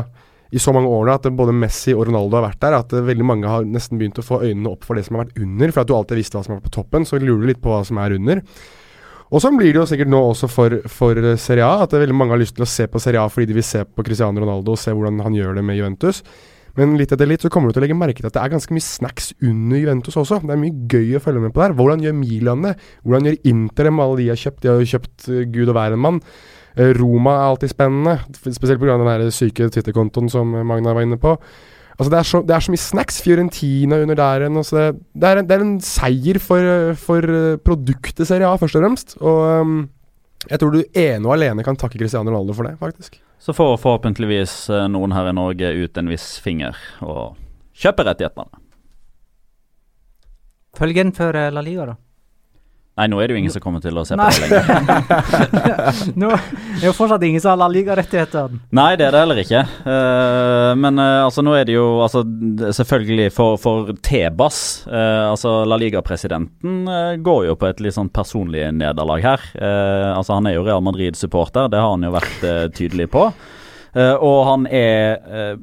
i 0.48 0.60
så 0.62 0.72
mange 0.72 0.88
år 0.88 1.04
nå 1.04 1.14
at 1.18 1.26
både 1.36 1.52
Messi 1.52 1.92
og 1.92 2.06
Ronaldo 2.08 2.38
har 2.38 2.46
vært 2.46 2.62
der, 2.62 2.76
at 2.78 2.94
veldig 3.10 3.26
mange 3.26 3.50
har 3.50 3.66
nesten 3.68 4.00
begynt 4.00 4.20
å 4.22 4.24
få 4.24 4.40
øynene 4.46 4.70
opp 4.70 4.86
for 4.88 4.96
det 4.96 5.04
som 5.04 5.18
har 5.18 5.26
vært 5.26 5.42
under. 5.44 5.74
For 5.74 5.82
at 5.82 5.90
du 5.90 5.96
alltid 5.98 6.22
visste 6.22 6.38
hva 6.38 6.44
som 6.46 6.54
var 6.56 6.62
på 6.64 6.72
toppen, 6.78 7.04
så 7.08 7.20
lurer 7.20 7.42
du 7.42 7.50
litt 7.50 7.60
på 7.64 7.74
hva 7.74 7.82
som 7.84 8.00
er 8.00 8.16
under. 8.16 8.40
Og 9.28 9.42
sånn 9.44 9.58
blir 9.60 9.74
det 9.74 9.82
jo 9.82 9.88
sikkert 9.88 10.08
nå 10.08 10.20
også 10.30 10.48
for, 10.48 10.78
for 10.88 11.18
Serie 11.40 11.66
A, 11.66 11.82
at 11.84 11.92
veldig 11.92 12.16
mange 12.16 12.32
har 12.32 12.40
lyst 12.40 12.56
til 12.56 12.64
å 12.64 12.70
se 12.70 12.86
på 12.88 13.00
Serie 13.02 13.20
A 13.20 13.28
fordi 13.32 13.50
de 13.50 13.58
vil 13.58 13.66
se 13.66 13.82
på 13.84 14.04
Cristiano 14.06 14.40
Ronaldo 14.40 14.72
og 14.72 14.80
se 14.80 14.94
hvordan 14.94 15.20
han 15.24 15.36
gjør 15.36 15.58
det 15.58 15.66
med 15.68 15.76
Juventus. 15.76 16.22
Men 16.78 16.94
litt 16.94 17.10
etter 17.10 17.26
litt 17.26 17.42
så 17.42 17.50
kommer 17.50 17.68
du 17.68 17.74
til 17.74 17.82
å 17.82 17.84
legge 17.86 17.96
merke 17.98 18.22
til 18.22 18.28
at 18.28 18.36
det 18.36 18.42
er 18.42 18.52
ganske 18.52 18.74
mye 18.74 18.86
snacks 18.86 19.32
under 19.42 19.80
Juventus 19.80 20.18
også. 20.20 20.38
Det 20.46 20.54
er 20.54 20.60
mye 20.60 20.86
gøy 20.92 21.16
å 21.18 21.22
følge 21.24 21.42
med 21.42 21.54
på 21.56 21.64
der. 21.64 21.74
Hvordan 21.78 22.04
gjør 22.04 22.14
Milan 22.14 22.62
det? 22.66 22.76
Hvordan 23.02 23.26
gjør 23.26 23.38
Inter 23.50 23.88
det 23.88 23.92
med 23.96 24.04
alle 24.04 24.20
de 24.20 24.28
har 24.30 24.38
kjøpt? 24.44 24.60
De 24.62 24.70
har 24.70 24.78
jo 24.78 24.92
kjøpt 24.92 25.26
uh, 25.26 25.40
gud 25.56 25.72
og 25.72 25.74
hver 25.78 25.96
en 25.96 26.04
mann. 26.04 26.20
Uh, 26.78 26.92
Roma 27.00 27.34
er 27.34 27.48
alltid 27.48 27.72
spennende, 27.72 28.14
spesielt 28.38 28.78
pga. 28.78 28.98
den 29.08 29.34
syke 29.34 29.66
Twitter-kontoen 29.74 30.30
som 30.30 30.54
Magna 30.70 30.94
var 30.94 31.08
inne 31.08 31.18
på. 31.18 31.34
Altså 31.98 32.12
det, 32.12 32.18
er 32.18 32.26
så, 32.30 32.40
det 32.46 32.54
er 32.54 32.62
så 32.62 32.72
mye 32.72 32.80
snacks. 32.80 33.20
Fiorentina 33.24 33.98
under 34.04 34.18
der 34.18 34.44
igjen. 34.44 34.58
Altså 34.60 34.76
det, 34.76 34.88
det, 35.18 35.30
er, 35.30 35.40
det, 35.42 35.56
er 35.56 35.64
en 35.64 35.78
seier 35.82 36.38
for, 36.42 36.92
for 37.00 37.26
produktet 37.66 38.28
Serie 38.28 38.46
A, 38.46 38.54
først 38.60 38.78
og 38.78 38.84
fremst. 38.84 39.16
Og 39.18 39.40
um, 39.64 39.80
jeg 40.46 40.62
tror 40.62 40.76
du 40.76 40.84
ene 40.94 41.26
og 41.26 41.34
alene 41.34 41.66
kan 41.66 41.78
takke 41.78 41.98
Cristiano 41.98 42.30
Ronaldo 42.30 42.54
for 42.54 42.68
det, 42.68 42.76
faktisk. 42.78 43.18
Så 43.42 43.54
får 43.54 43.80
forhåpentligvis 43.82 44.54
noen 44.90 45.14
her 45.14 45.30
i 45.30 45.34
Norge 45.34 45.74
ut 45.82 45.98
en 45.98 46.10
viss 46.10 46.36
finger 46.42 46.78
og 47.02 47.34
kjøper 47.78 48.12
rettighetene. 48.12 48.62
Følgen 50.78 51.10
for 51.16 51.34
La 51.34 51.62
Liga, 51.64 51.90
da? 51.90 51.98
Nei, 52.98 53.06
nå 53.12 53.20
er 53.22 53.30
det 53.30 53.36
jo 53.36 53.38
ingen 53.38 53.52
som 53.54 53.62
kommer 53.62 53.82
til 53.82 53.94
å 54.00 54.02
se 54.06 54.16
på 54.18 54.24
det 54.26 54.40
lenger. 54.42 54.70
nå 56.20 56.30
er 56.34 56.46
det 56.80 56.88
jo 56.88 56.94
fortsatt 56.96 57.22
ingen 57.28 57.42
som 57.42 57.52
har 57.52 57.60
La 57.60 57.68
Liga-rettigheter. 57.70 58.56
Nei, 58.74 58.88
det 58.98 59.06
er 59.06 59.14
det 59.14 59.20
heller 59.22 59.38
ikke. 59.44 59.60
Uh, 59.84 60.72
men 60.82 60.98
uh, 60.98 61.26
altså, 61.28 61.44
nå 61.46 61.54
er 61.54 61.68
det 61.68 61.76
jo 61.76 61.86
altså, 62.02 62.24
selvfølgelig 62.74 63.28
for, 63.36 63.54
for 63.62 63.92
Tebas 64.02 64.58
uh, 64.90 65.30
Altså, 65.30 65.60
La 65.70 65.78
Liga-presidenten 65.78 66.90
går 67.22 67.46
jo 67.46 67.54
på 67.60 67.68
et 67.70 67.84
litt 67.84 67.94
sånn 67.94 68.10
personlig 68.10 68.64
nederlag 68.74 69.22
her. 69.22 69.46
altså, 70.16 70.34
Han 70.34 70.50
er 70.50 70.56
jo 70.56 70.66
Real 70.66 70.82
Madrid-supporter, 70.82 71.70
det 71.70 71.78
har 71.78 71.94
han 71.94 72.06
jo 72.06 72.12
vært 72.14 72.46
tydelig 72.74 73.08
på. 73.14 73.28
Uh, 73.96 74.14
og 74.20 74.38
han 74.44 74.66
er 74.68 75.16
uh, 75.24 75.54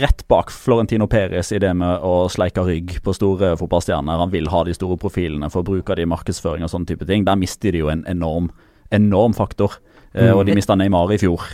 rett 0.00 0.24
bak 0.30 0.50
Florentino 0.54 1.06
Perez 1.10 1.52
i 1.52 1.60
det 1.62 1.72
med 1.76 2.04
å 2.06 2.26
sleike 2.32 2.64
rygg 2.64 2.96
på 3.04 3.14
store 3.16 3.52
fotballstjerner. 3.60 4.22
Han 4.24 4.32
vil 4.32 4.48
ha 4.52 4.62
de 4.64 4.76
store 4.76 4.98
profilene 5.00 5.50
for 5.52 5.62
å 5.62 5.68
bruke 5.68 5.96
de 5.98 6.06
i 6.06 6.10
markedsføring 6.10 6.64
og 6.64 6.72
sånne 6.72 6.88
type 6.88 7.08
ting. 7.08 7.26
Der 7.28 7.40
mister 7.40 7.74
de 7.74 7.84
jo 7.84 7.90
en 7.92 8.06
enorm, 8.10 8.50
enorm 8.94 9.36
faktor. 9.36 9.76
Uh, 10.12 10.30
mm. 10.30 10.32
Og 10.36 10.46
de 10.48 10.56
mista 10.56 10.76
Neymar 10.76 11.12
i 11.12 11.20
fjor. 11.20 11.44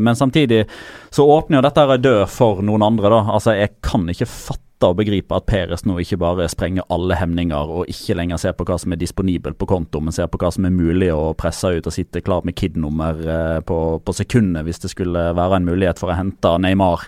men 0.00 0.16
samtidig 0.16 0.64
så 1.12 1.26
åpner 1.28 1.58
jo 1.58 1.64
dette 1.66 1.82
en 1.84 2.04
dør 2.04 2.24
for 2.30 2.62
noen 2.64 2.84
andre, 2.84 3.10
da. 3.12 3.24
Altså, 3.36 3.56
jeg 3.58 3.76
kan 3.84 4.08
ikke 4.08 4.28
fatte 4.28 4.63
å 4.90 4.96
begripe 4.96 5.36
at 5.36 5.46
Peres 5.48 5.84
nå 5.88 5.96
ikke 6.02 6.18
bare 6.20 6.48
sprenger 6.50 6.86
alle 6.92 7.16
hemninger 7.18 7.70
og 7.76 7.90
ikke 7.90 8.16
lenger 8.18 8.40
ser 8.40 8.56
på 8.56 8.66
hva 8.68 8.78
som 8.80 8.94
er 8.94 9.00
disponibelt 9.00 9.58
på 9.60 9.68
konto, 9.70 10.02
men 10.04 10.14
ser 10.14 10.28
på 10.30 10.40
hva 10.40 10.50
som 10.54 10.66
er 10.68 10.74
mulig 10.74 11.10
å 11.14 11.32
presse 11.38 11.70
ut 11.76 11.88
og 11.88 11.94
sitte 11.94 12.22
klar 12.24 12.44
med 12.46 12.56
KID-nummer 12.58 13.20
eh, 13.24 13.60
på, 13.66 13.78
på 14.04 14.16
sekundet 14.16 14.66
hvis 14.66 14.82
det 14.84 14.92
skulle 14.92 15.30
være 15.36 15.60
en 15.60 15.68
mulighet 15.68 16.00
for 16.02 16.12
å 16.12 16.18
hente 16.18 16.56
Neymar 16.62 17.06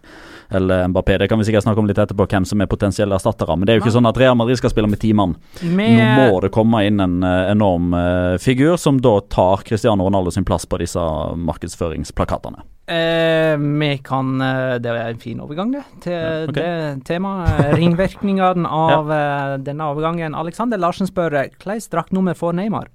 eller 0.48 0.86
Mbappé. 0.88 1.18
Det 1.18 1.28
kan 1.28 1.38
vi 1.40 1.48
sikkert 1.48 1.66
snakke 1.66 1.82
om 1.82 1.88
litt 1.90 1.98
etterpå, 1.98 2.28
hvem 2.30 2.46
som 2.46 2.60
er 2.62 2.70
potensielle 2.70 3.16
erstattere. 3.16 3.56
Men 3.56 3.66
det 3.66 3.74
er 3.74 3.80
jo 3.80 3.86
ikke 3.86 3.96
sånn 3.96 4.08
at 4.10 4.20
Real 4.20 4.38
Madrid 4.38 4.60
skal 4.60 4.72
spille 4.72 4.90
med 4.90 5.02
ti 5.02 5.12
mann. 5.16 5.34
Nå 5.62 6.06
må 6.20 6.40
det 6.44 6.52
komme 6.54 6.84
inn 6.86 7.02
en 7.02 7.18
uh, 7.26 7.50
enorm 7.50 7.96
uh, 7.96 8.36
figur 8.42 8.78
som 8.80 9.00
da 9.02 9.18
tar 9.32 9.66
Cristiano 9.66 10.06
Ronaldo 10.06 10.34
sin 10.34 10.46
plass 10.46 10.68
på 10.70 10.80
disse 10.82 11.02
markedsføringsplakatene. 11.50 12.62
Eh, 12.86 13.56
vi 13.58 13.88
kan 14.06 14.38
Det 14.78 14.90
er 14.92 15.08
en 15.08 15.18
fin 15.18 15.40
overgang, 15.42 15.72
det, 15.74 15.82
til 16.04 16.14
ja, 16.14 16.44
okay. 16.46 16.66
det 16.94 17.06
temaet. 17.08 17.72
Ringvirkningene 17.80 18.68
av 18.90 19.10
ja. 19.10 19.56
denne 19.58 19.88
overgangen. 19.90 20.36
Alexander 20.38 20.78
Larsen 20.78 21.10
spør 21.10 21.34
hvilket 21.34 21.90
draktnummer 21.90 22.38
får 22.38 22.54
Neymar? 22.60 22.92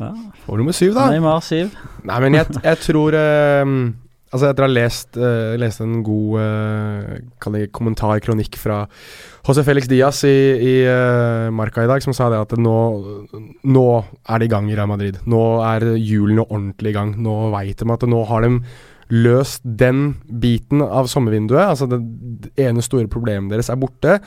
Ja. 0.00 0.10
Får 0.44 0.58
nummer 0.60 0.74
syv, 0.76 0.96
da. 0.96 1.06
Neymar 1.14 1.40
syv. 1.44 1.76
Nei, 2.04 2.18
men 2.26 2.36
jeg, 2.36 2.58
jeg 2.60 2.82
tror 2.84 3.16
uh, 3.16 3.70
Altså, 4.36 4.50
etter 4.50 4.66
å 4.66 4.68
ha 4.68 4.74
lest, 4.74 5.16
uh, 5.16 5.54
lest 5.56 5.80
en 5.80 6.02
god 6.04 6.34
uh, 6.36 7.68
kommentar, 7.72 8.18
kronikk 8.20 8.58
fra 8.60 8.82
José 9.46 9.62
Felix 9.64 9.88
Diaz 9.88 10.18
i, 10.28 10.34
i 10.60 10.74
uh, 10.84 11.48
Marca 11.56 11.86
i 11.86 11.88
dag, 11.88 12.04
som 12.04 12.12
sa 12.12 12.28
det 12.28 12.42
at 12.42 12.52
nå, 12.60 12.74
nå 13.64 13.86
er 13.96 14.42
det 14.42 14.48
i 14.48 14.52
gang 14.52 14.68
i 14.68 14.76
Real 14.76 14.90
Madrid. 14.90 15.22
Nå 15.24 15.40
er 15.64 15.88
hjulene 15.94 16.44
ordentlig 16.44 16.92
i 16.92 16.98
gang. 16.98 17.14
Nå 17.24 17.46
veit 17.54 17.80
de 17.80 17.88
at 17.94 18.04
nå 18.12 18.20
har 18.28 18.44
de 18.44 18.58
løst 19.14 19.64
den 19.64 20.18
biten 20.28 20.84
av 20.84 21.08
sommervinduet. 21.08 21.62
Altså 21.62 21.88
det, 21.88 22.02
det 22.44 22.66
ene 22.66 22.84
store 22.84 23.08
problemet 23.08 23.54
deres 23.54 23.72
er 23.72 23.80
borte. 23.80 24.18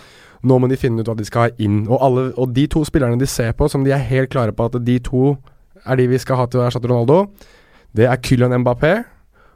Nå 0.41 0.57
må 0.57 0.71
de 0.71 0.79
finne 0.79 1.03
ut 1.03 1.11
hva 1.11 1.17
de 1.19 1.27
skal 1.27 1.45
ha 1.45 1.53
inn. 1.61 1.83
Og, 1.85 1.99
alle, 2.01 2.25
og 2.33 2.55
de 2.55 2.65
to 2.71 2.81
spillerne 2.87 3.19
de 3.21 3.29
ser 3.29 3.53
på, 3.59 3.69
som 3.69 3.85
de 3.85 3.93
er 3.93 4.09
helt 4.09 4.33
klare 4.33 4.55
på 4.55 4.71
at 4.71 4.81
de 4.81 4.97
to 5.05 5.35
er 5.85 6.01
de 6.01 6.09
vi 6.09 6.19
skal 6.19 6.41
ha 6.41 6.49
til 6.49 6.63
å 6.63 6.65
erstatte 6.65 6.89
Ronaldo, 6.89 7.27
det 7.95 8.09
er 8.09 8.19
Kylian 8.25 8.57
Mbappé 8.63 8.97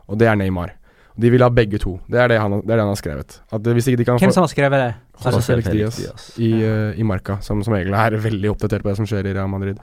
og 0.08 0.20
det 0.20 0.30
er 0.30 0.40
Neymar. 0.40 0.74
De 1.14 1.30
vil 1.30 1.44
ha 1.46 1.50
begge 1.54 1.78
to. 1.78 2.00
Det 2.10 2.18
er 2.18 2.32
det 2.32 2.40
han, 2.42 2.58
det 2.64 2.74
er 2.74 2.80
det 2.80 2.86
han 2.88 2.90
har 2.90 3.00
skrevet. 3.00 3.38
Hvem 4.26 4.34
som 4.34 4.48
har 4.48 4.50
skrevet 4.50 4.80
det? 4.82 4.92
Altså, 5.22 5.42
Felix 5.46 5.70
Diaz 5.70 6.30
i, 6.42 6.52
uh, 6.66 6.98
i 6.98 7.06
Marca, 7.06 7.38
som 7.46 7.62
som 7.64 7.76
regel 7.76 7.94
er 7.94 8.18
veldig 8.18 8.50
oppdatert 8.56 8.82
på 8.82 8.90
det 8.90 8.98
som 8.98 9.10
skjer 9.10 9.30
i 9.30 9.36
Real 9.36 9.52
Madrid. 9.52 9.82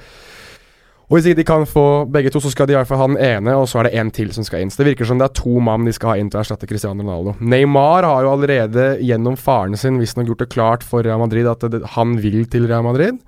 Og 1.10 1.16
Hvis 1.16 1.26
ikke 1.26 1.40
de 1.40 1.44
kan 1.44 1.64
få 1.66 2.06
begge 2.06 2.30
to, 2.30 2.38
så 2.38 2.52
skal 2.52 2.68
de 2.68 2.74
i 2.74 2.78
hvert 2.78 2.86
fall 2.86 3.00
ha 3.00 3.06
den 3.10 3.18
ene, 3.18 3.54
og 3.58 3.66
så 3.66 3.80
er 3.80 3.88
det 3.88 3.98
en 3.98 4.10
til 4.14 4.28
som 4.34 4.44
skal 4.46 4.62
inn. 4.62 4.70
Så 4.70 4.78
Det 4.78 4.92
virker 4.92 5.08
som 5.08 5.18
det 5.18 5.26
er 5.26 5.34
to 5.34 5.58
mann 5.58 5.86
de 5.86 5.94
skal 5.94 6.12
ha 6.12 6.20
inn 6.22 6.30
til 6.30 6.38
å 6.38 6.42
erstatte 6.44 6.68
Cristiano 6.70 7.02
Ronaldo. 7.02 7.34
Neymar 7.42 8.06
har 8.06 8.22
jo 8.22 8.30
allerede 8.30 8.84
gjennom 9.02 9.34
faren 9.38 9.74
sin 9.76 9.98
visstnok 9.98 10.30
gjort 10.30 10.44
det 10.44 10.52
klart 10.54 10.86
for 10.86 11.02
Real 11.02 11.18
Madrid 11.18 11.50
at 11.50 11.66
det, 11.66 11.82
han 11.96 12.14
vil 12.22 12.44
til 12.46 12.68
Real 12.70 12.86
Madrid. 12.86 13.18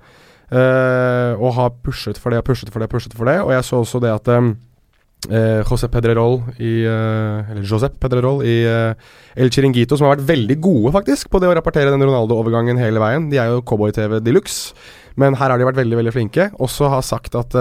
Uh, 0.47 1.35
og 1.41 1.55
har 1.57 1.75
pushet 1.83 2.19
for 2.19 2.31
det 2.31 2.39
og 2.39 2.47
pushet 2.47 2.71
for 2.71 2.79
det 2.79 2.87
og 2.87 2.95
pushet 2.95 3.15
for 3.19 3.27
det. 3.27 3.41
Og 3.43 3.51
jeg 3.51 3.67
så 3.67 3.81
også 3.83 3.99
det 3.99 4.15
at 4.15 4.31
um, 4.31 4.53
Josep 5.29 5.91
Pedrerol 5.93 6.41
i 6.59 6.73
uh, 6.87 7.51
Eller 7.51 7.63
Josep 7.63 7.95
Pedrerol 8.01 8.43
i 8.45 8.57
uh, 8.67 8.93
El 9.35 9.51
Chiringuito, 9.53 9.97
som 9.97 10.07
har 10.07 10.17
vært 10.17 10.27
veldig 10.29 10.57
gode 10.61 10.93
faktisk 10.95 11.31
på 11.33 11.41
det 11.41 11.49
å 11.49 11.55
rapportere 11.57 11.93
den 11.93 12.05
Ronaldo-overgangen 12.05 12.81
hele 12.81 13.01
veien. 13.01 13.29
De 13.31 13.39
er 13.41 13.51
jo 13.51 13.63
Cowboy-TV 13.65 14.19
de 14.23 14.35
luxe, 14.35 14.73
men 15.19 15.37
her 15.37 15.53
har 15.53 15.61
de 15.61 15.67
vært 15.67 15.81
veldig 15.81 15.99
veldig 16.01 16.13
flinke. 16.15 16.49
Også 16.61 16.89
har 16.93 17.05
sagt 17.05 17.37
at 17.37 17.57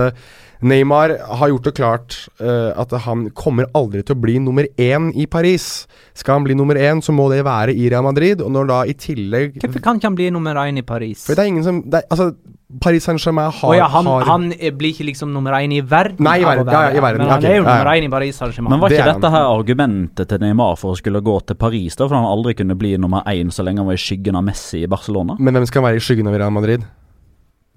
Neymar 0.62 1.16
har 1.40 1.50
gjort 1.50 1.66
det 1.66 1.74
klart 1.74 2.16
at 2.40 2.94
han 3.04 3.26
kommer 3.37 3.66
aldri 3.76 4.04
til 4.06 4.16
å 4.16 4.22
bli 4.22 4.38
nummer 4.40 4.68
én 4.80 5.11
i 5.18 5.26
Paris. 5.26 5.88
Skal 6.16 6.38
han 6.38 6.46
bli 6.46 6.56
nummer 6.56 6.78
én, 6.78 7.02
så 7.04 7.12
må 7.12 7.26
det 7.32 7.42
være 7.44 7.74
i 7.74 7.88
Real 7.90 8.06
Madrid. 8.06 8.44
Og 8.44 8.52
når 8.54 8.70
da 8.70 8.80
i 8.88 8.96
tillegg 8.96 9.58
Hvorfor 9.61 9.85
kan 9.85 10.00
ikke 10.00 10.12
han 10.12 10.18
bli 10.20 10.30
nummer 10.32 10.61
én 10.64 10.80
i 10.80 10.87
Paris? 10.87 11.26
For 11.26 11.37
det 11.37 11.44
er 11.44 11.52
ingen 11.52 11.66
som 11.66 11.82
det 11.85 12.04
er, 12.04 12.08
Altså 12.12 12.32
Paris 12.80 13.04
Saint-Germain 13.04 13.50
har, 13.52 13.68
oh 13.68 13.76
ja, 13.76 13.87
han, 13.90 14.06
har 14.08 14.24
han, 14.24 14.46
blir 14.78 14.94
ikke 14.94 15.04
liksom 15.11 15.32
nummer 15.35 15.52
én 15.58 15.74
i 15.76 15.82
verden? 15.85 16.22
Nei, 16.24 16.38
i 16.40 16.46
verden, 16.46 16.70
ja, 16.72 16.87
ja, 16.87 16.94
i 16.96 17.02
verden. 17.04 17.20
Men 17.20 17.32
han 17.35 17.42
okay, 17.42 17.50
er 17.50 17.58
jo 17.58 17.66
nummer 17.66 17.90
én 17.92 18.06
i 18.06 18.11
Paris 18.12 18.38
Saint-Germain. 18.40 18.72
Men 18.72 18.80
var 18.85 18.94
ikke 18.96 19.08
dette 19.11 19.32
her 19.35 19.48
argumentet 19.50 20.30
til 20.30 20.40
Neymar 20.40 20.78
for 20.80 20.94
å 20.94 21.00
skulle 21.00 21.20
gå 21.24 21.37
til 21.50 21.58
Paris, 21.62 21.94
da? 21.98 22.09
For 22.09 22.18
han 22.18 22.27
aldri 22.27 22.57
kunne 22.59 22.77
bli 22.79 22.96
nummer 23.01 23.25
én 23.31 23.53
så 23.55 23.64
lenge 23.64 23.83
han 23.83 23.88
var 23.88 23.98
i 23.98 24.03
skyggen 24.03 24.38
av 24.38 24.44
Messi 24.46 24.83
i 24.83 24.90
Barcelona? 24.90 25.38
Men 25.38 25.57
hvem 25.57 25.68
skal 25.70 25.87
være 25.87 26.01
i 26.01 26.05
skyggen 26.05 26.29
av 26.31 26.37
Real 26.37 26.53
Madrid? 26.55 26.85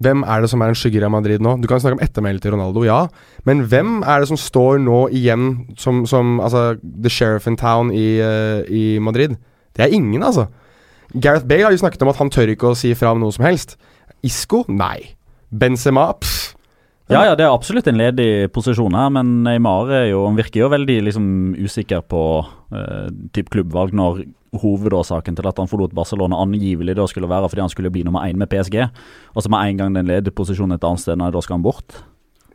Hvem 0.04 0.26
er 0.28 0.42
det 0.44 0.50
som 0.52 0.60
er 0.60 0.72
en 0.72 0.76
skygge 0.76 1.00
Real 1.00 1.14
Madrid 1.14 1.40
nå? 1.40 1.54
Du 1.62 1.68
kan 1.70 1.80
snakke 1.80 1.96
om 1.96 2.04
ettermælet 2.04 2.44
til 2.44 2.52
Ronaldo, 2.52 2.82
ja. 2.84 3.06
Men 3.48 3.64
hvem 3.70 4.02
er 4.04 4.20
det 4.20 4.28
som 4.28 4.40
står 4.40 4.82
nå 4.84 5.06
igjen 5.16 5.46
som, 5.80 6.04
som 6.08 6.36
altså, 6.44 6.74
the 6.82 7.12
sheriff 7.12 7.46
in 7.48 7.56
town 7.56 7.94
i, 7.94 8.18
uh, 8.20 8.60
i 8.68 8.98
Madrid? 9.00 9.38
Det 9.76 9.86
er 9.86 9.94
ingen, 9.96 10.22
altså. 10.22 10.50
Gareth 11.14 11.46
Bale 11.48 11.68
har 11.68 11.72
jo 11.72 11.80
snakket 11.80 12.02
om 12.04 12.12
at 12.12 12.20
han 12.20 12.32
tør 12.32 12.52
ikke 12.52 12.74
å 12.74 12.76
si 12.76 12.92
fra 12.98 13.14
om 13.14 13.22
noe 13.22 13.32
som 13.32 13.46
helst. 13.46 13.78
Isco? 14.26 14.64
Nei. 14.68 15.16
Benzema? 15.48 16.10
Pff. 16.20 16.55
Ja, 17.06 17.20
ja, 17.22 17.34
det 17.38 17.44
er 17.46 17.54
absolutt 17.54 17.86
en 17.86 18.00
ledig 18.00 18.48
posisjon 18.54 18.94
her, 18.98 19.12
men 19.14 19.44
Neymar 19.46 19.92
er 19.94 20.08
jo, 20.08 20.24
han 20.26 20.38
virker 20.38 20.64
jo 20.64 20.70
veldig 20.72 20.96
liksom, 21.06 21.28
usikker 21.54 22.02
på 22.10 22.22
uh, 22.42 23.06
typ 23.36 23.52
klubbvalg 23.54 23.94
når 23.94 24.24
hovedårsaken 24.58 25.36
til 25.38 25.46
at 25.46 25.60
han 25.60 25.70
forlot 25.70 25.94
Barcelona 25.94 26.40
angivelig 26.42 26.96
da 26.98 27.06
skulle 27.06 27.30
være 27.30 27.50
fordi 27.52 27.62
han 27.62 27.70
skulle 27.70 27.92
bli 27.94 28.02
nummer 28.06 28.26
én 28.26 28.40
med 28.40 28.50
PSG. 28.50 28.80
Og 29.34 29.44
så 29.44 29.52
med 29.52 29.70
en 29.70 29.82
gang 29.82 29.94
den 29.94 30.10
ledige 30.10 30.34
posisjonen 30.34 30.74
et 30.74 30.86
annet 30.86 31.04
sted, 31.04 31.18
nei, 31.20 31.30
da 31.30 31.42
skal 31.44 31.60
han 31.60 31.66
bort. 31.66 32.00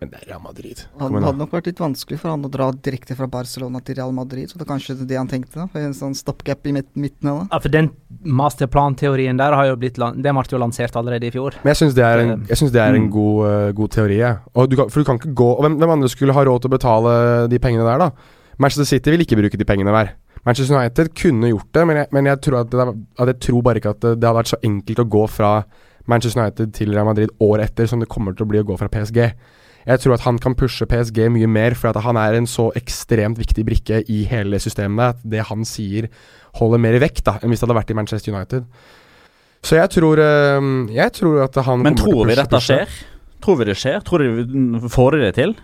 Men 0.02 0.10
det 0.10 0.18
er 0.24 0.32
Real 0.32 0.40
Madrid. 0.42 0.80
Han 0.98 1.12
Kom 1.12 1.14
igjen, 1.14 1.26
hadde 1.28 1.38
nok 1.44 1.52
vært 1.54 1.68
litt 1.70 1.78
vanskelig 1.82 2.18
for 2.18 2.32
han 2.34 2.46
å 2.48 2.50
dra 2.50 2.72
direkte 2.74 3.14
fra 3.14 3.28
Barcelona 3.30 3.84
til 3.86 4.00
Real 4.00 4.14
Madrid, 4.18 4.50
så 4.50 4.58
det 4.58 4.64
er 4.66 4.70
kanskje 4.72 4.96
det 5.06 5.18
han 5.20 5.28
tenkte. 5.30 5.60
da, 5.60 5.68
for 5.70 5.78
En 5.86 5.94
sånn 5.94 6.16
stoppgap 6.18 6.66
i 6.66 6.72
midt- 6.74 6.90
midten 6.98 7.30
av 7.30 7.36
det. 7.44 7.50
Ja, 7.52 7.60
for 7.62 7.70
den 7.70 7.92
masterplan-teorien 8.26 9.38
der 9.38 9.54
har 9.54 9.68
jo 9.70 9.76
blitt 9.78 10.00
det 10.02 10.24
Den 10.26 10.34
ble 10.40 10.44
jo 10.50 10.58
lansert 10.58 10.96
allerede 10.98 11.30
i 11.30 11.30
fjor. 11.30 11.54
Men 11.62 11.76
jeg 11.76 11.78
syns 11.84 11.94
det 11.94 12.04
er 12.08 12.18
en, 12.24 12.46
synes 12.50 12.72
det 12.74 12.82
er 12.82 12.96
en 12.96 13.04
Mm. 13.06 13.12
god, 13.12 13.46
uh, 13.46 13.72
god 13.78 13.90
teori. 13.92 14.18
jeg. 14.18 14.38
Og 14.56 14.70
du 14.72 14.76
kan, 14.76 14.90
for 14.90 15.00
du 15.02 15.06
kan 15.06 15.20
ikke 15.20 15.36
gå 15.36 15.50
og 15.58 15.62
hvem, 15.66 15.78
hvem 15.78 15.90
andre 15.92 16.10
skulle 16.10 16.34
ha 16.34 16.44
råd 16.44 16.62
til 16.62 16.70
å 16.72 16.78
betale 16.80 17.48
de 17.50 17.60
pengene 17.60 17.86
der, 17.86 17.98
da? 18.00 18.12
Manchester 18.58 18.86
City 18.86 19.12
vil 19.12 19.20
ikke 19.22 19.38
bruke 19.38 19.56
de 19.58 19.66
pengene 19.66 19.92
der. 19.94 20.14
Manchester 20.44 20.76
United 20.82 21.14
kunne 21.14 21.46
gjort 21.54 21.72
det, 21.74 21.86
men 21.86 21.96
jeg, 21.98 22.08
men 22.12 22.26
jeg, 22.26 22.42
tror, 22.42 22.62
at 22.62 22.70
det, 22.72 22.80
at 23.20 23.28
jeg 23.28 23.40
tror 23.40 23.62
bare 23.62 23.76
ikke 23.78 23.90
at 23.94 24.00
det, 24.02 24.20
det 24.20 24.26
hadde 24.28 24.42
vært 24.42 24.50
så 24.58 24.62
enkelt 24.64 24.98
å 24.98 25.10
gå 25.10 25.30
fra 25.30 25.64
Manchester 26.08 26.42
United 26.42 26.74
til 26.74 26.90
Real 26.92 27.06
Madrid 27.06 27.30
året 27.40 27.70
etter 27.70 27.86
som 27.88 28.00
det 28.00 28.10
kommer 28.10 28.34
til 28.36 28.46
å 28.46 28.50
bli 28.50 28.58
å 28.58 28.66
gå 28.66 28.78
fra 28.80 28.88
PSG. 28.90 29.32
Jeg 29.88 30.02
tror 30.04 30.16
at 30.18 30.26
han 30.28 30.38
kan 30.42 30.56
pushe 30.58 30.86
PSG 30.90 31.26
mye 31.34 31.50
mer, 31.50 31.76
for 31.78 31.92
at 31.92 32.02
han 32.06 32.20
er 32.22 32.38
en 32.38 32.50
så 32.50 32.70
ekstremt 32.78 33.40
viktig 33.42 33.66
brikke 33.66 34.04
i 34.12 34.24
hele 34.30 34.60
systemet 34.62 35.16
at 35.16 35.24
det 35.26 35.48
han 35.50 35.66
sier 35.68 36.10
holder 36.60 36.82
mer 36.84 37.00
vekt 37.02 37.24
da, 37.26 37.38
enn 37.42 37.52
hvis 37.54 37.62
det 37.64 37.68
hadde 37.70 37.80
vært 37.80 37.94
i 37.94 37.98
Manchester 37.98 38.36
United. 38.36 38.68
Så 39.66 39.78
jeg 39.78 39.94
tror, 39.94 40.22
eh, 40.22 40.70
jeg 40.98 41.14
tror 41.18 41.44
at 41.46 41.60
han 41.66 41.84
Men 41.86 41.98
å 41.98 42.04
tror 42.04 42.30
vi 42.30 42.38
dette 42.38 42.62
skjer? 42.62 42.96
Tror 43.42 43.60
vi 43.60 43.70
det 43.70 43.78
skjer? 43.78 44.02
Tror 44.06 44.22
de 44.22 44.82
Får 44.90 45.16
de 45.16 45.22
det 45.26 45.36
til? 45.38 45.56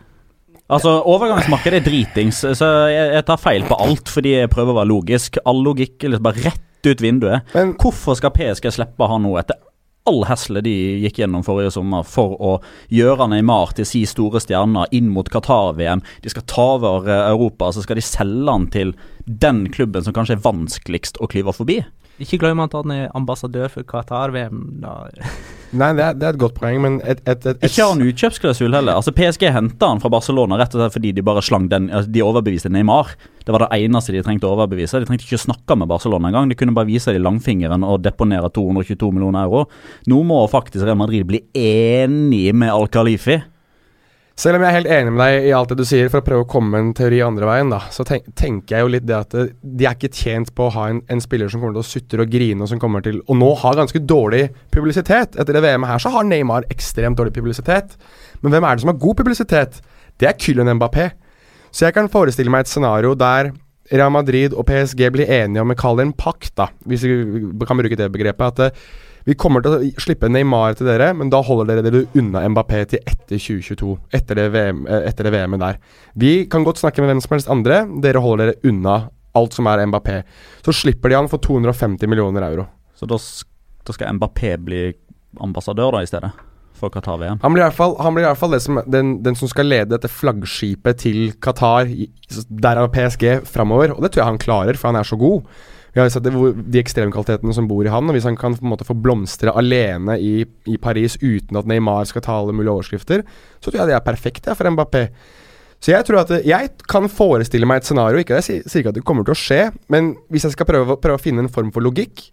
Altså, 0.67 0.97
Overgangsmarkedet 1.07 1.79
er 1.79 1.85
dritings, 1.85 2.41
så 2.59 2.67
jeg, 2.91 3.11
jeg 3.15 3.25
tar 3.29 3.39
feil 3.39 3.63
på 3.69 3.77
alt 3.79 4.09
fordi 4.11 4.33
jeg 4.33 4.51
prøver 4.51 4.73
å 4.73 4.79
være 4.81 4.91
logisk. 4.91 5.39
All 5.47 5.61
logikk 5.63 6.03
er 6.03 6.11
liksom 6.11 6.25
bare 6.27 6.43
rett 6.43 6.87
ut 6.87 7.03
vinduet. 7.03 7.53
Men 7.55 7.71
Hvorfor 7.79 8.17
skal 8.19 8.33
PSG 8.35 8.67
slippe 8.75 9.07
han 9.07 9.23
nå, 9.23 9.31
etter 9.39 9.61
all 10.07 10.23
hesle 10.29 10.63
de 10.65 10.73
gikk 11.03 11.21
gjennom 11.21 11.45
forrige 11.45 11.73
sommer, 11.75 12.05
for 12.07 12.37
å 12.39 12.53
gjøre 12.93 13.29
Neymar 13.31 13.75
til 13.77 13.87
si 13.87 14.03
store 14.09 14.41
stjerner 14.43 14.89
inn 14.95 15.11
mot 15.13 15.29
Qatar-VM? 15.31 16.03
De 16.23 16.33
skal 16.33 16.47
ta 16.49 16.67
over 16.77 17.09
eh, 17.11 17.27
Europa, 17.31 17.71
så 17.73 17.85
skal 17.85 17.99
de 17.99 18.05
selge 18.05 18.51
han 18.51 18.69
til 18.73 18.95
den 19.27 19.67
klubben 19.73 20.03
som 20.03 20.15
kanskje 20.15 20.37
er 20.37 20.43
vanskeligst 20.43 21.19
å 21.21 21.27
klyve 21.29 21.53
forbi. 21.55 21.81
Ikke 22.17 22.39
glem 22.41 22.61
at 22.63 22.73
han 22.73 22.89
er 22.93 23.11
ambassadør 23.17 23.69
for 23.69 23.85
Qatar-VM. 23.85 24.61
da. 24.81 24.93
Nei, 25.77 25.91
det 25.97 26.03
er, 26.03 26.15
det 26.17 26.25
er 26.25 26.33
et 26.33 26.39
godt 26.41 26.55
poeng, 26.57 26.79
men 26.81 26.95
et, 27.03 27.19
et, 27.27 27.43
et, 27.45 27.59
et 27.59 27.65
Ikke 27.67 27.83
har 27.83 27.91
han 27.91 28.05
utkjøpsklausul 28.07 28.73
heller. 28.73 28.95
Altså 28.97 29.13
PSG 29.13 29.45
henta 29.53 29.89
han 29.91 30.01
fra 30.01 30.09
Barcelona 30.09 30.57
rett 30.57 30.73
og 30.73 30.81
slett 30.81 30.95
fordi 30.95 31.11
de 31.13 31.25
bare 31.27 31.43
slang 31.45 31.67
den 31.69 31.89
altså 31.91 32.09
De 32.15 32.23
overbeviste 32.25 32.71
Neymar. 32.73 33.11
Det 33.43 33.53
var 33.53 33.65
det 33.65 33.81
eneste 33.83 34.15
de 34.15 34.23
trengte 34.25 34.49
å 34.49 34.55
overbevise. 34.55 35.03
De 35.03 35.09
trengte 35.09 35.27
ikke 35.27 35.37
å 35.37 35.43
snakke 35.43 35.77
med 35.77 35.91
Barcelona 35.91 36.31
engang. 36.31 36.49
De 36.49 36.57
kunne 36.57 36.73
bare 36.77 36.89
vise 36.89 37.13
dem 37.13 37.27
langfingeren 37.27 37.85
og 37.85 38.01
deponere 38.07 38.49
222 38.55 39.11
millioner 39.13 39.45
euro. 39.45 39.67
Nå 40.09 40.23
må 40.25 40.39
faktisk 40.49 40.87
Real 40.87 40.97
Madrid 40.97 41.27
bli 41.29 41.43
enig 41.53 42.47
med 42.55 42.73
Al-Khalifi. 42.73 43.41
Selv 44.37 44.59
om 44.59 44.61
jeg 44.61 44.69
er 44.69 44.75
helt 44.75 44.89
enig 44.93 45.11
med 45.15 45.21
deg 45.23 45.47
i 45.47 45.53
alt 45.57 45.71
det 45.71 45.79
du 45.79 45.87
sier, 45.89 46.11
for 46.13 46.21
å 46.21 46.25
prøve 46.25 46.43
å 46.45 46.49
komme 46.49 46.69
med 46.69 46.83
en 46.83 46.91
teori 46.99 47.23
andre 47.25 47.47
veien, 47.49 47.71
da, 47.73 47.79
så 47.89 48.03
tenk, 48.05 48.27
tenker 48.37 48.75
jeg 48.75 48.85
jo 48.85 48.91
litt 48.93 49.07
det 49.09 49.15
at 49.17 49.31
eh, 49.33 49.47
de 49.65 49.87
er 49.89 49.95
ikke 49.97 50.13
tjent 50.13 50.51
på 50.53 50.67
å 50.67 50.73
ha 50.75 50.83
en, 50.91 50.99
en 51.09 51.23
spiller 51.23 51.49
som 51.49 51.63
kommer 51.63 51.73
til 51.73 51.81
å 51.81 51.89
sutre 51.89 52.21
og 52.21 52.35
grine, 52.35 52.61
og 52.61 52.69
som 52.69 52.81
kommer 52.81 53.01
til 53.05 53.17
Og 53.25 53.39
nå 53.39 53.49
har 53.63 53.79
ganske 53.79 54.03
dårlig 54.05 54.43
publisitet. 54.73 55.39
Etter 55.41 55.57
det 55.57 55.63
VM-et 55.65 55.89
her 55.89 56.03
så 56.03 56.13
har 56.13 56.27
Neymar 56.29 56.67
ekstremt 56.69 57.17
dårlig 57.17 57.33
publisitet. 57.33 57.97
Men 58.43 58.53
hvem 58.53 58.67
er 58.69 58.77
det 58.77 58.85
som 58.85 58.93
har 58.93 59.01
god 59.07 59.17
publisitet? 59.23 59.81
Det 60.21 60.29
er 60.29 60.37
Kylian 60.37 60.69
Mbappé. 60.77 61.09
Så 61.73 61.87
jeg 61.87 61.97
kan 61.97 62.13
forestille 62.13 62.53
meg 62.53 62.67
et 62.67 62.71
scenario 62.71 63.17
der 63.17 63.51
Real 63.89 64.13
Madrid 64.13 64.53
og 64.53 64.67
PSG 64.69 65.01
blir 65.15 65.33
enige 65.33 65.65
om 65.65 65.73
å 65.73 65.79
kalle 65.79 66.03
det 66.03 66.11
en 66.11 66.17
pakt, 66.19 66.53
da, 66.59 66.69
hvis 66.85 67.09
vi 67.09 67.17
kan 67.65 67.81
bruke 67.81 67.97
det 67.97 68.11
begrepet. 68.13 68.53
At 68.53 68.65
eh, 68.69 68.87
vi 69.27 69.35
kommer 69.35 69.63
til 69.63 69.73
å 69.75 69.89
slippe 69.99 70.29
Neymar 70.31 70.77
til 70.79 70.87
dere, 70.87 71.09
men 71.17 71.27
da 71.31 71.41
holder 71.43 71.67
dere 71.67 71.83
dere 71.83 72.05
unna 72.15 72.45
Mbappé 72.47 72.85
til 72.93 73.01
etter 73.03 73.35
2022. 73.35 73.97
Etter 74.15 74.39
det, 74.39 74.45
VM, 74.53 74.85
eh, 74.87 75.03
etter 75.09 75.27
det 75.27 75.33
VM-et 75.35 75.59
der. 75.59 75.79
Vi 76.15 76.31
kan 76.47 76.63
godt 76.63 76.79
snakke 76.79 77.03
med 77.03 77.11
hvem 77.11 77.21
som 77.25 77.35
helst 77.35 77.51
andre. 77.51 77.81
Dere 77.99 78.23
holder 78.23 78.53
dere 78.53 78.71
unna 78.71 78.95
alt 79.35 79.57
som 79.57 79.67
er 79.67 79.83
Mbappé. 79.83 80.21
Så 80.63 80.71
slipper 80.71 81.11
de 81.11 81.19
han 81.19 81.27
for 81.27 81.43
250 81.43 82.07
millioner 82.07 82.47
euro. 82.47 82.69
Så 82.95 83.05
da, 83.05 83.19
da 83.83 83.93
skal 83.93 84.15
Mbappé 84.15 84.55
bli 84.63 84.81
ambassadør 85.43 85.97
da 85.97 86.05
i 86.05 86.07
stedet? 86.07 86.31
For 86.77 86.93
Qatar-VM? 86.93 87.41
Han 87.41 87.51
blir 87.51 87.65
i 87.65 87.67
hvert 87.67 87.75
fall, 87.75 87.97
han 87.99 88.15
blir 88.15 88.23
i 88.23 88.29
hvert 88.29 88.39
fall 88.39 88.53
det 88.55 88.61
som, 88.63 88.79
den, 88.87 89.17
den 89.25 89.35
som 89.35 89.51
skal 89.51 89.67
lede 89.67 89.91
dette 89.91 90.07
flaggskipet 90.07 91.03
til 91.03 91.33
Qatar, 91.43 91.89
derav 92.47 92.93
PSG, 92.95 93.41
framover. 93.49 93.91
Og 93.91 94.05
det 94.05 94.13
tror 94.13 94.23
jeg 94.23 94.31
han 94.31 94.45
klarer, 94.45 94.79
for 94.79 94.93
han 94.93 95.01
er 95.01 95.09
så 95.09 95.19
god. 95.19 95.43
Vi 95.97 96.01
har 96.03 96.11
sett 96.13 96.27
det, 96.27 96.31
hvor, 96.35 96.51
de 96.53 96.77
ekstremkvalitetene 96.77 97.55
som 97.57 97.65
bor 97.65 97.81
i 97.81 97.89
han, 97.89 98.05
og 98.05 98.13
hvis 98.13 98.27
han 98.27 98.35
kan 98.37 98.53
på 98.53 98.61
en 98.61 98.69
måte 98.69 98.85
få 98.85 98.93
blomstre 98.93 99.49
alene 99.57 100.19
i, 100.21 100.43
i 100.69 100.77
Paris 100.77 101.15
uten 101.23 101.57
at 101.57 101.65
Neymar 101.65 102.05
skal 102.05 102.21
ta 102.21 102.35
alle 102.37 102.53
mulige 102.53 102.69
overskrifter, 102.75 103.23
så 103.57 103.71
tror 103.71 103.81
jeg 103.81 103.89
det 103.89 103.95
er 103.97 104.05
perfekt 104.05 104.45
ja, 104.45 104.53
for 104.53 104.69
Mbappé. 104.69 105.07
Så 105.81 105.95
jeg 105.95 106.05
tror 106.05 106.19
at 106.21 106.45
Jeg 106.45 106.69
kan 106.89 107.09
forestille 107.09 107.65
meg 107.69 107.81
et 107.81 107.89
scenario, 107.89 108.21
ikke, 108.21 108.37
jeg 108.37 108.61
sier 108.69 108.83
ikke 108.83 108.93
at 108.93 108.99
det 108.99 109.05
kommer 109.09 109.25
til 109.25 109.33
å 109.33 109.41
skje, 109.41 109.61
men 109.89 110.13
hvis 110.29 110.45
jeg 110.45 110.53
skal 110.53 110.69
prøve, 110.69 110.99
prøve 111.01 111.17
å 111.17 111.23
finne 111.23 111.41
en 111.45 111.53
form 111.53 111.73
for 111.73 111.85
logikk, 111.85 112.27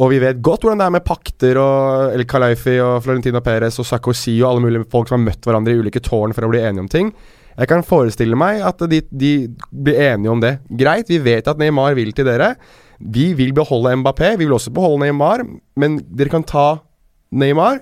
og 0.00 0.14
vi 0.14 0.20
vet 0.22 0.40
godt 0.40 0.64
hvordan 0.64 0.80
det 0.80 0.86
er 0.88 0.94
med 0.94 1.04
pakter 1.04 1.60
og 1.60 2.14
El 2.16 2.24
Khalifi 2.28 2.78
og 2.80 3.02
Florentino 3.04 3.42
Perez 3.44 3.76
og 3.82 3.88
Sarkozy 3.88 4.38
og 4.38 4.48
alle 4.48 4.64
mulige 4.64 4.88
folk 4.88 5.10
som 5.10 5.18
har 5.18 5.26
møtt 5.26 5.44
hverandre 5.44 5.74
i 5.74 5.80
ulike 5.82 6.00
tårn 6.06 6.32
for 6.32 6.46
å 6.46 6.52
bli 6.52 6.62
enige 6.62 6.86
om 6.86 6.88
ting. 6.88 7.10
Jeg 7.58 7.68
kan 7.68 7.84
forestille 7.84 8.38
meg 8.38 8.62
at 8.64 8.80
de, 8.88 9.02
de 9.10 9.32
blir 9.68 9.98
enige 10.06 10.32
om 10.32 10.40
det. 10.40 10.54
Greit, 10.80 11.10
vi 11.12 11.18
vet 11.20 11.50
at 11.50 11.60
Neymar 11.60 11.98
vil 11.98 12.14
til 12.16 12.24
dere. 12.28 12.54
Vi 13.00 13.30
vil 13.34 13.52
beholde 13.56 13.94
Mbappé, 13.96 14.34
vi 14.36 14.44
vil 14.44 14.52
også 14.52 14.72
beholde 14.76 15.06
Neymar, 15.06 15.44
men 15.80 15.98
dere 16.04 16.28
kan 16.32 16.44
ta 16.44 16.66
Neymar, 17.32 17.80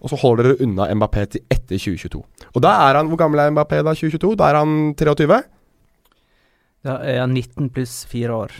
og 0.00 0.12
så 0.12 0.18
holder 0.22 0.50
dere 0.50 0.62
unna 0.64 0.86
Mbappé 0.94 1.26
til 1.34 1.42
etter 1.50 1.76
2022. 1.76 2.22
Og 2.54 2.62
da 2.62 2.72
er 2.88 3.00
han 3.00 3.10
Hvor 3.10 3.18
gammel 3.20 3.42
er 3.42 3.50
Mbappé 3.50 3.82
da? 3.82 3.92
2022? 3.96 4.36
Da 4.38 4.50
er 4.52 4.60
han 4.62 4.94
23? 4.96 5.40
Da 6.86 6.96
er 7.04 7.20
han 7.24 7.34
19 7.36 7.68
pluss 7.74 8.04
4 8.08 8.32
år. 8.32 8.54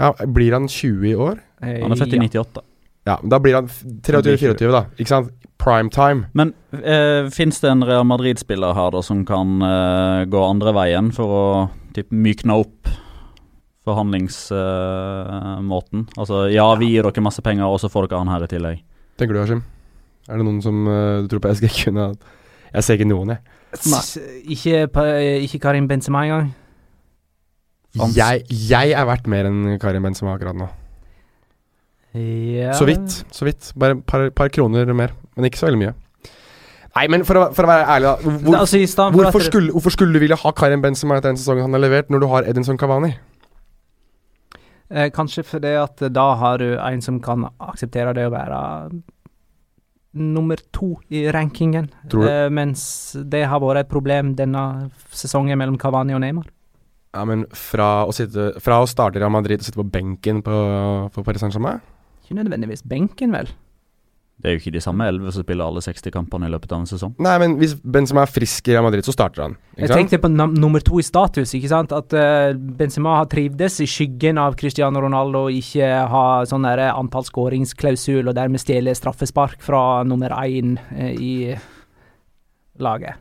Ja, 0.00 0.12
Blir 0.24 0.54
han 0.56 0.68
20 0.68 1.10
i 1.10 1.14
år? 1.14 1.40
Eh, 1.60 1.82
Han 1.82 1.92
er 1.92 2.00
født 2.00 2.14
i 2.16 2.22
98, 2.22 2.54
da. 2.54 2.62
Ja, 3.10 3.16
da 3.28 3.38
blir 3.42 3.58
han 3.58 3.68
23-24, 3.68 4.70
da. 4.72 4.84
Ikke 4.96 5.08
sant? 5.12 5.30
Prime 5.60 5.90
time. 5.92 6.30
Men 6.32 6.54
eh, 6.72 7.28
fins 7.28 7.60
det 7.60 7.68
en 7.68 7.84
Real 7.84 8.06
Madrid-spiller 8.08 8.72
her 8.76 8.94
da 8.94 9.02
som 9.04 9.26
kan 9.28 9.58
eh, 9.60 10.24
gå 10.30 10.40
andre 10.46 10.72
veien 10.72 11.10
for 11.12 11.34
å 11.36 11.44
typ, 11.96 12.08
mykne 12.12 12.56
opp 12.62 12.88
forhandlingsmåten? 13.88 16.00
altså 16.18 16.36
ja, 16.52 16.66
vi 16.80 16.86
gir 16.94 17.02
dere 17.06 17.22
masse 17.24 17.42
penger, 17.42 17.64
og 17.66 17.80
så 17.80 17.88
får 17.92 18.02
dere 18.08 18.20
han 18.22 18.32
her 18.32 18.42
i 18.44 18.50
tillegg. 18.50 18.78
Tenker 19.20 19.34
du, 19.36 19.40
Hashim? 19.42 19.62
Er 20.28 20.34
det 20.38 20.44
noen 20.46 20.62
som 20.64 20.76
uh, 20.86 21.22
du 21.24 21.28
tror 21.32 21.42
PSG 21.48 21.64
kunne 21.84 22.02
hatt? 22.10 22.22
Jeg 22.70 22.82
ser 22.86 22.94
ikke 22.98 23.10
noen, 23.10 23.28
jeg. 23.34 23.40
Ikke, 24.50 24.74
ikke 25.46 25.62
Karim 25.62 25.86
Benzema 25.90 26.18
engang. 26.26 26.46
Jeg, 28.14 28.44
jeg 28.50 28.92
er 28.94 29.04
verdt 29.08 29.26
mer 29.30 29.44
enn 29.48 29.78
Karim 29.82 30.02
Benzema 30.06 30.30
akkurat 30.36 30.56
nå. 30.58 30.68
Ja. 32.14 32.74
Så 32.74 32.86
vidt. 32.88 33.24
så 33.30 33.46
vidt 33.46 33.68
Bare 33.78 33.94
et 33.94 34.06
par, 34.06 34.24
par 34.34 34.48
kroner 34.50 34.88
mer, 34.94 35.12
men 35.36 35.46
ikke 35.46 35.58
så 35.58 35.68
veldig 35.68 35.82
mye. 35.82 35.92
Nei, 36.90 37.04
men 37.06 37.22
for 37.26 37.38
å, 37.38 37.42
for 37.54 37.66
å 37.66 37.70
være 37.70 37.84
ærlig, 37.86 38.08
da. 38.08 38.14
Hvor, 38.42 38.56
altså, 38.64 38.78
hvorfor, 39.14 39.40
skulle, 39.46 39.70
hvorfor 39.74 39.94
skulle 39.94 40.14
du 40.14 40.22
ville 40.22 40.38
ha 40.38 40.52
Karim 40.58 40.82
Benzema 40.82 41.18
etter 41.18 41.30
den 41.30 41.38
sesongen 41.38 41.68
han 41.68 41.76
har 41.76 41.84
levert, 41.84 42.10
når 42.10 42.22
du 42.22 42.26
har 42.32 42.48
Edinson 42.50 42.78
Cavani? 42.78 43.12
Eh, 44.90 45.10
kanskje 45.14 45.46
fordi 45.46 45.76
at 45.78 46.02
da 46.10 46.26
har 46.40 46.58
du 46.58 46.74
en 46.74 47.02
som 47.04 47.20
kan 47.22 47.46
akseptere 47.62 48.14
det 48.16 48.26
å 48.26 48.34
være 48.34 48.60
nummer 50.18 50.58
to 50.74 50.96
i 51.14 51.28
rankingen. 51.30 51.90
Eh, 52.10 52.48
mens 52.50 52.82
det 53.14 53.44
har 53.46 53.62
vært 53.62 53.84
et 53.84 53.92
problem 53.92 54.34
denne 54.38 54.90
sesongen 55.14 55.58
mellom 55.60 55.78
Cavani 55.78 56.16
og 56.16 56.24
Neymar. 56.24 56.48
Ja, 57.14 57.24
men 57.26 57.44
fra 57.54 58.04
å, 58.06 58.12
sitte, 58.14 58.52
fra 58.62 58.80
å 58.82 58.90
starte 58.90 59.18
i 59.18 59.22
Real 59.22 59.32
Madrid 59.34 59.62
og 59.62 59.66
sitte 59.66 59.80
på 59.80 59.88
benken 59.90 60.44
på, 60.46 60.58
på 61.10 61.24
Paris 61.26 61.42
Saint-Germain 61.42 61.80
Ikke 62.22 62.36
nødvendigvis 62.38 62.84
benken, 62.86 63.34
vel. 63.34 63.50
Det 64.40 64.48
er 64.48 64.54
jo 64.56 64.60
ikke 64.62 64.72
de 64.72 64.80
samme 64.80 65.04
elleve 65.04 65.32
som 65.34 65.44
spiller 65.44 65.68
alle 65.68 65.82
60 65.84 66.12
kampene 66.14 66.48
i 66.48 66.52
løpet 66.52 66.72
av 66.72 66.80
en 66.80 66.88
sesong. 66.88 67.12
Nei, 67.20 67.34
men 67.42 67.58
hvis 67.60 67.74
Benzema 67.84 68.22
er 68.24 68.32
frisk 68.32 68.70
i 68.70 68.72
Real 68.72 68.86
Madrid, 68.86 69.04
så 69.04 69.12
starter 69.12 69.44
han. 69.44 69.56
Ikke 69.76 69.86
Jeg 69.86 69.96
tenkte 69.98 70.20
på 70.22 70.30
nummer 70.32 70.80
to 70.80 71.00
i 71.00 71.04
status. 71.04 71.52
ikke 71.58 71.68
sant? 71.68 71.92
At 71.92 72.16
uh, 72.16 72.56
Benzema 72.56 73.18
har 73.18 73.28
trivdes 73.28 73.80
i 73.84 73.88
skyggen 73.90 74.40
av 74.40 74.56
Cristiano 74.60 75.02
Ronaldo 75.04 75.46
og 75.50 75.58
ikke 75.58 75.90
har 76.12 76.48
sånn 76.48 76.64
der 76.64 76.86
antall 76.90 77.26
skåringsklausul 77.28 78.30
og 78.32 78.36
dermed 78.38 78.62
stjele 78.64 78.96
straffespark 78.96 79.60
fra 79.60 80.02
nummer 80.08 80.32
én 80.40 80.78
uh, 80.78 81.10
i 81.12 81.34
laget. 82.80 83.20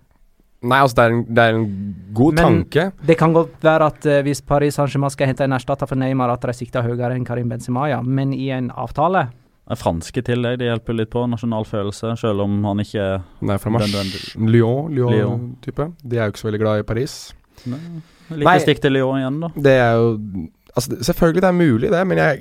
Nei, 0.59 0.79
altså, 0.83 0.95
det 0.97 1.03
er 1.03 1.13
en, 1.15 1.19
det 1.35 1.43
er 1.43 1.55
en 1.55 1.67
god 2.15 2.33
Men- 2.35 2.43
tanke. 2.45 2.87
Det 3.07 3.15
kan 3.19 3.33
godt 3.35 3.59
være 3.63 3.91
at 3.93 4.07
uh, 4.07 4.21
hvis 4.23 4.41
Paris 4.43 4.75
Saint-Germain 4.75 5.11
skal 5.13 5.31
hente 5.31 5.43
en 5.43 5.55
erstatter 5.55 5.87
for 5.87 5.99
Neymar, 5.99 6.33
at 6.33 6.47
de 6.47 6.55
sikter 6.55 6.83
høyere 6.83 7.15
enn 7.15 7.27
Karim 7.27 7.51
Benzema, 7.51 7.87
ja. 7.91 8.01
Men 8.03 8.33
i 8.35 8.49
en 8.55 8.67
avtale 8.71 9.29
Det 9.69 9.75
er 9.77 9.81
franske 9.83 10.21
tillegg, 10.25 10.57
det 10.57 10.65
hjelper 10.65 10.95
litt 10.97 11.09
på. 11.13 11.27
Nasjonal 11.29 11.65
følelse, 11.69 12.15
selv 12.17 12.41
om 12.41 12.63
han 12.65 12.79
ikke 12.81 13.03
Nei, 13.45 13.57
fra 13.61 13.69
Mars. 13.75 13.91
Den- 13.93 14.47
Lyon, 14.49 14.89
Lyon. 14.95 15.13
Lyon-type. 15.13 15.91
De 16.01 16.17
er 16.17 16.25
jo 16.25 16.31
ikke 16.33 16.41
så 16.41 16.47
veldig 16.49 16.59
glad 16.63 16.79
i 16.79 16.87
Paris. 16.89 17.17
Like 17.65 18.45
Nei. 18.45 18.57
stikk 18.63 18.79
til 18.81 18.93
Lyon 18.97 19.19
igjen, 19.21 19.39
da. 19.43 19.49
Det 19.55 19.75
er 19.79 19.91
jo 19.99 20.47
Altså, 20.77 20.95
selvfølgelig 21.01 21.41
det 21.41 21.49
er 21.49 21.57
mulig, 21.57 21.89
det, 21.91 22.07
men 22.07 22.17
jeg 22.17 22.39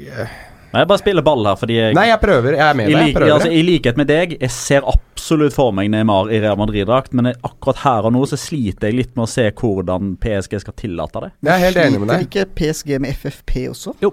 Nei, 0.68 0.80
Jeg 0.82 0.88
bare 0.88 0.98
spiller 1.00 1.22
ball 1.24 1.44
her, 1.48 1.56
fordi 1.56 1.76
jeg 1.78 1.94
Nei, 1.96 2.06
jeg 2.10 2.20
prøver. 2.20 2.52
Jeg 2.52 2.60
er 2.70 2.74
med 2.76 2.86
deg. 2.88 2.96
lik, 2.96 3.06
Jeg 3.06 3.14
prøver. 3.16 3.32
altså, 3.34 3.50
I 3.52 3.62
likhet 3.62 3.96
med 3.96 4.06
deg, 4.06 4.34
jeg 4.40 4.50
ser 4.50 4.80
absolutt 4.86 5.52
for 5.54 5.72
meg 5.72 5.90
Neymar 5.90 6.30
i 6.30 6.40
Real 6.40 6.56
Madrid-drakt, 6.60 7.12
men 7.14 7.24
jeg, 7.26 7.36
akkurat 7.42 7.76
her 7.84 8.04
og 8.04 8.12
nå 8.12 8.22
så 8.28 8.36
sliter 8.36 8.88
jeg 8.90 8.94
litt 8.94 9.16
med 9.16 9.24
å 9.24 9.28
se 9.28 9.50
hvordan 9.50 10.16
PSG 10.20 10.60
skal 10.60 10.74
tillate 10.76 11.20
det. 11.24 11.30
Jeg 11.42 11.52
er 11.54 11.64
helt 11.64 11.76
enig 11.76 12.00
med 12.00 12.08
deg. 12.08 12.20
Sliter 12.20 12.44
ikke 12.44 12.54
PSG 12.54 12.98
med 13.00 13.10
FFP 13.16 13.68
også? 13.70 13.94
Jo. 14.00 14.12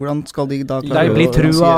Hvordan 0.00 0.22
skal 0.24 0.46
de 0.48 0.62
da 0.64 0.78
klare 0.80 1.10
De 1.10 1.12
blir 1.12 1.28
å 1.28 1.32
trua 1.34 1.70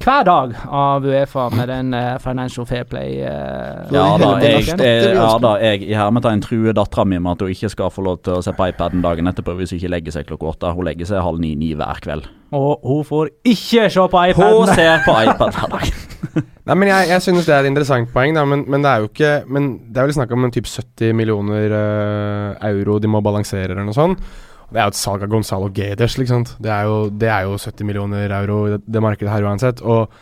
hver 0.00 0.22
dag 0.24 0.54
av 0.64 1.04
Uefa 1.04 1.50
med 1.52 1.68
den 1.68 1.92
uh, 1.92 2.14
financial 2.22 2.64
fair 2.64 2.86
play. 2.88 3.18
uh, 3.20 3.90
Ja 3.92 4.06
da, 4.16 4.30
jeg, 4.40 4.64
jeg, 4.70 5.10
ja, 5.12 5.26
da, 5.44 5.50
jeg 5.60 5.82
i 5.84 5.92
hermetegn 5.92 6.40
truer 6.46 6.72
dattera 6.76 7.04
mi 7.04 7.18
med 7.20 7.36
at 7.36 7.44
hun 7.44 7.52
ikke 7.52 7.68
skal 7.74 7.92
få 7.92 8.06
lov 8.06 8.22
til 8.24 8.38
å 8.38 8.44
se 8.46 8.54
på 8.56 8.70
iPaden 8.72 9.04
dagen 9.04 9.28
etterpå 9.28 9.58
hvis 9.58 9.74
hun 9.74 9.82
ikke 9.82 9.92
legger 9.92 10.16
seg 10.16 10.30
klokka 10.30 10.54
åtte. 10.54 10.72
Hun 10.78 10.88
legger 10.88 11.12
seg 11.12 11.20
halv 11.26 11.42
ni-ni 11.44 11.74
hver 11.76 12.00
kveld. 12.00 12.32
Og 12.56 12.80
hun 12.80 13.04
får 13.06 13.28
ikke 13.44 13.90
se 13.92 14.08
på 14.16 14.24
Hun 14.40 14.72
ser 14.72 15.04
på 15.04 15.18
iPad 15.28 15.60
hver 15.60 15.74
dag. 15.76 15.92
Nei, 16.40 16.74
men 16.76 16.88
Jeg, 16.88 17.08
jeg 17.12 17.22
synes 17.28 17.44
det 17.44 17.54
er 17.54 17.66
et 17.66 17.72
interessant 17.74 18.08
poeng, 18.14 18.32
da, 18.36 18.46
men, 18.48 18.64
men 18.70 18.84
det 18.84 18.90
er 18.90 19.02
jo 19.02 19.08
ikke 19.08 19.30
Men 19.50 19.70
det 19.90 20.00
er 20.00 20.06
vel 20.08 20.16
snakk 20.16 20.32
om 20.36 20.44
en 20.46 20.52
typ 20.54 20.68
70 20.70 21.12
millioner 21.18 21.74
uh, 21.74 22.68
euro 22.70 22.96
de 23.02 23.10
må 23.10 23.20
balansere, 23.24 23.74
eller 23.74 23.84
noe 23.84 23.96
sånt. 23.96 24.24
Det 24.70 24.78
er 24.78 24.86
jo 24.86 24.92
et 24.94 24.98
salg 25.00 25.24
av 25.26 25.30
Gonzalo 25.32 25.70
Gedes, 25.74 26.16
liksom. 26.20 26.44
Det 26.62 26.70
er, 26.70 26.86
jo, 26.86 27.08
det 27.10 27.30
er 27.30 27.46
jo 27.48 27.56
70 27.58 27.88
millioner 27.88 28.34
euro 28.40 28.60
i 28.68 28.74
det, 28.76 28.84
det 28.86 29.02
markedet 29.02 29.32
her 29.32 29.46
uansett. 29.48 29.82
Og 29.82 30.12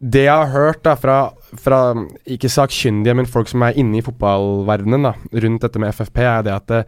det 0.00 0.24
jeg 0.26 0.32
har 0.32 0.52
hørt 0.52 0.82
da 0.84 0.94
fra, 1.00 1.18
fra 1.60 1.80
ikke 2.28 2.50
sakkyndige, 2.52 3.16
men 3.16 3.28
folk 3.30 3.48
som 3.50 3.64
er 3.64 3.76
inne 3.80 4.00
i 4.00 4.04
fotballverdenen 4.04 5.06
da, 5.08 5.14
rundt 5.44 5.66
dette 5.66 5.82
med 5.82 5.92
FFP, 5.94 6.24
er 6.24 6.46
det 6.46 6.54
at 6.54 6.72
det, 6.72 6.80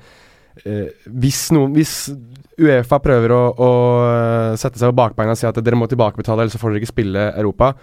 eh, 0.65 1.07
hvis, 1.21 1.47
noen, 1.57 1.77
hvis 1.77 1.95
Uefa 2.57 2.99
prøver 3.05 3.37
å, 3.37 3.43
å 3.53 3.71
eh, 4.09 4.57
sette 4.61 4.81
seg 4.81 4.93
på 4.93 4.99
bakbeina 5.03 5.37
og 5.37 5.41
si 5.41 5.49
at 5.49 5.61
dere 5.61 5.79
må 5.79 5.89
tilbakebetale, 5.93 6.45
ellers 6.45 6.61
får 6.61 6.73
dere 6.73 6.85
ikke 6.85 6.95
spille 6.95 7.29
Europa 7.37 7.75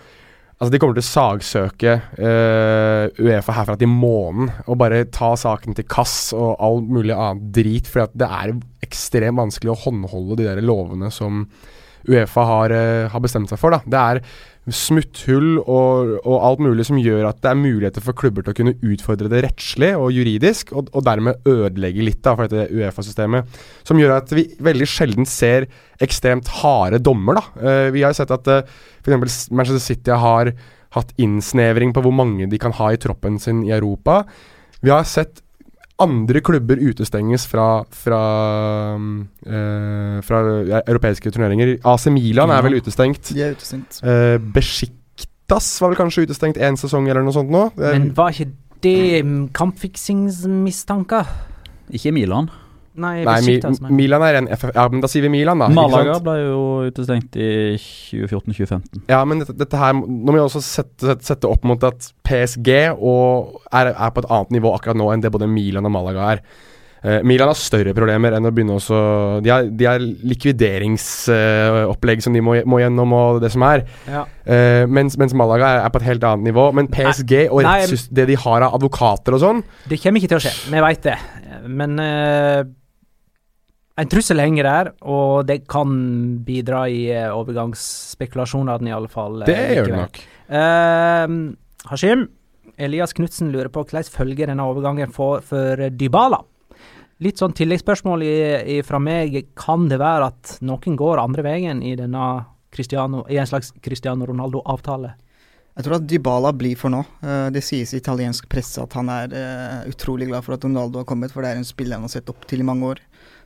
Altså 0.59 0.71
De 0.71 0.79
kommer 0.79 0.95
til 0.97 1.03
å 1.03 1.09
sagsøke 1.09 1.93
uh, 2.19 3.05
Uefa 3.19 3.55
herfra 3.57 3.75
til 3.79 3.89
månen 3.91 4.51
og 4.67 4.77
bare 4.79 5.03
ta 5.11 5.33
saken 5.39 5.75
til 5.75 5.87
kass 5.89 6.31
og 6.37 6.53
all 6.63 6.83
mulig 6.85 7.15
annet 7.15 7.49
drit, 7.55 7.89
for 7.89 8.11
det 8.13 8.29
er 8.29 8.53
ekstremt 8.85 9.41
vanskelig 9.41 9.73
å 9.73 9.79
håndholde 9.87 10.39
de 10.39 10.47
der 10.51 10.63
lovene 10.63 11.09
som 11.11 11.47
Uefa 12.07 12.45
har, 12.47 12.75
uh, 12.75 13.11
har 13.11 13.23
bestemt 13.23 13.51
seg 13.51 13.59
for. 13.59 13.73
da 13.73 13.81
Det 13.83 13.99
er 13.99 14.21
smutthull 14.71 15.57
og, 15.59 16.13
og 16.23 16.35
alt 16.47 16.61
mulig 16.63 16.85
som 16.87 16.99
gjør 17.01 17.25
at 17.27 17.41
det 17.43 17.49
er 17.51 17.59
muligheter 17.59 18.03
for 18.05 18.15
klubber 18.15 18.45
til 18.45 18.53
å 18.53 18.57
kunne 18.57 18.75
utfordre 18.79 19.27
det 19.31 19.41
rettslig 19.43 19.91
og 19.99 20.13
juridisk, 20.15 20.71
og, 20.71 20.87
og 20.95 21.03
dermed 21.03 21.49
ødelegge 21.49 22.05
litt 22.07 22.21
da 22.23 22.35
for 22.37 22.47
dette 22.47 22.71
Uefa-systemet. 22.71 23.59
Som 23.83 23.99
gjør 23.99 24.15
at 24.21 24.31
vi 24.31 24.45
veldig 24.63 24.87
sjelden 24.87 25.27
ser 25.27 25.67
ekstremt 26.03 26.47
harde 26.61 27.01
dommer. 27.03 27.41
da 27.41 27.67
Eh, 27.73 27.91
Vi 27.91 28.05
har 28.05 28.15
sett 28.15 28.31
at 28.31 28.47
uh, 28.47 28.63
f.eks. 29.03 29.49
Manchester 29.51 29.83
City 29.83 30.15
har 30.15 30.53
hatt 30.95 31.13
innsnevring 31.19 31.91
på 31.93 32.03
hvor 32.05 32.15
mange 32.15 32.47
de 32.47 32.59
kan 32.61 32.75
ha 32.79 32.91
i 32.93 33.01
troppen 33.01 33.39
sin 33.41 33.65
i 33.67 33.73
Europa. 33.75 34.23
Vi 34.83 34.93
har 34.93 35.03
sett 35.07 35.42
andre 36.01 36.41
klubber 36.41 36.79
utestenges 36.81 37.45
fra, 37.47 37.83
fra, 37.93 38.21
eh, 39.45 40.17
fra 40.25 40.41
europeiske 40.81 41.31
turneringer. 41.31 41.77
AC 41.85 42.07
Milan 42.13 42.49
er 42.49 42.65
vel 42.65 42.79
utestengt. 42.81 43.33
De 43.33 43.43
er 43.43 43.53
utestengt. 43.53 44.01
Uh, 44.03 44.39
Besiktas 44.53 45.69
var 45.81 45.93
vel 45.93 45.99
kanskje 46.01 46.25
utestengt 46.25 46.57
én 46.57 46.79
sesong 46.79 47.07
eller 47.09 47.23
noe 47.25 47.35
sånt 47.35 47.53
nå. 47.53 47.67
Men 47.77 48.11
var 48.17 48.33
ikke 48.33 48.51
det 48.83 49.23
kampfiksingsmistanker? 49.55 51.29
Ikke 51.93 52.11
Milan. 52.15 52.49
Nei, 52.93 53.23
Nei, 53.25 53.39
Mi 53.41 53.55
men- 53.63 53.95
Milan 53.97 54.21
er 54.27 54.35
en 54.37 54.47
FF... 54.53 54.69
Ja, 54.75 54.83
men 54.91 55.01
da 55.01 55.07
sier 55.09 55.23
vi 55.25 55.31
Milan, 55.33 55.57
da. 55.63 55.67
Malaga 55.73 56.19
ble 56.21 56.35
jo 56.43 56.59
utestengt 56.91 57.33
i 57.41 57.47
2014-2015. 57.79 59.07
Ja, 59.09 59.23
men 59.25 59.41
dette, 59.41 59.55
dette 59.57 59.79
her 59.81 59.95
Nå 59.97 60.29
må 60.29 60.35
vi 60.37 60.43
også 60.43 60.61
sette, 60.61 61.01
sette, 61.07 61.25
sette 61.25 61.49
opp 61.49 61.65
mot 61.65 61.81
at 61.89 62.11
PSG 62.27 62.69
og 62.93 63.57
er, 63.73 63.89
er 63.95 64.13
på 64.13 64.21
et 64.21 64.29
annet 64.29 64.53
nivå 64.59 64.75
akkurat 64.77 64.99
nå 64.99 65.09
enn 65.13 65.23
det 65.25 65.33
både 65.33 65.49
Milan 65.49 65.89
og 65.89 65.93
Malaga 65.95 66.21
er. 66.35 66.39
Eh, 67.03 67.19
Milan 67.27 67.49
har 67.51 67.57
større 67.59 67.91
problemer 67.97 68.31
enn 68.37 68.47
å 68.47 68.51
begynne 68.55 68.77
også 68.77 68.95
De 69.43 69.49
har, 69.51 69.65
de 69.67 69.85
har 69.89 69.99
likvideringsopplegg 69.99 72.21
som 72.23 72.31
de 72.35 72.39
må, 72.45 72.53
må 72.69 72.77
gjennom, 72.79 73.11
og 73.17 73.41
det 73.43 73.49
som 73.53 73.61
er. 73.67 73.79
Ja. 74.07 74.21
Eh, 74.45 74.83
mens, 74.87 75.17
mens 75.19 75.33
Malaga 75.35 75.65
er, 75.73 75.79
er 75.87 75.91
på 75.93 75.99
et 75.99 76.07
helt 76.07 76.23
annet 76.29 76.45
nivå. 76.51 76.65
Men 76.77 76.87
PSG 76.93 77.33
og 77.49 77.59
Nei, 77.65 77.81
det 77.89 78.25
de 78.31 78.37
har 78.45 78.59
av 78.69 78.77
advokater 78.79 79.31
og 79.35 79.41
sånn 79.43 79.59
Det 79.89 79.97
kommer 80.03 80.17
ikke 80.23 80.31
til 80.35 80.39
å 80.39 80.45
skje, 80.45 80.53
vi 80.71 80.79
veit 80.85 81.03
det. 81.09 81.17
Men 81.67 81.91
eh, 82.03 82.61
en 84.01 84.09
trussel 84.09 84.41
henger 84.41 84.65
der, 84.65 84.91
og 85.05 85.45
det 85.45 85.63
kan 85.69 85.91
bidra 86.45 86.85
i 86.89 87.03
eh, 87.13 87.29
overgangsspekulasjonene, 87.29 88.89
i 88.89 88.95
alle 88.95 89.11
fall. 89.11 89.43
eh, 89.43 89.49
Det 89.51 89.75
gjør 89.77 89.91
det 89.91 89.99
nok. 89.99 90.21
Uh, 90.53 91.35
Hashim, 91.91 92.25
Elias 92.77 93.13
Knutsen 93.13 93.51
lurer 93.53 93.69
på 93.73 93.83
hvordan 93.85 94.09
følger 94.09 94.49
denne 94.49 94.65
overgangen 94.65 95.13
for, 95.13 95.43
for 95.45 95.85
Dybala? 95.93 96.41
Litt 97.23 97.39
sånn 97.39 97.53
tilleggsspørsmål 97.55 98.25
i, 98.25 98.33
i, 98.75 98.79
fra 98.83 98.97
meg. 98.99 99.37
Kan 99.55 99.85
det 99.91 100.01
være 100.01 100.31
at 100.33 100.57
noen 100.65 100.97
går 100.99 101.21
andre 101.21 101.45
veien 101.45 101.83
i 101.85 101.93
denne 101.95 102.31
Cristiano, 102.73 103.21
i 103.29 103.37
en 103.37 103.47
slags 103.47 103.69
Cristiano 103.85 104.25
Ronaldo-avtale? 104.25 105.13
Jeg 105.77 105.85
tror 105.85 105.95
at 105.99 106.09
Dybala 106.09 106.51
blir 106.57 106.75
for 106.77 106.93
nå. 106.93 107.03
Eh, 107.21 107.47
det 107.53 107.61
sies 107.65 107.93
i 107.93 108.01
italiensk 108.01 108.49
presse 108.49 108.81
at 108.81 108.97
han 108.97 109.09
er 109.13 109.37
utrolig 109.89 110.27
glad 110.33 110.45
for 110.45 110.57
at 110.57 110.65
Ronaldo 110.65 111.01
har 111.01 111.07
kommet, 111.09 111.31
for 111.33 111.45
det 111.45 111.53
er 111.53 111.61
en 111.61 111.69
spiller 111.69 112.01
han 112.01 112.09
har 112.09 112.13
sett 112.17 112.33
opp 112.33 112.49
til 112.49 112.65
i 112.65 112.67
mange 112.67 112.89
år. 112.89 113.01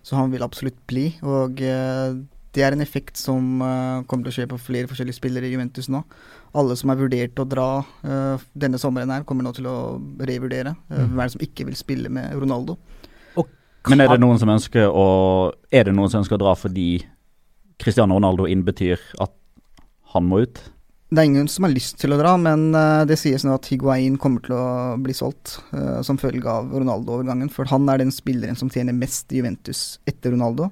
Så 0.07 0.15
han 0.15 0.31
vil 0.31 0.45
absolutt 0.45 0.79
bli. 0.87 1.09
Og 1.27 1.59
eh, 1.59 2.15
det 2.55 2.63
er 2.63 2.73
en 2.73 2.83
effekt 2.83 3.19
som 3.19 3.59
eh, 3.61 4.03
kommer 4.07 4.27
til 4.27 4.31
å 4.31 4.35
skje 4.37 4.49
på 4.53 4.59
flere 4.69 4.89
forskjellige 4.89 5.19
spillere 5.19 5.49
i 5.49 5.51
Juventus 5.51 5.89
nå. 5.91 6.03
Alle 6.57 6.77
som 6.79 6.93
har 6.93 6.99
vurdert 7.01 7.41
å 7.43 7.47
dra 7.49 7.67
eh, 8.07 8.45
denne 8.55 8.79
sommeren 8.81 9.11
her, 9.11 9.25
kommer 9.27 9.45
nå 9.45 9.51
til 9.57 9.67
å 9.69 9.75
revurdere. 10.23 10.77
Uh, 10.87 11.03
Hvem 11.03 11.19
er 11.19 11.27
det 11.27 11.35
som 11.35 11.43
ikke 11.43 11.67
vil 11.67 11.77
spille 11.79 12.13
med 12.13 12.37
Ronaldo? 12.39 12.77
Men 13.87 14.03
er 14.03 14.09
det 14.11 14.19
noen 14.19 14.39
som 14.39 14.49
ønsker 14.51 14.89
å 14.91 15.03
Er 15.71 15.85
det 15.87 15.93
noen 15.95 16.09
som 16.11 16.19
ønsker 16.19 16.35
å 16.35 16.41
dra 16.41 16.55
fordi 16.59 16.89
Cristiano 17.79 18.17
Ronaldo 18.17 18.47
innbetyr 18.49 18.99
at 19.23 19.31
han 20.15 20.27
må 20.27 20.41
ut? 20.43 20.59
Det 21.07 21.21
er 21.21 21.29
ingen 21.29 21.47
som 21.47 21.63
har 21.63 21.71
lyst 21.71 21.95
til 22.01 22.11
å 22.11 22.17
dra, 22.19 22.33
men 22.35 22.73
eh, 22.75 23.05
det 23.07 23.15
sies 23.21 23.45
nå 23.47 23.53
at 23.55 23.67
Higuain 23.71 24.17
kommer 24.19 24.43
til 24.43 24.57
å 24.57 24.97
bli 24.99 25.13
solgt 25.15 25.53
uh, 25.71 26.01
som 26.03 26.19
følge 26.19 26.51
av 26.51 26.73
Ronaldo-overgangen. 26.73 27.51
For 27.53 27.69
han 27.71 27.87
er 27.87 28.01
den 28.01 28.11
spilleren 28.11 28.59
som 28.59 28.67
tjener 28.73 28.95
mest 28.95 29.31
i 29.31 29.39
Juventus 29.39 30.01
etter 30.09 30.35
Ronaldo. 30.35 30.67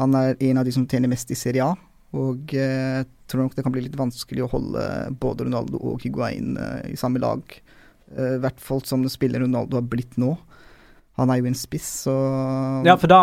Han 0.00 0.16
er 0.18 0.34
en 0.48 0.58
av 0.58 0.66
de 0.66 0.74
som 0.74 0.86
tjener 0.90 1.10
mest 1.10 1.30
i 1.30 1.38
Serie 1.38 1.62
A. 1.62 1.76
Og 2.18 2.50
jeg 2.56 3.06
tror 3.30 3.44
nok 3.44 3.54
det 3.54 3.62
kan 3.62 3.74
bli 3.74 3.84
litt 3.84 3.98
vanskelig 3.98 4.46
å 4.46 4.50
holde 4.50 4.82
både 5.22 5.46
Ronaldo 5.46 5.78
og 5.78 6.02
Higuain 6.02 6.58
uh, 6.58 6.82
i 6.90 6.98
samme 6.98 7.22
lag. 7.22 7.46
I 8.08 8.38
hvert 8.40 8.62
fall 8.64 8.80
som 8.88 9.02
den 9.04 9.12
spiller 9.12 9.42
Ronaldo 9.44 9.76
har 9.76 9.84
blitt 9.86 10.14
nå. 10.18 10.32
Han 11.20 11.30
er 11.30 11.42
jo 11.42 11.50
en 11.50 11.58
spiss, 11.58 11.86
så 12.06 12.14
Ja, 12.86 12.94
for 12.96 13.10
da 13.10 13.20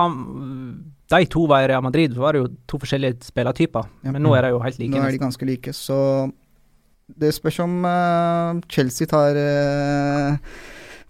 de 1.10 1.26
to 1.32 1.46
var 1.50 1.66
i 1.66 1.70
Real 1.72 1.84
Madrid, 1.84 2.14
så 2.14 2.22
var 2.22 2.36
det 2.36 2.44
jo 2.44 2.52
to 2.70 2.80
forskjellige 2.82 3.28
spillertyper. 3.28 3.88
Ja. 4.06 4.14
Men 4.14 4.24
nå 4.26 4.36
er 4.38 4.46
de 4.46 4.54
jo 4.54 4.62
helt 4.62 4.78
like. 4.82 4.94
Nå 4.94 5.04
er 5.04 5.16
de 5.16 5.22
ganske 5.22 5.48
like, 5.48 5.74
så 5.74 5.98
det 7.06 7.30
spørs 7.36 7.60
om 7.62 7.84
uh, 7.86 8.62
Chelsea 8.72 9.08
tar 9.10 9.38
uh, 9.38 10.38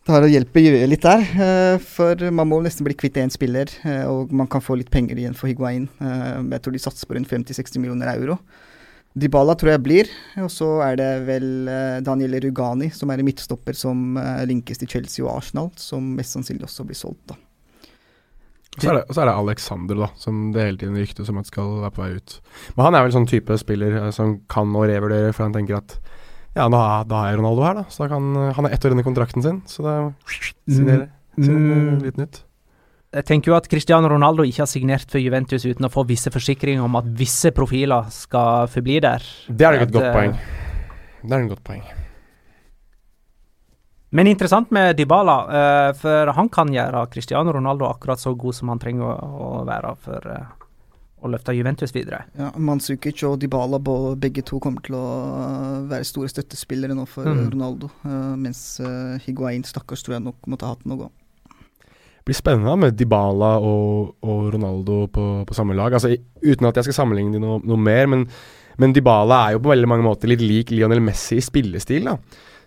Tar 0.06 0.22
og 0.22 0.30
hjelper 0.30 0.84
litt 0.86 1.02
der. 1.02 1.24
Uh, 1.34 1.78
for 1.82 2.20
man 2.30 2.50
må 2.52 2.60
nesten 2.62 2.86
bli 2.86 2.94
kvitt 2.94 3.16
én 3.18 3.32
spiller, 3.34 3.72
og 4.06 4.30
man 4.30 4.46
kan 4.46 4.62
få 4.62 4.76
litt 4.78 4.92
penger 4.94 5.18
igjen 5.18 5.34
for 5.34 5.50
Higuain. 5.50 5.88
Jeg 5.98 6.62
tror 6.62 6.76
de 6.76 6.82
satser 6.84 7.10
på 7.10 7.18
rundt 7.18 7.32
50-60 7.32 7.82
millioner 7.82 8.12
euro. 8.14 8.38
Dybala 9.18 9.56
tror 9.58 9.72
jeg 9.72 9.82
blir, 9.82 10.12
og 10.44 10.52
så 10.54 10.68
er 10.86 11.00
det 11.00 11.10
vel 11.26 11.48
Daniel 12.06 12.38
Rugani, 12.44 12.92
som 12.94 13.10
er 13.10 13.24
en 13.24 13.26
midtstopper 13.32 13.74
som 13.74 14.20
linkes 14.46 14.84
til 14.84 14.94
Chelsea 14.94 15.26
og 15.26 15.40
Arsenal, 15.40 15.74
som 15.82 16.14
mest 16.20 16.38
sannsynlig 16.38 16.68
også 16.70 16.86
blir 16.86 17.02
solgt, 17.02 17.24
da. 17.34 17.40
Og 18.76 18.82
så 18.84 18.90
er, 18.92 18.98
det, 19.00 19.04
og 19.08 19.16
så 19.16 19.22
er 19.24 19.30
det 19.30 19.36
Alexander, 19.40 20.00
da, 20.04 20.08
som 20.20 20.40
det 20.52 20.64
hele 20.66 20.78
tiden 20.82 20.98
ryktes 21.00 21.30
om 21.32 21.38
at 21.40 21.48
skal 21.48 21.70
være 21.86 21.94
på 21.96 22.04
vei 22.04 22.10
ut. 22.18 22.38
Men 22.76 22.86
han 22.90 22.98
er 23.00 23.06
vel 23.06 23.14
sånn 23.16 23.28
type 23.32 23.58
spiller 23.62 23.96
eh, 24.02 24.10
som 24.16 24.38
kan 24.52 24.74
å 24.76 24.84
revurdere, 24.84 25.32
for 25.36 25.48
han 25.48 25.56
tenker 25.56 25.78
at 25.80 25.98
ja, 26.56 26.70
da, 26.72 26.82
da 27.08 27.22
er 27.30 27.38
Ronaldo 27.40 27.64
her, 27.68 27.80
da. 27.82 27.86
Så 27.92 28.04
da 28.06 28.10
kan, 28.14 28.30
han 28.56 28.68
er 28.68 28.76
ett 28.76 28.86
år 28.88 28.96
inne 28.96 29.04
i 29.04 29.08
kontrakten 29.08 29.44
sin, 29.44 29.62
så 29.68 29.84
det 29.88 29.96
signerer 30.72 31.08
Mm. 31.36 31.98
litt 32.00 32.16
nytt. 32.16 32.38
Jeg 33.12 33.26
tenker 33.28 33.52
jo 33.52 33.56
at 33.58 33.68
Cristiano 33.68 34.08
Ronaldo 34.08 34.46
ikke 34.48 34.62
har 34.64 34.70
signert 34.72 35.12
for 35.12 35.20
Juventus 35.20 35.66
uten 35.68 35.84
å 35.84 35.90
få 35.92 36.06
visse 36.08 36.32
forsikringer 36.32 36.84
om 36.84 36.96
at 36.96 37.10
visse 37.20 37.52
profiler 37.52 38.08
skal 38.12 38.70
forbli 38.72 39.02
der. 39.04 39.24
Det 39.52 39.68
er 39.68 39.82
et 39.82 39.92
godt 39.92 40.08
eh, 40.08 40.16
poeng. 40.16 40.38
Det 41.24 41.36
er 41.36 41.44
et 41.44 41.52
godt 41.52 41.64
poeng. 41.68 41.84
Men 44.10 44.28
interessant 44.28 44.72
med 44.72 44.96
Dybala, 44.96 45.38
eh, 45.50 45.94
for 45.98 46.32
han 46.38 46.50
kan 46.50 46.70
gjøre 46.72 47.08
Cristiano 47.12 47.52
Ronaldo 47.56 47.88
akkurat 47.90 48.22
så 48.22 48.36
god 48.38 48.56
som 48.56 48.70
han 48.72 48.80
trenger 48.80 49.08
å, 49.10 49.16
å 49.18 49.50
være 49.68 49.92
for 50.00 50.30
eh, 50.32 50.46
å 51.26 51.32
løfte 51.34 51.56
Juventus 51.58 51.92
videre. 51.96 52.22
Ja, 52.38 52.52
Manzukic 52.56 53.24
og 53.26 53.40
Dybala 53.42 53.80
begge 54.16 54.46
to 54.46 54.60
kommer 54.64 54.86
til 54.86 54.96
å 55.00 55.04
øh, 55.10 55.84
være 55.90 56.08
store 56.08 56.30
støttespillere 56.32 56.96
nå 56.96 57.08
for 57.10 57.26
Mm. 57.26 57.50
Ronaldo. 57.56 57.90
mens 58.38 58.80
Higuain, 59.26 59.64
stakkars, 59.66 60.04
tror 60.06 60.20
jeg 60.20 60.28
nok 60.28 60.48
måtte 60.48 60.68
ha 60.68 60.76
hatt 60.76 60.86
noe. 60.86 61.10
Det 61.90 62.32
blir 62.32 62.38
spennende 62.38 62.78
med 62.78 62.96
Dybala 62.98 63.58
og, 63.60 64.16
og 64.22 64.54
Ronaldo 64.54 65.08
på, 65.14 65.26
på 65.46 65.54
samme 65.58 65.76
lag. 65.78 65.94
Altså, 65.94 66.14
uten 66.42 66.70
at 66.70 66.78
jeg 66.78 66.88
skal 66.88 67.02
sammenligne 67.02 67.36
dem 67.36 67.44
noe, 67.44 67.60
noe 67.66 67.78
mer, 67.78 68.08
men 68.08 68.30
Men 68.78 68.92
Dybala 68.92 69.38
er 69.48 69.52
jo 69.56 69.60
på 69.64 69.70
veldig 69.72 69.88
mange 69.88 70.04
måter 70.04 70.28
litt 70.28 70.42
lik 70.44 70.72
Lionel 70.74 71.00
Messi 71.00 71.38
i 71.40 71.44
spillestil. 71.44 72.10
da 72.10 72.18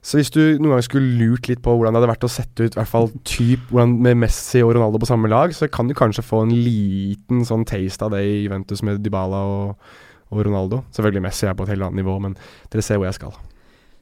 Så 0.08 0.16
hvis 0.16 0.30
du 0.32 0.40
noen 0.56 0.72
gang 0.72 0.84
skulle 0.86 1.18
lurt 1.20 1.50
litt 1.50 1.60
på 1.60 1.74
hvordan 1.74 1.92
det 1.92 2.00
hadde 2.00 2.08
vært 2.14 2.24
å 2.24 2.30
sette 2.32 2.64
ut 2.64 2.72
i 2.72 2.78
hvert 2.78 2.88
fall 2.88 3.10
typ 3.28 3.66
hvordan 3.68 3.98
med 4.06 4.16
Messi 4.22 4.62
og 4.64 4.72
Ronaldo 4.72 5.00
på 5.02 5.08
samme 5.10 5.28
lag, 5.28 5.52
så 5.52 5.68
kan 5.68 5.90
du 5.90 5.92
kanskje 5.96 6.24
få 6.24 6.46
en 6.46 6.54
liten 6.54 7.42
sånn 7.44 7.66
taste 7.68 8.06
av 8.06 8.14
det 8.14 8.22
i 8.24 8.38
Juventus 8.46 8.80
med 8.86 9.02
Dybala 9.04 9.42
og, 9.44 9.90
og 10.32 10.40
Ronaldo. 10.46 10.80
Selvfølgelig 10.96 11.26
Messi 11.26 11.44
er 11.50 11.58
på 11.58 11.66
et 11.66 11.74
helt 11.74 11.84
annet 11.84 12.00
nivå, 12.00 12.14
men 12.24 12.38
dere 12.72 12.84
ser 12.86 12.96
hvor 12.96 13.10
jeg 13.10 13.18
skal. 13.18 13.36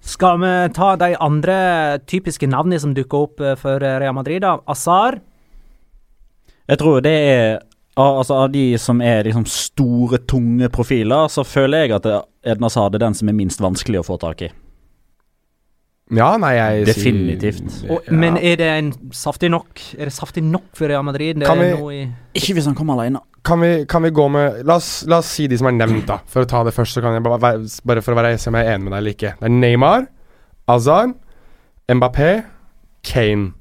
Skal 0.06 0.38
vi 0.44 0.52
ta 0.76 0.92
de 1.00 1.08
andre 1.18 1.56
typiske 2.06 2.46
navnene 2.46 2.78
som 2.78 2.92
dukker 2.94 3.26
opp 3.26 3.42
eh, 3.42 3.56
for 3.58 3.82
Real 3.82 4.14
Madrid? 4.14 4.44
da? 4.46 4.60
Azar, 4.70 5.18
Jeg 6.68 6.78
tror 6.78 7.00
det 7.02 7.16
er 7.30 7.58
Altså 7.96 8.34
Av 8.44 8.50
de 8.52 8.76
som 8.76 9.00
er 9.00 9.24
liksom 9.24 9.46
store, 9.48 10.18
tunge 10.28 10.68
profiler, 10.68 11.30
så 11.32 11.42
føler 11.48 11.86
jeg 11.86 11.94
at 11.96 12.06
Edna 12.44 12.68
Sade 12.68 12.98
er 12.98 13.06
den 13.06 13.14
som 13.16 13.30
er 13.32 13.38
minst 13.38 13.62
vanskelig 13.64 14.02
å 14.02 14.04
få 14.04 14.18
tak 14.20 14.42
i. 14.44 14.50
Ja, 16.14 16.36
nei, 16.38 16.52
jeg 16.54 16.84
Definitivt. 16.86 17.64
sier 17.80 17.90
og, 17.96 18.04
men 18.14 18.36
er 18.38 18.54
det 18.60 18.66
en 18.78 18.92
saftig 19.10 19.48
nok 19.50 19.80
Er 19.98 20.06
det 20.06 20.12
saftig 20.14 20.44
nok 20.46 20.68
for 20.78 20.86
Real 20.86 21.02
Madrid? 21.02 21.40
Det 21.40 21.48
Kan 21.48 21.58
er 21.58 21.74
vi- 21.80 21.96
i 22.04 22.12
Ikke 22.38 22.54
hvis 22.54 22.64
han 22.68 22.76
kommer 22.78 22.94
alene. 23.00 23.18
kan 23.42 23.58
vi, 23.60 23.84
kan 23.86 24.02
vi 24.02 24.10
gå 24.10 24.28
med 24.30 24.64
la 24.66 24.76
oss, 24.76 25.04
la 25.06 25.18
oss 25.18 25.26
si 25.26 25.46
de 25.48 25.56
som 25.58 25.66
er 25.66 25.72
nevnt, 25.72 26.06
da. 26.06 26.18
For 26.26 26.42
å 26.44 26.48
ta 26.48 26.62
det 26.64 26.74
først, 26.74 26.94
så 26.94 27.00
kan 27.02 27.14
jeg 27.14 27.22
bare, 27.22 27.58
bare 27.84 28.02
for 28.02 28.12
å 28.14 28.16
være 28.22 28.38
se 28.38 28.48
om 28.50 28.54
jeg 28.54 28.66
er 28.66 28.74
enig 28.74 28.84
med 28.84 28.92
deg 28.92 28.98
eller 28.98 29.14
ikke. 29.14 29.32
Det 29.40 29.46
er 29.46 29.54
Neymar, 29.54 30.06
Azar, 30.68 31.12
Mbappé, 31.88 32.44
Kane, 33.04 33.52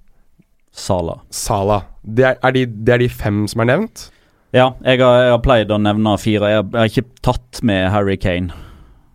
Sala. 0.71 1.19
Salah. 1.29 1.83
Det 2.03 2.25
er, 2.25 2.35
er, 2.43 2.51
de, 2.51 2.65
det 2.65 2.93
er 2.93 2.97
de 2.99 3.09
fem 3.09 3.47
som 3.47 3.61
er 3.61 3.65
nevnt? 3.65 4.09
Ja, 4.53 4.71
jeg 4.83 4.99
har, 5.01 5.21
jeg 5.21 5.31
har 5.35 5.41
pleid 5.45 5.69
å 5.69 5.77
nevne 5.81 6.17
fire. 6.19 6.49
Jeg 6.49 6.55
har, 6.61 6.63
jeg 6.63 6.79
har 6.81 6.89
ikke 6.89 7.21
tatt 7.21 7.61
med 7.63 7.89
Harry 7.91 8.17
Kane. 8.17 8.51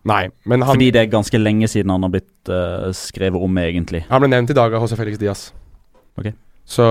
Nei, 0.09 0.31
men 0.49 0.63
han, 0.65 0.73
Fordi 0.73 0.91
det 0.95 1.03
er 1.03 1.11
ganske 1.13 1.39
lenge 1.41 1.69
siden 1.69 1.93
han 1.93 2.07
har 2.07 2.13
blitt 2.15 2.49
uh, 2.49 2.89
skrevet 2.97 3.41
om, 3.41 3.59
egentlig. 3.61 4.07
han 4.09 4.23
ble 4.23 4.31
nevnt 4.33 4.53
i 4.53 4.57
dag 4.57 4.73
av 4.73 4.87
José 4.87 4.97
Felix 4.97 5.21
Diaz. 5.21 5.51
Ok. 6.17 6.31
Så 6.71 6.85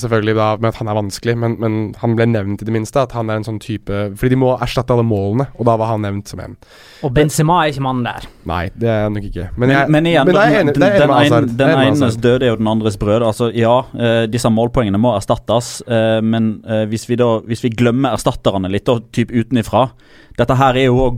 selvfølgelig 0.00 0.32
da 0.38 0.46
med 0.56 0.70
at 0.70 0.78
han 0.80 0.88
er 0.88 0.96
vanskelig, 0.96 1.34
men, 1.36 1.56
men 1.60 1.74
han 2.00 2.14
ble 2.16 2.24
nevnt 2.30 2.62
i 2.62 2.66
det 2.68 2.72
minste. 2.72 3.02
At 3.04 3.12
han 3.12 3.28
er 3.28 3.40
en 3.40 3.44
sånn 3.44 3.58
type 3.60 3.92
Fordi 4.16 4.32
de 4.32 4.38
må 4.40 4.54
erstatte 4.64 4.94
alle 4.94 5.04
målene, 5.04 5.50
og 5.58 5.68
da 5.68 5.74
var 5.80 5.92
han 5.92 6.06
nevnt 6.06 6.32
som 6.32 6.40
en. 6.40 6.56
Og 7.04 7.12
Benzema 7.12 7.58
er 7.62 7.74
ikke 7.74 7.84
mannen 7.84 8.06
der. 8.08 8.24
Nei, 8.48 8.62
det 8.72 8.88
er 8.88 9.04
han 9.04 9.16
nok 9.18 9.28
ikke. 9.28 9.50
Men, 9.58 9.66
Men, 9.66 9.74
jeg, 9.76 9.92
men 9.92 10.08
igjen, 10.08 10.30
men 10.30 10.38
det 10.38 10.46
er 10.46 10.58
enig, 10.62 10.76
det 10.78 10.88
er 10.88 11.04
den, 11.04 11.52
den 11.52 11.68
er 11.68 11.80
med 11.82 11.92
enes 11.92 12.18
død 12.24 12.40
er 12.40 12.52
jo 12.54 12.58
den 12.62 12.72
andres 12.72 12.98
brød. 13.00 13.28
Altså, 13.28 13.50
ja, 13.52 13.76
eh, 13.92 14.24
disse 14.32 14.52
målpoengene 14.56 15.00
må 15.00 15.12
erstattes, 15.18 15.74
eh, 15.84 16.20
men 16.24 16.54
eh, 16.64 16.86
hvis, 16.88 17.04
vi 17.10 17.20
da, 17.20 17.30
hvis 17.44 17.64
vi 17.66 17.74
glemmer 17.76 18.16
erstatterne 18.16 18.72
litt, 18.72 18.88
og 18.88 19.10
typ 19.14 19.34
utenifra 19.34 19.90
Dette 20.34 20.56
her 20.58 20.74
er 20.74 20.88
jo 20.88 21.12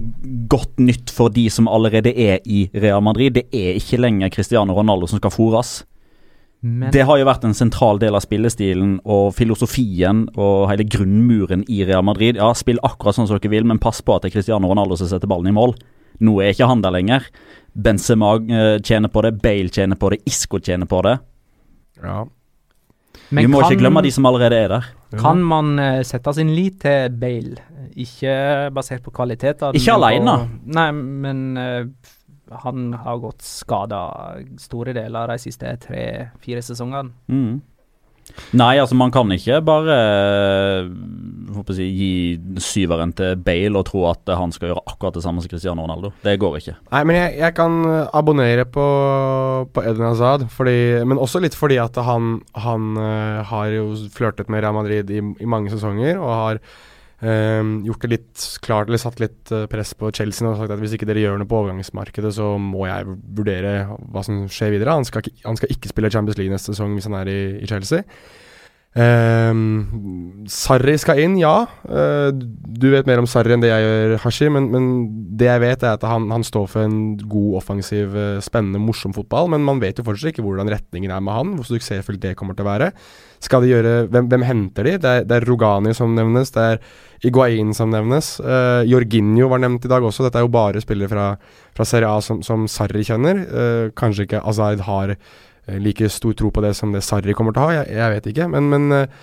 godt 0.53 0.83
nytt 0.83 1.09
for 1.15 1.33
de 1.33 1.47
som 1.49 1.71
allerede 1.73 2.11
er 2.13 2.43
i 2.45 2.67
Real 2.77 3.01
Madrid. 3.01 3.39
Det 3.39 3.47
er 3.49 3.79
ikke 3.79 3.97
lenger 4.03 4.29
Cristiano 4.35 4.75
Ronaldo 4.77 5.09
som 5.09 5.23
skal 5.23 5.33
fôres. 5.33 5.79
Men 6.63 6.91
Det 6.91 7.03
har 7.07 7.19
jo 7.21 7.25
vært 7.29 7.45
en 7.45 7.55
sentral 7.55 7.99
del 8.03 8.15
av 8.17 8.23
spillestilen 8.25 8.97
og 9.05 9.35
filosofien 9.37 10.25
og 10.37 10.69
hele 10.71 10.85
grunnmuren 10.89 11.65
i 11.71 11.85
Real 11.85 12.03
Madrid. 12.03 12.37
Ja, 12.41 12.53
Spill 12.57 12.81
akkurat 12.83 13.15
sånn 13.15 13.29
som 13.29 13.39
dere 13.39 13.51
vil, 13.53 13.65
men 13.69 13.79
pass 13.79 14.01
på 14.03 14.17
at 14.17 14.23
det 14.25 14.33
er 14.33 14.39
Cristiano 14.39 14.69
Ronaldo 14.73 14.97
som 14.99 15.07
setter 15.11 15.29
ballen 15.31 15.53
i 15.53 15.55
mål. 15.55 15.77
Nå 16.25 16.39
er 16.43 16.55
ikke 16.55 16.67
han 16.71 16.81
der 16.83 16.95
lenger. 16.97 17.27
Benzema 17.77 18.35
eh, 18.41 18.79
tjener 18.81 19.13
på 19.13 19.23
det, 19.23 19.35
Bale 19.43 19.69
tjener 19.69 19.97
på 20.01 20.11
det, 20.15 20.23
Isco 20.27 20.59
tjener 20.59 20.89
på 20.89 21.03
det. 21.05 21.19
Ja. 22.03 22.25
Men 23.31 23.43
Vi 23.45 23.51
må 23.53 23.61
kan- 23.61 23.71
ikke 23.73 23.83
glemme 23.85 24.03
de 24.03 24.11
som 24.11 24.27
allerede 24.27 24.57
er 24.65 24.69
der. 24.69 24.85
Kan 25.21 25.43
man 25.45 25.79
eh, 25.79 26.03
sette 26.03 26.33
sin 26.35 26.55
lit 26.57 26.81
til 26.81 27.11
Bale? 27.21 27.61
Ikke 27.97 28.71
basert 28.75 29.03
på 29.05 29.13
kvaliteter. 29.13 29.73
Ikke 29.77 29.93
alene. 29.95 30.33
Og. 30.41 30.49
Nei, 30.75 30.91
men 30.93 31.57
eh, 31.57 31.85
han 32.51 32.93
har 33.03 33.23
gått 33.23 33.43
skada 33.47 34.03
store 34.61 34.95
deler 34.97 35.25
av 35.25 35.35
de 35.35 35.43
siste 35.43 35.73
tre-fire 35.83 36.63
sesongene. 36.63 37.15
Mm. 37.27 37.57
Nei, 38.59 38.75
altså 38.81 38.97
man 38.99 39.13
kan 39.15 39.31
ikke 39.31 39.61
bare 39.65 39.97
eh, 39.97 40.89
håper 41.55 41.77
jeg, 41.77 41.79
si, 41.79 41.87
gi 41.95 42.63
syveren 42.63 43.13
til 43.17 43.37
Bale 43.39 43.79
og 43.79 43.87
tro 43.89 44.03
at 44.11 44.33
han 44.39 44.53
skal 44.55 44.73
gjøre 44.73 44.83
akkurat 44.91 45.19
det 45.19 45.23
samme 45.25 45.43
som 45.43 45.53
Cristiano 45.53 45.85
Ronaldo. 45.85 46.11
Det 46.25 46.35
går 46.43 46.59
ikke. 46.59 46.75
Nei, 46.91 47.03
men 47.07 47.19
jeg, 47.21 47.37
jeg 47.43 47.57
kan 47.59 47.79
eh, 47.87 48.11
abonnere 48.19 48.67
på, 48.67 48.87
på 49.71 49.85
Eden 49.85 50.09
Hazard, 50.09 50.49
fordi, 50.53 50.77
men 51.07 51.23
også 51.23 51.43
litt 51.45 51.57
fordi 51.59 51.79
at 51.83 51.99
han, 52.09 52.41
han 52.67 52.99
eh, 52.99 53.41
har 53.47 53.71
jo 53.77 53.89
flørtet 54.15 54.51
med 54.53 54.65
Real 54.65 54.77
Madrid 54.77 55.11
i, 55.13 55.23
i 55.23 55.51
mange 55.51 55.73
sesonger, 55.75 56.19
og 56.19 56.35
har 56.35 56.63
eh, 57.23 57.63
gjort 57.87 58.03
det 58.03 58.11
litt 58.13 58.47
klart, 58.65 58.89
eller 58.89 58.99
satt 59.01 59.21
litt 59.23 59.53
eh, 59.53 59.67
press 59.73 59.95
på 59.95 60.11
Chelsea 60.13 60.49
og 60.49 60.59
sagt 60.61 60.71
at 60.75 60.81
hvis 60.83 60.95
ikke 60.99 61.07
dere 61.09 61.23
gjør 61.25 61.39
noe 61.41 61.49
på 61.51 61.61
overgangsmarkedet, 61.63 62.33
så 62.37 62.55
må 62.61 62.87
jeg 62.89 63.07
vurdere 63.39 63.77
hva 64.13 64.25
som 64.27 64.45
skjer 64.49 64.75
videre. 64.77 64.97
Han 64.99 65.05
skal, 65.09 65.23
ikke- 65.23 65.47
han 65.47 65.57
skal 65.57 65.73
ikke 65.77 65.89
spille 65.95 66.11
Champions 66.11 66.39
League 66.39 66.53
neste 66.53 66.73
sesong 66.75 66.95
hvis 66.99 67.09
han 67.09 67.15
er 67.21 67.29
i, 67.33 67.39
i 67.63 67.67
Chelsea. 67.71 68.03
Um, 68.97 70.47
Sarri 70.49 70.95
skal 70.97 71.19
inn, 71.21 71.35
ja. 71.37 71.67
Eh, 71.85 72.31
du 72.33 72.87
vet 72.93 73.09
mer 73.09 73.21
om 73.21 73.27
Sarri 73.29 73.53
enn 73.53 73.61
det 73.61 73.69
jeg 73.69 73.85
gjør, 73.85 74.15
Hashi, 74.23 74.49
men, 74.53 74.69
men 74.73 74.87
det 75.37 75.49
jeg 75.51 75.63
vet, 75.63 75.85
er 75.85 75.99
at 75.99 76.05
han, 76.07 76.29
han 76.33 76.45
står 76.47 76.69
for 76.71 76.87
en 76.87 76.99
god, 77.21 77.59
offensiv, 77.61 78.15
eh, 78.17 78.39
spennende, 78.45 78.81
morsom 78.81 79.13
fotball. 79.17 79.51
Men 79.53 79.67
man 79.67 79.83
vet 79.83 80.01
jo 80.01 80.07
fortsatt 80.07 80.33
ikke 80.33 80.45
hvordan 80.47 80.71
retningen 80.73 81.13
er 81.13 81.25
med 81.25 81.37
han, 81.37 81.55
hvor 81.59 81.69
suksessfullt 81.69 82.23
det 82.23 82.37
kommer 82.39 82.57
til 82.57 82.65
å 82.65 82.71
være. 82.71 82.93
Skal 83.45 83.67
de 83.67 83.75
gjøre 83.75 83.97
Hvem, 84.09 84.31
hvem 84.33 84.45
henter 84.49 84.89
de? 84.89 84.95
Det 85.03 85.11
er, 85.13 85.27
det 85.29 85.37
er 85.37 85.47
Rogani 85.49 85.93
som 85.97 86.15
nevnes, 86.17 86.55
det 86.55 86.63
er 86.65 86.81
Iguain 87.27 87.75
som 87.77 87.93
nevnes. 87.93 88.37
Uh, 88.41 88.81
Jorginho 88.89 89.51
var 89.53 89.61
nevnt 89.61 89.85
i 89.85 89.91
dag 89.93 90.05
også. 90.05 90.25
Dette 90.25 90.41
er 90.41 90.47
jo 90.47 90.53
bare 90.53 90.81
spillere 90.85 91.11
fra, 91.11 91.27
fra 91.77 91.89
Serie 91.89 92.09
A 92.09 92.23
som, 92.25 92.41
som 92.47 92.65
Sarri 92.71 93.05
kjenner. 93.05 93.45
Kanskje 93.97 94.29
ikke 94.29 94.45
Azaid 94.47 94.85
har 94.89 95.17
like 95.83 96.09
stor 96.13 96.37
tro 96.39 96.53
på 96.55 96.63
det 96.65 96.75
som 96.79 96.95
det 96.95 97.05
Sarri 97.05 97.35
kommer 97.37 97.55
til 97.55 97.63
å 97.63 97.67
ha, 97.67 97.81
jeg, 97.81 97.97
jeg 97.99 98.15
vet 98.15 98.31
ikke. 98.33 98.49
Men, 98.53 98.71
men 98.73 98.95
eh, 98.95 99.19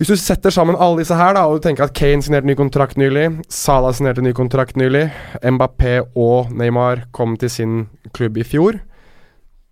hvis 0.00 0.10
du 0.10 0.18
setter 0.18 0.50
sammen 0.50 0.74
alle 0.74 1.02
disse 1.02 1.14
her, 1.14 1.36
da, 1.36 1.44
og 1.46 1.60
du 1.60 1.68
tenker 1.68 1.86
at 1.86 1.94
Kane 1.94 2.24
signerte 2.24 2.48
ny 2.48 2.56
kontrakt 2.58 2.98
nylig, 2.98 3.28
Salah 3.52 3.94
signerte 3.94 4.24
ny 4.24 4.32
kontrakt 4.34 4.78
nylig, 4.80 5.06
Mbappé 5.44 6.00
og 6.18 6.50
Neymar 6.50 7.06
kom 7.14 7.36
til 7.38 7.52
sin 7.52 7.76
klubb 8.16 8.40
i 8.42 8.46
fjor, 8.48 8.80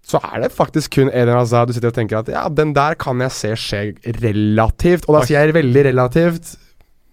så 0.07 0.18
er 0.33 0.45
det 0.45 0.53
faktisk 0.55 0.97
kun 0.97 1.11
Eden 1.14 1.37
Hazard 1.39 1.70
du 1.70 1.77
sitter 1.77 1.93
og 1.93 1.99
tenker 1.99 2.20
at 2.20 2.31
ja, 2.31 2.47
den 2.51 2.75
der 2.75 2.95
kan 2.99 3.23
jeg 3.23 3.35
se 3.35 3.53
skje 3.59 3.83
relativt, 4.23 5.09
og 5.09 5.18
da 5.18 5.25
sier 5.27 5.47
jeg 5.47 5.57
veldig 5.59 5.85
relativt 5.91 6.55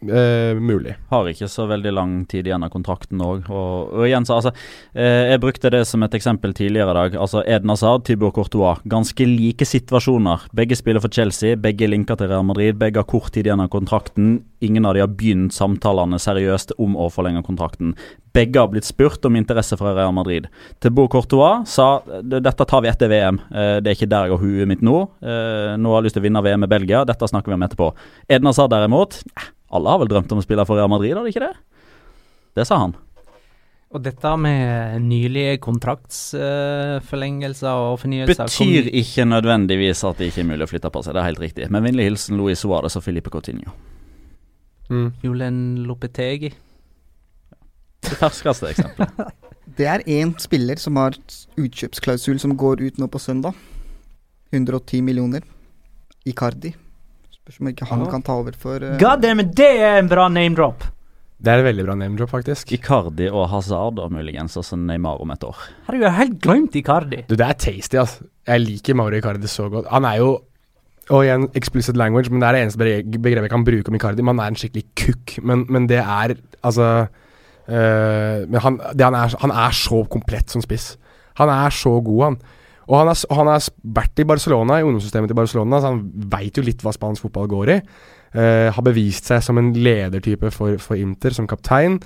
eh, 0.01 0.55
mulig. 0.59 0.95
Har 1.09 1.27
ikke 1.29 1.49
så 1.51 1.65
veldig 1.69 1.91
lang 1.93 2.13
tid 2.29 2.47
igjen 2.47 2.63
av 2.65 2.71
kontrakten 2.73 3.21
òg. 3.23 3.49
Og, 3.49 3.93
og 3.95 4.05
igjen, 4.07 4.27
så 4.27 4.37
altså 4.39 4.53
eh, 4.93 5.31
Jeg 5.33 5.41
brukte 5.43 5.71
det 5.73 5.83
som 5.89 6.03
et 6.05 6.15
eksempel 6.15 6.53
tidligere 6.57 6.93
i 6.93 6.99
dag. 6.99 7.17
Altså 7.25 7.43
Edna 7.45 7.75
Sard, 7.79 8.05
Tibor 8.07 8.33
Courtois. 8.35 8.83
Ganske 8.89 9.27
like 9.27 9.67
situasjoner. 9.67 10.47
Begge 10.55 10.77
spiller 10.79 11.03
for 11.03 11.13
Chelsea, 11.13 11.57
begge 11.59 11.89
linker 11.89 12.19
til 12.19 12.31
Real 12.31 12.47
Madrid. 12.47 12.79
Begge 12.79 13.03
har 13.03 13.09
kort 13.09 13.33
tid 13.35 13.49
igjen 13.49 13.63
av 13.63 13.71
kontrakten. 13.73 14.39
Ingen 14.65 14.85
av 14.85 14.95
de 14.95 15.03
har 15.03 15.11
begynt 15.11 15.55
samtalene 15.55 16.19
seriøst 16.19 16.75
om 16.79 16.97
å 16.99 17.09
forlenge 17.13 17.45
kontrakten. 17.47 17.93
Begge 18.35 18.59
har 18.61 18.69
blitt 18.71 18.87
spurt 18.87 19.23
om 19.25 19.37
interesse 19.39 19.77
fra 19.79 19.93
Real 19.97 20.13
Madrid. 20.13 20.47
Tibor 20.83 21.07
Courtois 21.11 21.65
sa 21.69 22.01
dette 22.21 22.65
tar 22.65 22.83
vi 22.85 22.91
etter 22.91 23.11
VM. 23.11 23.39
Eh, 23.49 23.77
det 23.83 23.91
er 23.91 23.97
ikke 23.97 24.11
der 24.11 24.27
jeg 24.27 24.35
har 24.35 24.43
huet 24.43 24.69
mitt 24.69 24.83
nå. 24.85 25.01
Eh, 25.23 25.77
nå 25.79 25.93
har 25.93 26.01
jeg 26.01 26.09
lyst 26.09 26.19
til 26.19 26.23
å 26.23 26.27
vinne 26.27 26.43
VM 26.45 26.65
med 26.65 26.71
Belgia. 26.71 27.05
Dette 27.07 27.29
snakker 27.31 27.51
vi 27.51 27.57
om 27.57 27.65
etterpå. 27.65 27.93
Edna 28.29 28.53
Sard 28.55 28.73
derimot 28.75 29.21
eh, 29.23 29.49
alle 29.69 29.93
har 29.93 30.01
vel 30.01 30.11
drømt 30.11 30.31
om 30.33 30.41
å 30.41 30.45
spille 30.45 30.65
for 30.67 30.75
Real 30.79 30.91
Madrid, 30.91 31.15
har 31.15 31.23
de 31.25 31.31
ikke 31.33 31.45
det? 31.45 31.55
Det 32.57 32.65
sa 32.67 32.75
han. 32.85 32.93
Og 33.89 33.99
dette 34.05 34.31
med 34.37 35.01
nylige 35.01 35.57
kontraktsforlengelser 35.65 37.73
og 37.73 37.99
fornyelser 38.03 38.45
Betyr 38.45 38.85
ikke 39.01 39.23
nødvendigvis 39.25 40.03
at 40.05 40.19
det 40.21 40.27
ikke 40.29 40.41
er 40.43 40.51
mulig 40.51 40.65
å 40.67 40.69
flytte 40.69 40.91
på 40.93 41.01
seg, 41.05 41.15
det 41.17 41.21
er 41.23 41.29
helt 41.31 41.41
riktig. 41.41 41.65
Men 41.73 41.85
vennlig 41.87 42.05
hilsen 42.05 42.37
Luis 42.37 42.61
Suárez 42.61 42.97
og 42.99 43.05
Filipe 43.05 43.29
Coutinho. 43.33 43.71
Mm. 44.89 45.09
Julen 45.25 45.57
Lopetegi. 45.89 46.51
Det 48.05 48.15
ferskeste 48.17 48.65
eksempelet. 48.73 49.13
Det 49.79 49.85
er 49.87 50.01
én 50.09 50.31
spiller 50.41 50.79
som 50.81 50.97
har 50.97 51.13
utkjøpsklausul 51.61 52.39
som 52.41 52.57
går 52.57 52.81
ut 52.81 52.97
nå 52.99 53.05
på 53.07 53.19
søndag. 53.21 53.53
110 54.51 55.01
millioner. 55.05 55.41
Icardi. 56.27 56.73
Spørs 57.49 57.61
om 57.63 57.67
ikke 57.71 57.85
han 57.89 58.01
Ja. 58.05 58.09
kan 58.11 58.21
ta 58.21 58.33
over 58.37 58.53
for 58.53 58.77
uh, 58.77 58.97
God 59.01 59.21
damn 59.23 59.39
it, 59.41 59.55
det 59.57 59.69
er 59.81 59.97
en 59.97 60.07
bra 60.09 60.27
name 60.29 60.53
drop! 60.55 60.83
Det 61.41 61.47
er 61.49 61.61
en 61.61 61.65
veldig 61.65 61.85
bra 61.87 61.95
name 61.95 62.17
drop, 62.19 62.29
faktisk. 62.29 62.71
Icardi 62.75 63.29
og 63.31 63.47
Hazard 63.49 63.97
og 63.97 64.11
muligens, 64.11 64.57
også 64.59 64.75
Neymar 64.77 65.21
om 65.23 65.31
et 65.31 65.43
år. 65.47 65.55
Herregud, 65.87 66.03
jeg 66.03 66.11
har 66.11 66.17
helt 66.25 66.41
glemt 66.43 66.75
Icardi. 66.75 67.23
Du, 67.29 67.33
det 67.39 67.47
er 67.47 67.53
tasty, 67.57 67.95
altså. 67.95 68.27
Jeg 68.45 68.59
liker 68.61 68.93
Mauro 68.99 69.15
Icardi 69.17 69.47
så 69.47 69.69
godt. 69.69 69.87
Han 69.89 70.05
er 70.05 70.17
jo 70.19 70.39
Og 71.09 71.23
igjen, 71.25 71.47
explicit 71.57 71.97
language, 71.97 72.29
men 72.29 72.39
det 72.41 72.47
er 72.47 72.51
det 72.53 72.61
eneste 72.61 72.77
begrepet 72.77 73.47
jeg 73.47 73.49
kan 73.49 73.63
bruke 73.65 73.89
om 73.89 73.95
Icardi. 73.97 74.21
Man 74.21 74.37
er 74.39 74.51
en 74.51 74.55
skikkelig 74.55 74.83
kukk, 74.95 75.39
men, 75.41 75.65
men 75.69 75.87
det 75.89 75.97
er 76.03 76.35
altså 76.61 77.07
øh, 77.67 78.45
Men 78.49 78.59
han, 78.61 78.77
det 78.93 79.01
han, 79.07 79.15
er, 79.15 79.33
han 79.41 79.51
er 79.51 79.71
så 79.73 80.03
komplett 80.11 80.51
som 80.51 80.61
spiss. 80.61 80.97
Han 81.39 81.49
er 81.49 81.69
så 81.73 81.95
god, 82.01 82.23
han. 82.27 82.37
Og 82.89 82.97
han 82.97 83.11
har 83.11 83.35
han 83.37 83.51
er 83.53 83.67
vært 83.99 84.21
i 84.21 84.25
Barcelona, 84.25 84.79
i 84.79 84.87
ungdomssystemet 84.87 85.29
til 85.29 85.37
Barcelona, 85.37 85.79
så 85.79 85.91
han 85.93 86.01
veit 86.31 86.57
jo 86.57 86.65
litt 86.65 86.81
hva 86.81 86.93
spansk 86.95 87.27
fotball 87.27 87.51
går 87.51 87.75
i. 87.75 87.77
Uh, 88.33 88.69
har 88.73 88.85
bevist 88.85 89.29
seg 89.29 89.43
som 89.45 89.57
en 89.61 89.71
ledertype 89.77 90.51
for, 90.53 90.77
for 90.81 90.97
Inter, 90.97 91.33
som 91.35 91.47
kaptein. 91.49 91.99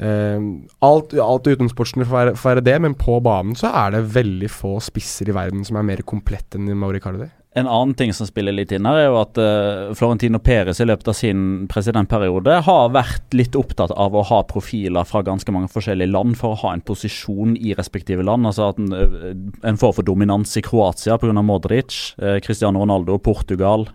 Uh, 0.00 0.62
alt, 0.86 1.16
alt 1.18 1.50
uten 1.50 1.70
sportslig 1.70 2.06
får 2.08 2.32
være, 2.38 2.64
det, 2.64 2.78
men 2.82 2.94
på 2.98 3.18
banen 3.24 3.58
så 3.58 3.74
er 3.82 3.96
det 3.96 4.06
veldig 4.14 4.50
få 4.54 4.78
spisser 4.82 5.30
i 5.30 5.36
verden 5.36 5.66
som 5.66 5.78
er 5.78 5.86
mer 5.90 6.06
komplett 6.06 6.58
enn 6.58 6.70
Mauri 6.78 7.02
Cardi. 7.02 7.26
En 7.58 7.66
annen 7.66 7.96
ting 7.98 8.12
som 8.14 8.28
spiller 8.28 8.54
litt 8.54 8.70
inn 8.70 8.86
her, 8.86 8.94
er 8.94 9.08
jo 9.08 9.16
at 9.18 9.38
uh, 9.42 9.88
Florentino 9.98 10.38
Perez 10.38 10.78
i 10.78 10.84
løpet 10.86 11.08
av 11.10 11.16
sin 11.18 11.40
presidentperiode 11.70 12.60
har 12.62 12.92
vært 12.94 13.34
litt 13.34 13.56
opptatt 13.58 13.90
av 13.90 14.14
å 14.14 14.22
ha 14.28 14.38
profiler 14.46 15.08
fra 15.08 15.24
ganske 15.26 15.50
mange 15.50 15.66
forskjellige 15.72 16.12
land 16.12 16.38
for 16.38 16.54
å 16.54 16.60
ha 16.60 16.76
en 16.76 16.84
posisjon 16.86 17.56
i 17.58 17.74
respektive 17.74 18.22
land. 18.22 18.46
Altså 18.46 18.68
at 18.70 18.78
en, 18.78 18.94
uh, 18.94 19.32
en 19.66 19.80
får 19.82 19.96
for 19.96 20.06
dominans 20.06 20.54
i 20.54 20.62
Kroatia 20.62 21.18
pga. 21.18 21.34
Modric, 21.40 21.96
uh, 22.22 22.36
Cristiano 22.44 22.84
Ronaldo 22.84 23.16
Portugal, 23.18 23.86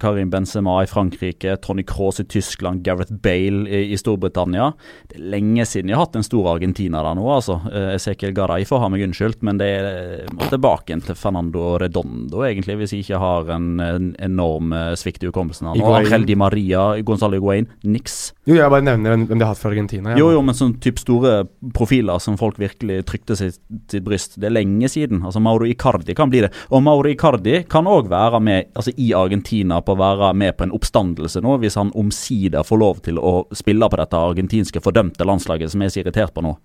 Karim 0.00 0.30
Benzema 0.32 0.78
i 0.84 0.88
Frankrike, 0.88 1.56
Tony 1.64 1.82
Cross 1.84 2.22
i 2.22 2.26
Tyskland, 2.28 2.82
Gareth 2.86 3.12
Bale 3.24 3.68
i, 3.68 3.82
i, 3.92 3.98
Storbritannia. 4.00 4.70
Det 5.10 5.18
er 5.18 5.28
lenge 5.34 5.66
siden 5.68 5.90
jeg 5.90 5.98
har 5.98 6.06
hatt 6.06 6.16
en 6.18 6.26
stor 6.26 6.48
Argentina 6.54 7.02
der 7.04 7.18
nå, 7.18 7.24
altså. 7.34 7.58
Ezekiel 7.94 8.34
Garay 8.36 8.64
får 8.68 8.82
ha 8.84 8.90
meg 8.92 9.04
unnskyldt, 9.06 9.42
men 9.44 9.60
det 9.60 9.70
er 9.76 10.48
tilbake 10.52 10.96
til 11.04 11.18
Fernando 11.18 11.74
Redondo, 11.82 12.44
egentlig. 12.46 12.78
hvis 12.80 12.93
ikke 13.02 13.18
har 13.20 13.50
en, 13.54 13.68
en 13.82 14.10
enorm 14.22 14.72
eh, 14.76 14.92
svikt 14.98 15.24
i 15.24 15.28
hukommelsen. 15.30 15.70
Angel 15.74 16.26
Di 16.28 16.36
Maria, 16.38 16.84
Gonzalo 17.06 17.38
Higuain, 17.38 17.68
niks. 17.82 18.34
Jo, 18.48 18.58
jeg 18.58 18.72
bare 18.72 18.84
nevner 18.86 19.16
hvem 19.16 19.38
de 19.38 19.44
har 19.44 19.52
hatt 19.52 19.60
fra 19.62 19.72
Argentina. 19.72 20.12
Ja. 20.12 20.20
Jo, 20.22 20.30
jo, 20.36 20.42
men 20.44 20.56
sånn 20.58 20.76
type 20.84 21.02
store 21.02 21.36
profiler 21.76 22.20
som 22.22 22.38
folk 22.40 22.58
virkelig 22.62 23.02
trykte 23.10 23.38
sitt, 23.38 23.60
sitt, 23.90 24.02
bryst. 24.04 24.38
Det 24.40 24.50
er 24.50 24.56
lenge 24.56 24.90
siden. 24.92 25.22
Altså 25.24 25.42
Mauro 25.44 25.68
Icardi 25.68 26.16
kan 26.16 26.32
bli 26.32 26.44
det. 26.46 26.52
Og 26.70 26.84
Mauro 26.84 27.10
Icardi 27.10 27.62
kan 27.70 27.88
òg 27.90 28.10
være 28.12 28.42
med 28.44 28.70
altså 28.74 28.94
i 28.96 29.12
Argentina 29.16 29.80
på 29.84 29.96
å 29.96 30.00
være 30.00 30.34
med 30.38 30.58
på 30.58 30.68
en 30.68 30.76
oppstandelse 30.76 31.42
nå, 31.44 31.58
hvis 31.62 31.78
han 31.80 31.94
omsider 31.98 32.66
får 32.66 32.80
lov 32.80 33.02
til 33.06 33.18
å 33.18 33.40
spille 33.54 33.88
på 33.90 34.00
dette 34.00 34.20
argentinske 34.30 34.82
fordømte 34.84 35.26
landslaget 35.26 35.72
som 35.72 35.82
er 35.82 35.92
så 35.92 36.02
irritert 36.04 36.34
på 36.34 36.44
nå. 36.44 36.56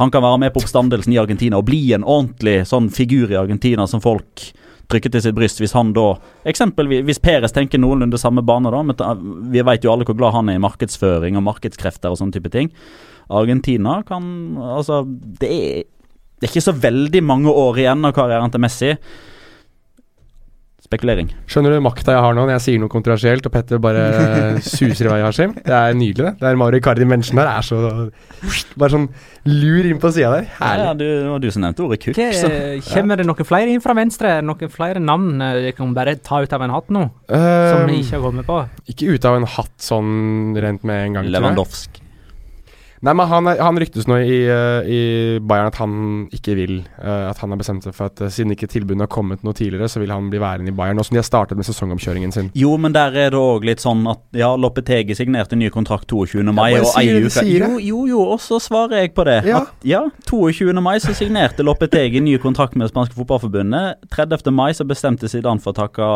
Han 0.00 0.10
kan 0.10 0.22
være 0.24 0.38
med 0.40 0.54
på 0.54 0.62
oppstandelsen 0.62 1.12
i 1.12 1.18
Argentina 1.20 1.58
og 1.60 1.66
bli 1.68 1.90
en 1.92 2.06
ordentlig 2.08 2.62
sånn 2.70 2.86
figur 2.88 3.28
i 3.28 3.36
Argentina 3.36 3.84
som 3.90 4.00
folk 4.00 4.46
trykke 4.90 5.12
til 5.12 5.22
sitt 5.24 5.36
bryst 5.36 5.62
hvis 5.62 5.74
han 5.76 5.92
da 5.96 6.12
Eksempelvis 6.50 7.04
hvis 7.06 7.22
Peres 7.22 7.54
tenker 7.56 7.80
noenlunde 7.80 8.18
samme 8.20 8.44
bane, 8.46 8.72
da. 8.72 8.82
Men 8.82 9.50
vi 9.52 9.64
vet 9.66 9.86
jo 9.86 9.94
alle 9.94 10.06
hvor 10.08 10.18
glad 10.18 10.36
han 10.36 10.50
er 10.50 10.58
i 10.58 10.64
markedsføring 10.64 11.38
og 11.38 11.46
markedskrefter 11.46 12.12
og 12.12 12.20
sånne 12.20 12.36
type 12.36 12.52
ting. 12.52 12.70
Argentina 13.30 14.00
kan 14.06 14.24
Altså, 14.58 15.02
det 15.40 15.50
er, 15.50 15.82
det 16.40 16.46
er 16.46 16.52
ikke 16.52 16.68
så 16.68 16.76
veldig 16.76 17.22
mange 17.24 17.52
år 17.52 17.82
igjen 17.82 18.06
av 18.08 18.16
karrieren 18.16 18.52
til 18.52 18.64
Messi 18.64 18.94
spekulering. 20.90 21.28
Skjønner 21.46 21.76
du 21.76 21.82
makta 21.84 22.16
jeg 22.16 22.22
har 22.24 22.34
nå 22.34 22.42
når 22.42 22.56
jeg 22.56 22.62
sier 22.64 22.80
noe 22.82 22.90
kontroversielt, 22.90 23.46
og 23.46 23.52
Petter 23.54 23.78
bare 23.82 24.02
suser 24.66 25.06
i 25.06 25.12
vei, 25.12 25.20
Hashim? 25.22 25.54
Det 25.54 25.76
er 25.76 25.94
nydelig, 25.94 26.24
det. 26.26 26.32
Det 26.40 26.48
er 26.50 26.58
Mauri 26.58 26.80
Cardi-mennesken 26.82 27.38
der 27.38 27.50
er 27.52 27.66
så 27.66 27.78
Bare 28.80 28.90
sånn 28.90 29.06
lur 29.46 29.86
inn 29.86 30.00
på 30.02 30.10
sida 30.14 30.32
der. 30.34 30.50
Herlig. 30.58 30.88
Ja, 30.88 30.96
du, 30.96 31.06
det 31.06 31.46
du 31.46 31.54
som 31.54 31.64
nevnte 31.64 31.86
ordet 31.86 32.00
kukk. 32.02 32.18
Kommer 32.90 33.20
det 33.20 33.28
noen 33.28 33.46
flere 33.46 33.70
inn 33.70 33.84
fra 33.84 33.94
venstre? 33.96 34.34
Noen 34.42 34.72
flere 34.72 35.02
navn 35.04 35.44
jeg 35.60 35.76
kan 35.78 35.94
bare 35.96 36.16
ta 36.24 36.42
ut 36.42 36.58
av 36.58 36.66
en 36.66 36.74
hatt 36.74 36.90
nå? 36.96 37.06
Um, 37.30 37.38
som 37.38 37.86
vi 37.86 38.00
ikke 38.02 38.16
har 38.16 38.26
kommet 38.26 38.50
på? 38.50 38.60
Ikke 38.90 39.14
ut 39.14 39.30
av 39.30 39.38
en 39.38 39.50
hatt 39.56 39.76
sånn 39.84 40.56
rent 40.58 40.86
med 40.88 41.06
en 41.06 41.20
gang. 41.20 41.34
Lewandowski. 41.36 42.09
Nei, 43.00 43.14
men 43.16 43.28
han, 43.30 43.48
han, 43.56 43.78
ryktes 43.80 44.04
nå 44.10 44.18
i, 44.20 44.40
uh, 44.44 44.84
i, 44.84 45.00
Bayern 45.40 45.70
at 45.70 45.78
han 45.80 45.92
ikke 46.36 46.52
vil. 46.58 46.74
Uh, 47.00 47.30
at 47.30 47.38
han 47.40 47.54
har 47.54 47.60
bestemt 47.60 47.86
seg 47.86 47.94
for 47.96 48.10
at 48.10 48.20
uh, 48.20 48.28
siden 48.28 48.52
ikke 48.52 48.68
tilbudene 48.68 49.06
har 49.06 49.12
kommet 49.12 49.40
noe 49.46 49.56
tidligere, 49.56 49.88
så 49.88 50.02
vil 50.02 50.12
han 50.12 50.28
bli 50.28 50.40
værende 50.42 50.68
i 50.68 50.76
Bayern. 50.76 50.98
Nå 51.00 51.06
som 51.08 51.16
de 51.16 51.22
har 51.22 51.24
startet 51.24 51.56
med 51.56 51.64
sesongomkjøringen 51.64 52.34
sin. 52.34 52.50
Jo, 52.58 52.74
men 52.76 52.92
der 52.92 53.16
er 53.16 53.32
det 53.32 53.40
òg 53.40 53.64
litt 53.64 53.80
sånn 53.80 54.04
at 54.10 54.20
ja, 54.36 54.50
Loppetegi 54.52 55.16
signerte 55.16 55.56
ny 55.56 55.70
kontrakt 55.72 56.10
22. 56.12 56.44
mai. 56.52 56.74
Ja, 56.74 56.82
og 56.84 56.98
ei 57.00 57.24
uke 57.24 57.46
jo, 57.48 57.70
jo, 57.80 58.02
jo, 58.10 58.26
og 58.34 58.42
så 58.44 58.60
svarer 58.60 59.00
jeg 59.00 59.14
på 59.16 59.24
det. 59.30 59.38
Ja. 59.48 59.62
At, 59.64 59.88
ja, 59.88 60.02
22. 60.28 60.68
mai 60.84 60.98
så 61.00 61.16
signerte 61.16 61.64
Loppetegi 61.64 62.20
ny 62.20 62.36
kontrakt 62.42 62.76
med 62.76 62.84
det 62.84 62.92
spanske 62.92 63.16
fotballforbundet. 63.16 64.04
30. 64.12 64.52
mai 64.52 64.74
så 64.76 64.84
bestemte 64.84 65.30
Zidane 65.32 65.64
for 65.64 65.72
å 65.72 65.78
takke, 65.80 66.10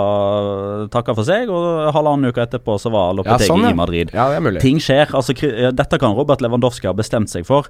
takke 0.92 1.16
for 1.16 1.24
seg, 1.24 1.48
og 1.48 1.88
halvannen 1.96 2.28
uke 2.28 2.44
etterpå 2.44 2.76
så 2.82 2.92
var 2.92 3.16
Loppetegi 3.16 3.48
ja, 3.48 3.54
sånn, 3.54 3.66
i 3.72 3.80
Madrid. 3.80 4.12
Ja, 4.12 4.28
det 4.28 4.42
er 4.42 4.46
mulig. 4.50 4.60
Ting 4.60 4.84
skjer. 4.84 5.16
Altså, 5.16 5.32
dette 5.72 6.02
kan 6.02 6.12
Robert 6.12 6.44
Lewandowski 6.44 6.73
Lewandowski 6.74 6.90
har 6.90 6.96
bestemt 6.98 7.30
seg 7.30 7.46
for. 7.46 7.68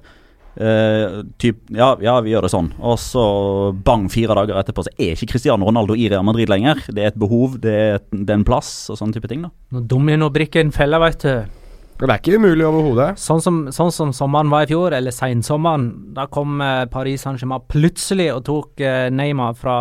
Uh, 0.55 1.25
typ, 1.37 1.57
ja, 1.75 1.97
ja, 1.99 2.21
vi 2.23 2.31
gjør 2.31 2.47
det 2.47 2.53
sånn. 2.53 2.71
Og 2.79 2.97
så 2.99 3.73
bang, 3.85 4.07
fire 4.09 4.35
dager 4.35 4.61
etterpå 4.61 4.85
så 4.85 4.93
er 4.95 5.15
ikke 5.15 5.33
Cristiano 5.33 5.67
Ronaldo 5.67 5.95
i 5.95 6.07
Real 6.09 6.23
Madrid 6.23 6.49
lenger. 6.49 6.79
Det 6.87 7.03
er 7.03 7.11
et 7.11 7.19
behov, 7.19 7.59
det 7.59 7.75
er, 7.75 7.99
det 8.11 8.29
er 8.29 8.39
en 8.39 8.47
plass 8.47 8.89
og 8.89 8.99
sånne 8.99 9.17
type 9.17 9.27
ting. 9.27 9.43
da 9.43 9.51
Nå 9.75 9.83
Dominobrikken 9.85 10.71
feller, 10.75 11.03
veit 11.03 11.25
du. 11.25 11.61
Det 11.95 12.09
er 12.11 12.19
ikke 12.19 12.39
umulig 12.41 12.65
overhodet. 12.67 13.19
Sånn 13.19 13.39
som, 13.39 13.59
sånn 13.71 13.91
som 13.95 14.09
sommeren 14.11 14.49
var 14.51 14.65
i 14.65 14.67
fjor, 14.67 14.91
eller 14.91 15.15
sensommeren. 15.15 15.85
Da 16.15 16.25
kom 16.27 16.59
eh, 16.59 16.83
Paris 16.91 17.23
Saint-Germain 17.23 17.63
plutselig 17.71 18.33
og 18.33 18.41
tok 18.49 18.83
eh, 18.83 19.07
Neymar 19.15 19.55
fra 19.55 19.77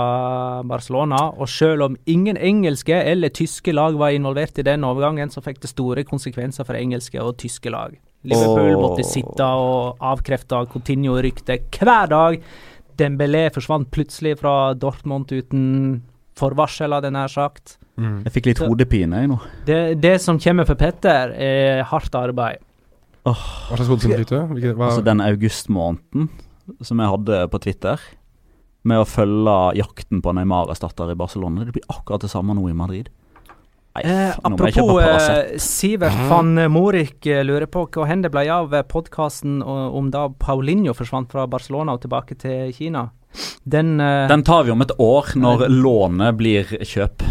Barcelona. 0.62 1.25
Og 1.35 1.51
selv 1.51 1.89
om 1.89 1.99
ingen 2.07 2.39
engelske 2.39 3.01
eller 3.03 3.35
tyske 3.35 3.75
lag 3.75 3.99
var 3.99 4.14
involvert 4.14 4.62
i 4.62 4.66
den 4.66 4.87
overgangen, 4.87 5.35
så 5.35 5.43
fikk 5.43 5.59
det 5.64 5.75
store 5.75 6.07
konsekvenser 6.07 6.66
for 6.66 6.79
engelske 6.79 7.18
og 7.18 7.35
tyske 7.43 7.75
lag. 7.75 7.99
Liverpool 8.25 8.75
oh. 8.75 8.83
måtte 8.87 9.05
sitte 9.07 9.47
og 9.47 10.03
avkrefte 10.05 10.62
Coutinho-ryktet 10.72 11.68
hver 11.79 12.11
dag. 12.12 12.39
Dembélé 12.99 13.47
forsvant 13.53 13.89
plutselig 13.93 14.39
fra 14.41 14.72
Dortmund 14.79 15.33
uten 15.35 15.64
forvarsel, 16.39 16.95
hadde 16.95 17.11
jeg 17.11 17.16
nær 17.16 17.33
sagt. 17.33 17.77
Mm. 18.01 18.22
Jeg 18.27 18.35
fikk 18.35 18.49
litt 18.51 18.62
hodepine, 18.64 19.22
jeg 19.22 19.31
nå. 19.31 19.39
Det, 19.68 19.81
det, 20.03 20.16
som 20.22 20.41
kommer 20.43 20.66
for 20.66 20.79
Petter, 20.79 21.35
er 21.37 21.85
hardt 21.91 22.16
arbeid. 22.18 22.62
Oh. 23.25 23.45
Hva 23.68 23.79
slags 23.79 23.93
hodepine 23.93 24.20
fikk 24.22 24.33
du? 24.35 24.83
Altså 24.83 25.05
den 25.05 25.22
augustmåneden 25.25 26.29
som 26.85 27.01
jeg 27.01 27.12
hadde 27.12 27.41
på 27.53 27.61
Twitter, 27.61 28.01
med 28.89 29.01
å 29.01 29.09
følge 29.09 29.57
jakten 29.79 30.20
på 30.25 30.33
Neymar-erstatter 30.37 31.12
i 31.12 31.18
Barcelona. 31.18 31.64
Det 31.64 31.77
blir 31.77 31.93
akkurat 31.93 32.25
det 32.25 32.33
samme 32.33 32.57
nå 32.57 32.66
i 32.68 32.77
Madrid. 32.77 33.09
Eh, 34.03 34.30
apropos 34.42 35.03
eh, 35.03 35.59
Sivert 35.59 36.28
van 36.28 36.72
Morik 36.72 37.26
eh, 37.26 37.45
lurer 37.47 37.68
på 37.70 37.84
hva 37.95 38.07
hen 38.11 38.24
det 38.24 38.32
ble 38.34 38.42
av 38.51 38.72
eh, 38.74 38.82
podkasten 38.82 39.61
om 39.62 40.09
da 40.11 40.26
Paulinho 40.34 40.97
forsvant 40.99 41.30
fra 41.30 41.45
Barcelona 41.47 41.95
og 41.95 42.03
tilbake 42.03 42.34
til 42.34 42.72
Kina. 42.74 43.05
Den, 43.62 44.01
eh, 44.03 44.26
Den 44.28 44.42
tar 44.42 44.64
vi 44.66 44.72
om 44.74 44.82
et 44.82 44.90
år, 44.99 45.30
når 45.38 45.68
lånet 45.70 46.34
blir 46.38 46.74
kjøp. 46.82 47.22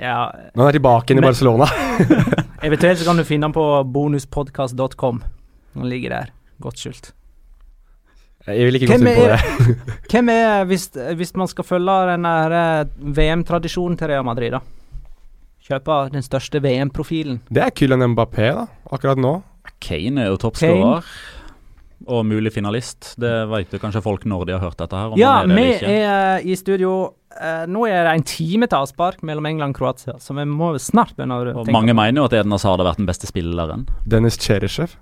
ja 0.00 0.16
Når 0.56 0.62
han 0.62 0.70
er 0.70 0.78
tilbake 0.78 1.12
inn 1.12 1.20
i 1.20 1.26
Barcelona. 1.26 1.68
eventuelt 2.66 3.02
så 3.02 3.10
kan 3.10 3.20
du 3.20 3.24
finne 3.28 3.44
den 3.50 3.56
på 3.56 3.66
bonuspodkast.com. 3.84 5.20
Den 5.76 5.90
ligger 5.92 6.14
der, 6.14 6.32
godt 6.60 6.80
skjult. 6.80 7.12
Jeg 8.46 8.64
vil 8.64 8.78
ikke 8.78 8.94
gå 8.94 8.96
inn 8.96 9.12
på 9.12 9.28
det. 9.28 9.76
hvem 10.10 10.32
er, 10.32 10.64
hvis, 10.70 10.88
hvis 11.20 11.36
man 11.36 11.52
skal 11.52 11.68
følge 11.68 11.98
denne 12.14 12.34
VM-tradisjonen 12.96 14.00
til 14.00 14.14
Real 14.14 14.24
Madrid, 14.24 14.56
da? 14.56 14.64
Kjøpe 15.66 15.94
den 16.12 16.22
største 16.22 16.60
VM-profilen. 16.62 17.40
Det 17.50 17.64
er 17.64 17.72
Kylian 17.74 18.12
Mbappé, 18.12 18.52
da, 18.54 18.68
akkurat 18.94 19.18
nå. 19.18 19.40
Kane 19.82 20.22
er 20.22 20.30
jo 20.30 20.38
toppskårer. 20.44 21.08
Og 22.06 22.20
mulig 22.28 22.52
finalist. 22.54 23.14
Det 23.18 23.32
vet 23.50 23.72
jo 23.74 23.80
kanskje 23.82 24.02
folk 24.04 24.26
når 24.30 24.44
de 24.46 24.54
har 24.54 24.62
hørt 24.62 24.78
dette 24.78 24.98
her. 25.00 25.16
ja, 25.18 25.40
vi 25.48 25.64
er 25.96 26.44
i 26.46 26.54
studio. 26.58 26.92
Uh, 27.36 27.66
nå 27.68 27.82
er 27.90 28.06
det 28.06 28.12
en 28.14 28.24
time 28.24 28.68
til 28.70 28.78
avspark 28.78 29.24
mellom 29.26 29.48
England 29.48 29.74
og 29.74 29.80
Kroatia, 29.80 30.14
så 30.22 30.36
vi 30.38 30.46
må 30.48 30.70
snart 30.80 31.12
begynne 31.18 31.36
å 31.36 31.50
tenke 31.50 31.74
Mange 31.74 31.92
mener 31.98 32.22
jo 32.22 32.28
at 32.30 32.36
Eden 32.38 32.54
Hazard 32.54 32.80
har 32.80 32.88
vært 32.92 33.02
den 33.02 33.10
beste 33.10 33.28
spilleren. 33.28 33.84
Dennis 34.08 34.38
Cherishev. 34.40 34.94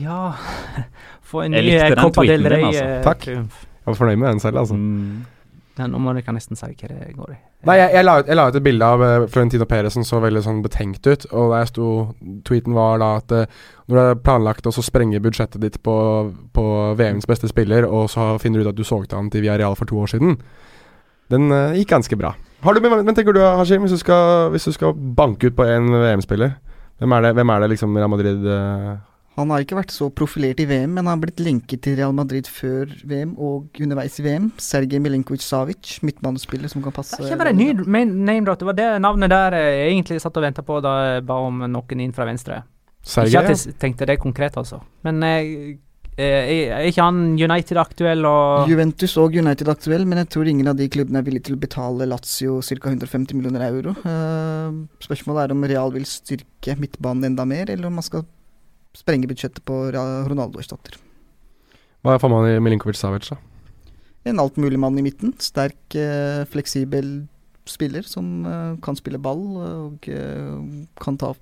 Ja 0.00 0.32
Få 1.28 1.44
en 1.44 1.54
ny 1.54 1.76
Copa 2.00 2.24
del 2.26 2.48
Rey. 2.48 2.64
Altså. 2.64 2.88
Takk. 3.04 3.28
Jeg 3.28 3.90
var 3.90 3.98
fornøyd 4.00 4.18
med 4.24 4.28
den 4.32 4.42
selv, 4.42 4.62
altså. 4.64 4.74
Mm. 4.78 5.22
Nå 5.90 5.98
må 6.02 6.12
dere 6.16 6.34
nesten 6.34 6.58
si 6.58 6.68
hva 6.68 6.88
det 6.90 7.12
går 7.16 7.32
i. 7.34 7.36
Nei, 7.68 7.76
jeg, 7.78 7.92
jeg, 7.94 8.04
la 8.06 8.14
ut, 8.18 8.28
jeg, 8.28 8.38
la 8.38 8.46
ut, 8.48 8.56
et 8.58 8.64
bilde 8.66 8.88
av 8.94 9.04
uh, 9.04 9.26
Florentino 9.30 9.66
Perez 9.70 9.94
som 9.96 10.06
så 10.06 10.18
veldig 10.22 10.42
sånn 10.42 10.62
betenkt 10.64 11.06
ut. 11.06 11.26
Og 11.30 11.52
der 11.54 11.68
sto 11.70 11.88
Tweeten 12.48 12.74
var 12.76 12.98
da 13.02 13.10
at 13.20 13.34
uh, 13.34 13.60
når 13.86 13.94
du 13.98 14.00
har 14.02 14.22
planlagt 14.24 14.66
å 14.66 14.74
sprenge 14.74 15.22
budsjettet 15.22 15.62
ditt 15.62 15.78
på, 15.86 15.96
på 16.56 16.66
VMs 16.98 17.28
beste 17.30 17.50
spiller, 17.50 17.86
og 17.86 18.10
så 18.12 18.32
finner 18.42 18.60
du 18.60 18.66
ut 18.66 18.72
at 18.72 18.80
du 18.80 18.86
solgte 18.86 19.18
han 19.18 19.30
til 19.32 19.44
Villarreal 19.44 19.78
for 19.78 19.90
to 19.90 20.00
år 20.02 20.10
siden, 20.14 20.38
den 21.32 21.54
uh, 21.54 21.76
gikk 21.78 21.92
ganske 21.94 22.18
bra. 22.18 22.34
Har 22.62 22.74
du, 22.74 22.82
men, 22.82 23.14
tenker 23.14 23.34
du, 23.34 23.42
Hashim, 23.42 23.86
hvis 23.86 23.94
du 23.94 24.02
skal, 24.02 24.50
hvis 24.54 24.68
du 24.68 24.74
skal 24.74 24.94
banke 24.94 25.50
ut 25.50 25.58
på 25.58 25.66
en 25.66 25.90
VM-spiller, 25.90 26.58
hvem, 27.02 27.16
hvem, 27.34 27.50
er 27.50 27.64
det 27.64 27.72
liksom 27.72 27.96
Real 27.98 28.10
Madrid 28.12 28.44
han 29.32 29.52
har 29.52 29.62
ikke 29.64 29.78
vært 29.78 29.92
så 29.94 30.10
profilert 30.12 30.60
i 30.60 30.66
VM, 30.68 30.90
men 30.92 31.06
han 31.06 31.14
har 31.14 31.20
blitt 31.22 31.40
linket 31.40 31.80
til 31.86 31.96
Real 31.96 32.12
Madrid 32.12 32.48
før 32.52 32.90
VM 33.08 33.32
og 33.40 33.78
underveis 33.80 34.18
i 34.20 34.26
VM. 34.26 34.50
Sergej 34.60 35.00
Milinkovic-Savic, 35.00 35.94
midtbanespiller 36.04 36.68
som 36.68 36.84
kan 36.84 36.92
passe. 36.92 37.16
Det 37.16 37.30
er 37.30 37.32
ikke 37.32 37.40
bare 37.40 37.54
en 37.54 37.62
ny 37.62 38.26
name 38.28 38.44
drop. 38.44 38.60
Det 38.60 38.68
var 38.68 38.76
det 38.76 38.90
navnet 39.00 39.32
der 39.32 39.56
jeg 39.56 39.86
egentlig 39.94 40.20
satt 40.20 40.36
og 40.36 40.44
venta 40.44 40.64
på 40.66 40.82
da 40.84 40.92
jeg 41.06 41.24
ba 41.30 41.38
om 41.46 41.64
noen 41.64 42.04
inn 42.04 42.12
fra 42.12 42.26
venstre. 42.28 42.60
Sergej, 43.02 43.32
ikke 43.32 43.40
at 43.46 43.54
jeg 43.54 43.78
tenkte 43.80 44.10
det 44.10 44.18
konkret, 44.20 44.58
altså. 44.60 44.82
Men 45.08 45.24
eh, 45.24 45.48
eh 46.12 46.68
er 46.68 46.90
ikke 46.90 47.06
han 47.08 47.22
United 47.40 47.80
aktuell 47.80 48.28
og 48.28 48.68
Juventus 48.68 49.16
og 49.16 49.32
United 49.32 49.72
aktuell, 49.72 50.04
men 50.04 50.20
jeg 50.20 50.28
tror 50.36 50.52
ingen 50.52 50.68
av 50.68 50.76
de 50.76 50.90
klubbene 50.92 51.22
er 51.22 51.26
villige 51.26 51.48
til 51.48 51.56
å 51.56 51.62
betale 51.64 52.04
Lazio 52.04 52.60
ca. 52.60 52.92
150 52.92 53.32
millioner 53.32 53.64
euro. 53.70 53.96
Uh, 54.04 54.84
spørsmålet 55.00 55.46
er 55.46 55.56
om 55.56 55.64
Real 55.72 55.96
vil 55.96 56.04
styrke 56.04 56.76
midtbanen 56.76 57.32
enda 57.32 57.48
mer, 57.48 57.72
eller 57.72 57.88
om 57.88 57.96
man 57.96 58.04
skal 58.04 58.28
sprenge 58.96 59.28
budsjettet 59.30 59.64
på 59.68 59.78
Ra- 59.94 60.24
Ronaldo-erstatter. 60.28 60.98
Hva 62.02 62.18
får 62.18 62.32
man 62.32 62.48
i 62.50 62.58
Milinkovic 62.62 62.98
Savic, 62.98 63.28
da? 63.30 63.38
En 64.28 64.40
altmuligmann 64.42 64.98
i 64.98 65.04
midten. 65.06 65.34
Sterk, 65.42 65.94
eh, 65.98 66.42
fleksibel 66.50 67.28
spiller 67.66 68.02
som 68.06 68.44
eh, 68.46 68.74
kan 68.82 68.98
spille 68.98 69.20
ball 69.22 69.42
og 69.62 70.08
eh, 70.10 70.86
kan 71.02 71.18
ta, 71.18 71.32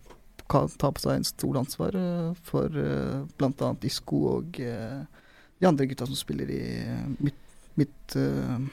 kan 0.52 0.68
ta 0.80 0.90
på 0.92 1.02
seg 1.02 1.16
en 1.18 1.28
stor 1.28 1.60
ansvar 1.62 1.96
for 2.44 2.68
eh, 2.76 3.24
bl.a. 3.40 3.72
Disko 3.80 4.20
og 4.36 4.60
de 4.60 5.68
andre 5.68 5.88
gutta 5.88 6.08
som 6.08 6.16
spiller 6.16 6.52
i 6.52 6.62
midt, 7.20 7.40
midt 7.80 8.16
eh. 8.20 8.70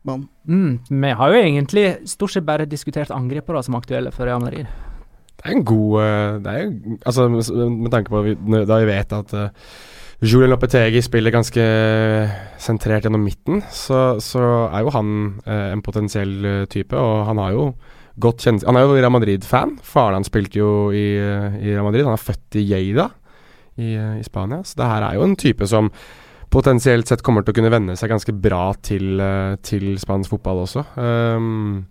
Mm, 0.00 0.78
vi 0.88 1.10
har 1.12 1.28
jo 1.28 1.40
egentlig 1.42 2.08
stort 2.08 2.32
sett 2.32 2.46
bare 2.48 2.64
diskutert 2.64 3.10
angripere 3.12 3.60
som 3.62 3.76
aktuelle 3.76 4.08
for 4.14 4.24
Real 4.24 4.40
Madrid. 4.40 4.64
Det 5.40 5.48
er 5.48 5.56
en 5.56 5.64
god 5.64 5.94
eh, 6.04 6.34
Det 6.44 6.52
er 6.52 6.66
Altså, 7.08 7.28
med- 7.32 7.90
tanke 7.92 8.12
på 8.12 8.20
da 8.68 8.78
vi 8.82 8.90
vet 8.90 9.12
at 9.16 9.32
uh, 9.34 9.48
Julian 10.20 10.50
Lopetegi 10.52 11.00
spiller 11.00 11.32
ganske 11.32 11.62
sentrert 12.60 13.06
gjennom 13.06 13.22
midten, 13.24 13.62
så, 13.72 14.18
så 14.20 14.42
er 14.68 14.82
jo 14.84 14.92
han 14.92 15.12
uh, 15.46 15.70
en 15.72 15.80
potensiell 15.80 16.66
type, 16.68 16.92
og 16.92 17.24
han 17.30 17.40
har 17.40 17.54
jo 17.56 17.70
godt 18.20 18.44
kjennskap 18.44 18.68
Han 18.68 18.76
er 18.76 18.84
jo 18.84 18.98
Real 18.98 19.14
Madrid-fan. 19.14 19.78
Faren 19.80 20.18
hans 20.18 20.28
spilte 20.28 20.60
jo 20.60 20.90
i, 20.92 21.06
i 21.16 21.70
Real 21.72 21.86
Madrid. 21.86 22.04
Han 22.04 22.18
er 22.18 22.20
født 22.20 22.58
i 22.60 22.66
Lleida 22.68 23.06
i, 23.80 23.94
i 24.20 24.24
Spania, 24.26 24.60
så 24.60 24.76
det 24.76 24.90
her 24.90 25.06
er 25.08 25.16
jo 25.16 25.24
en 25.24 25.38
type 25.40 25.64
som 25.70 25.88
potensielt 26.52 27.08
sett 27.08 27.22
kommer 27.24 27.46
til 27.46 27.54
å 27.54 27.56
kunne 27.56 27.72
venne 27.72 27.94
seg 27.96 28.10
ganske 28.12 28.34
bra 28.36 28.74
til, 28.84 29.22
til 29.64 29.94
spansk 30.02 30.34
fotball 30.34 30.64
også. 30.66 30.82
Um, 31.00 31.86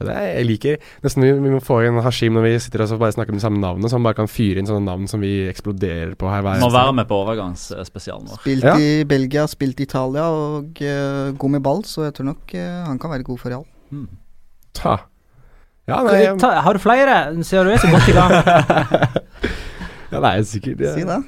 ja, 0.00 0.06
det 0.08 0.14
er, 0.16 0.26
jeg 0.38 0.46
liker 0.48 0.78
Nesten 1.04 1.24
vi, 1.24 1.30
vi 1.36 1.50
må 1.52 1.58
få 1.62 1.82
inn 1.86 1.98
Hashim 2.02 2.34
når 2.38 2.46
vi 2.46 2.52
sitter 2.64 2.84
og 2.86 3.02
bare 3.02 3.14
snakker 3.14 3.34
om 3.34 3.38
de 3.38 3.44
samme 3.44 3.60
navnene, 3.62 3.90
så 3.90 3.98
han 3.98 4.06
bare 4.06 4.18
kan 4.18 4.30
fyre 4.30 4.62
inn 4.62 4.68
sånne 4.68 4.86
navn 4.88 5.10
som 5.10 5.22
vi 5.22 5.32
eksploderer 5.50 6.14
på 6.18 6.30
her 6.32 6.42
hver 6.46 6.62
Må 6.62 6.70
være 6.72 6.96
med 6.96 7.08
på 7.10 7.20
overgangsspesialen 7.22 8.30
vår. 8.30 8.40
Spilt 8.40 8.66
Ja. 8.66 8.74
i 8.80 9.04
Belgia, 9.08 9.46
spilt 9.50 9.80
i 9.82 9.86
Italia 9.86 10.26
og 10.32 10.80
uh, 10.80 11.36
god 11.36 11.54
med 11.58 11.62
ball, 11.64 11.84
så 11.84 12.08
jeg 12.08 12.16
tror 12.18 12.32
nok 12.32 12.56
uh, 12.56 12.82
han 12.88 12.98
kan 13.02 13.12
være 13.12 13.26
god 13.28 13.38
for 13.42 13.52
Real. 13.52 13.66
Mm. 13.92 14.08
Ta. 14.74 14.96
Ja, 15.90 16.00
nei, 16.06 16.16
jeg, 16.22 16.34
Ta, 16.40 16.54
har 16.62 16.78
du 16.78 16.82
flere? 16.82 17.20
Ser 17.44 17.66
du 17.66 17.72
er 17.74 17.82
så 17.82 17.90
godt 17.90 18.08
i 18.08 18.16
gang. 18.16 18.34
ja, 20.12 20.24
er 20.32 20.42
sikkert 20.46 20.80
Ja. 20.80 20.96
Si 20.96 21.06
det. 21.06 21.22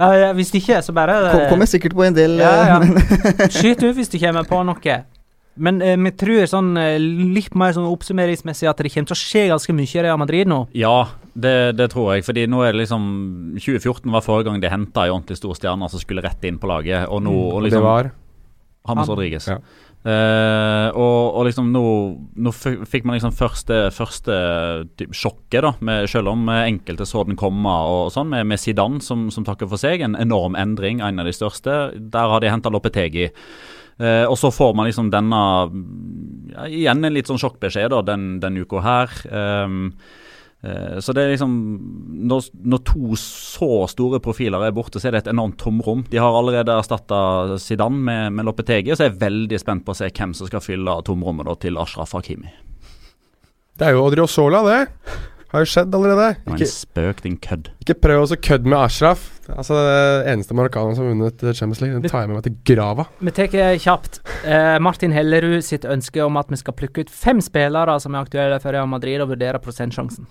Ja, 0.00 0.32
hvis 0.32 0.54
ikke, 0.56 0.78
så 0.82 0.94
bare 0.96 1.16
Kom, 1.28 1.40
kommer 1.50 1.68
sikkert 1.68 1.92
på 1.92 2.06
en 2.06 2.14
del 2.16 2.38
Ja, 2.40 2.52
eh, 2.62 2.68
ja. 2.70 3.48
Skyt 3.52 3.82
ut 3.84 3.98
hvis 3.98 4.08
du 4.08 4.16
kommer 4.22 4.46
på 4.48 4.62
noe. 4.64 4.94
Men 5.60 5.80
eh, 5.84 5.96
vi 6.00 6.12
tror 6.16 6.48
sånn 6.48 6.72
eh, 6.80 6.96
litt 7.00 7.56
mer 7.58 7.74
sånn 7.76 7.88
oppsummeringsmessig 7.90 8.68
at 8.70 8.80
det 8.80 8.92
kommer 8.94 9.10
til 9.10 9.18
å 9.18 9.20
skje 9.20 9.42
ganske 9.52 9.76
mye 9.76 9.90
i 9.90 10.04
Real 10.06 10.20
Madrid 10.20 10.50
nå. 10.50 10.62
Ja, 10.76 11.10
det, 11.34 11.76
det 11.78 11.90
tror 11.92 12.14
jeg. 12.14 12.24
Fordi 12.28 12.46
nå 12.50 12.64
er 12.64 12.72
det 12.72 12.84
liksom 12.84 13.04
2014 13.58 14.08
var 14.14 14.24
forrige 14.24 14.50
gang 14.50 14.62
de 14.62 14.72
henta 14.72 15.06
en 15.06 15.18
ordentlig 15.18 15.40
stor 15.40 15.58
stjerne 15.58 15.90
som 15.92 16.02
skulle 16.02 16.24
rett 16.24 16.48
inn 16.48 16.60
på 16.60 16.70
laget. 16.70 17.06
Og 17.12 17.22
nå 17.26 17.36
og 17.36 17.60
Og 17.60 17.68
liksom, 17.68 17.84
det 17.84 17.86
var 17.86 18.10
Hamas-Rodriges. 18.88 19.46
Rodriguez. 19.50 19.52
ja. 19.54 19.86
Uh, 20.00 20.88
og, 20.96 21.34
og 21.36 21.42
liksom 21.44 21.66
nå, 21.74 21.80
nå 22.40 22.52
fikk 22.56 23.04
man 23.04 23.18
liksom 23.18 23.34
første, 23.36 23.82
første 23.92 24.36
typ 24.96 25.12
sjokket, 25.12 25.60
da. 25.66 25.74
Med, 25.84 26.06
selv 26.08 26.32
om 26.32 26.48
eh, 26.48 26.62
enkelte 26.70 27.04
så 27.04 27.26
den 27.28 27.36
komme 27.40 27.74
og 27.84 28.08
sånn, 28.14 28.30
med, 28.32 28.48
med 28.48 28.62
Zidane 28.62 29.02
som, 29.04 29.28
som 29.34 29.44
takker 29.44 29.68
for 29.68 29.80
seg. 29.80 30.00
En 30.06 30.16
enorm 30.16 30.56
endring, 30.56 31.04
en 31.04 31.20
av 31.20 31.28
de 31.28 31.36
største. 31.36 31.76
Der 32.00 32.32
har 32.32 32.40
de 32.40 32.48
henta 32.48 32.72
Lopetegi. 32.72 33.28
Eh, 34.00 34.24
og 34.24 34.38
så 34.40 34.48
får 34.54 34.72
man 34.76 34.88
liksom 34.88 35.10
denne 35.12 35.40
ja, 36.54 36.64
Igjen 36.70 37.04
en 37.04 37.12
litt 37.12 37.28
sånn 37.28 37.40
sjokkbeskjed 37.40 37.92
da, 37.92 38.00
den, 38.06 38.32
den 38.40 38.56
uka 38.62 38.80
her. 38.84 39.12
Um, 39.28 39.92
eh, 40.64 40.96
så 41.04 41.12
det 41.16 41.26
er 41.26 41.34
liksom 41.34 41.52
når, 42.30 42.48
når 42.64 42.82
to 42.88 43.18
så 43.20 43.84
store 43.92 44.22
profiler 44.24 44.64
er 44.66 44.74
borte, 44.76 45.02
så 45.02 45.10
er 45.10 45.16
det 45.16 45.24
et 45.24 45.32
enormt 45.34 45.60
tomrom. 45.60 46.06
De 46.10 46.22
har 46.22 46.36
allerede 46.36 46.78
erstatta 46.80 47.58
Zidane 47.60 48.00
med, 48.08 48.38
med 48.38 48.48
Lopetegi, 48.48 48.94
så 48.94 49.06
jeg 49.06 49.14
er 49.14 49.22
veldig 49.26 49.60
spent 49.60 49.84
på 49.84 49.94
å 49.94 50.00
se 50.00 50.08
hvem 50.08 50.34
som 50.36 50.48
skal 50.48 50.64
fylle 50.64 50.96
tomrommet 51.06 51.50
da, 51.50 51.58
til 51.60 51.78
Ashraf 51.80 52.16
Hakimi. 52.16 52.50
Det 53.80 53.88
er 53.88 53.96
jo 53.96 54.08
Odriozola, 54.08 54.64
det. 54.66 54.80
Har 55.50 55.64
jo 55.64 55.66
skjedd 55.66 55.94
allerede. 55.98 56.26
Det 56.38 56.46
var 56.46 56.56
Ikke, 56.60 56.66
en 56.66 56.70
spøk, 56.70 57.22
din 57.24 57.36
kødd. 57.42 57.70
ikke 57.82 57.94
prøv 57.98 58.22
å 58.22 58.36
kødde 58.38 58.70
med 58.70 58.78
Ashraf. 58.78 59.24
Altså, 59.50 59.74
det 59.74 60.30
eneste 60.30 60.54
marokkaneren 60.54 60.94
som 60.94 61.04
har 61.08 61.10
vunnet 61.14 61.42
Champions 61.58 61.80
League. 61.82 61.98
Den 61.98 62.10
tar 62.10 62.20
jeg 62.22 62.30
med 62.30 62.36
meg 62.38 62.44
til 62.46 62.54
grava. 62.70 63.06
Vi 63.18 63.32
tar 63.34 63.48
kjapt. 63.82 64.20
Eh, 64.44 64.78
Martin 64.78 65.10
Hellerud 65.10 65.64
sitt 65.66 65.82
ønske 65.84 66.22
om 66.22 66.36
at 66.38 66.46
vi 66.54 66.56
skal 66.60 66.76
plukke 66.78 67.02
ut 67.02 67.10
fem 67.10 67.40
spillere 67.42 67.98
som 68.00 68.14
er 68.14 68.22
aktuelle 68.22 68.60
for 68.62 68.70
Real 68.70 68.86
Madrid, 68.86 69.18
og 69.20 69.32
vurdere 69.34 69.58
prosentsjansen. 69.58 70.28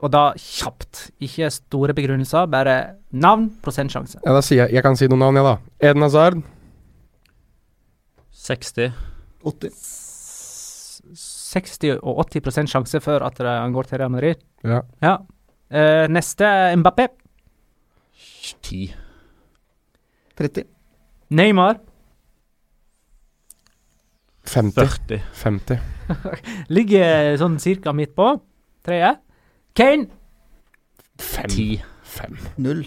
Og 0.00 0.10
da 0.10 0.32
kjapt. 0.40 1.10
Ikke 1.20 1.50
store 1.52 1.92
begrunnelser, 1.92 2.48
bare 2.48 2.78
navn, 3.12 3.50
prosentsjanse. 3.60 4.22
Ja, 4.24 4.32
da 4.32 4.40
sier 4.40 4.64
jeg 4.64 4.72
Jeg 4.78 4.82
kan 4.82 4.96
si 4.96 5.06
noen 5.06 5.20
navn, 5.20 5.36
jeg, 5.36 5.44
da. 5.44 5.90
Eden 5.90 6.02
Hazard. 6.02 6.40
60. 8.32 8.92
80. 9.44 10.09
60 11.50 11.98
og 12.02 12.20
80% 12.30 12.70
sjanse 12.70 13.00
for 13.02 13.24
at 13.26 13.38
han 13.42 13.72
går 13.74 13.88
til 13.90 13.98
Real 14.00 14.12
Madrid. 14.14 14.42
Ja. 14.64 14.80
Ja. 15.02 15.16
Uh, 15.70 16.06
neste 16.12 16.46
Mbappé. 16.78 17.08
10. 18.62 18.84
30. 20.38 20.64
Neymar. 21.30 21.78
50. 24.44 24.74
40. 24.74 25.20
50. 25.32 25.78
Ligger 26.74 27.36
sånn 27.38 27.58
cirka 27.62 27.92
midt 27.94 28.14
på. 28.18 28.32
Tredje. 28.86 29.12
Kane. 29.78 30.08
10. 31.20 31.82
5. 32.10 32.38
0. 32.64 32.80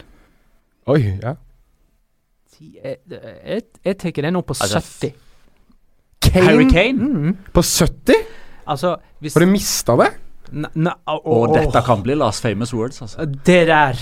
Oi, 0.91 0.99
ja. 1.23 1.35
Ti- 2.51 2.73
Jeg, 2.83 2.97
jeg, 3.07 3.61
jeg 3.85 3.97
tar 4.01 4.17
den 4.25 4.35
opp 4.39 4.49
på 4.51 4.55
Altså, 4.59 4.81
70. 4.81 5.13
Harry 6.33 6.65
Kane? 6.71 6.97
Mm. 7.07 7.37
På 7.53 7.61
70? 7.63 8.17
Altså, 8.67 8.95
hvis 9.21 9.33
Har 9.33 9.45
du 9.45 9.51
mista 9.51 9.95
det? 9.97 10.11
N- 10.53 10.67
å- 11.07 11.19
Og 11.25 11.49
å- 11.49 11.53
dette 11.53 11.81
kan 11.85 12.03
bli 12.03 12.15
last 12.15 12.41
famous 12.41 12.73
words, 12.73 13.01
altså. 13.01 13.25
Det 13.25 13.67
der 13.67 13.97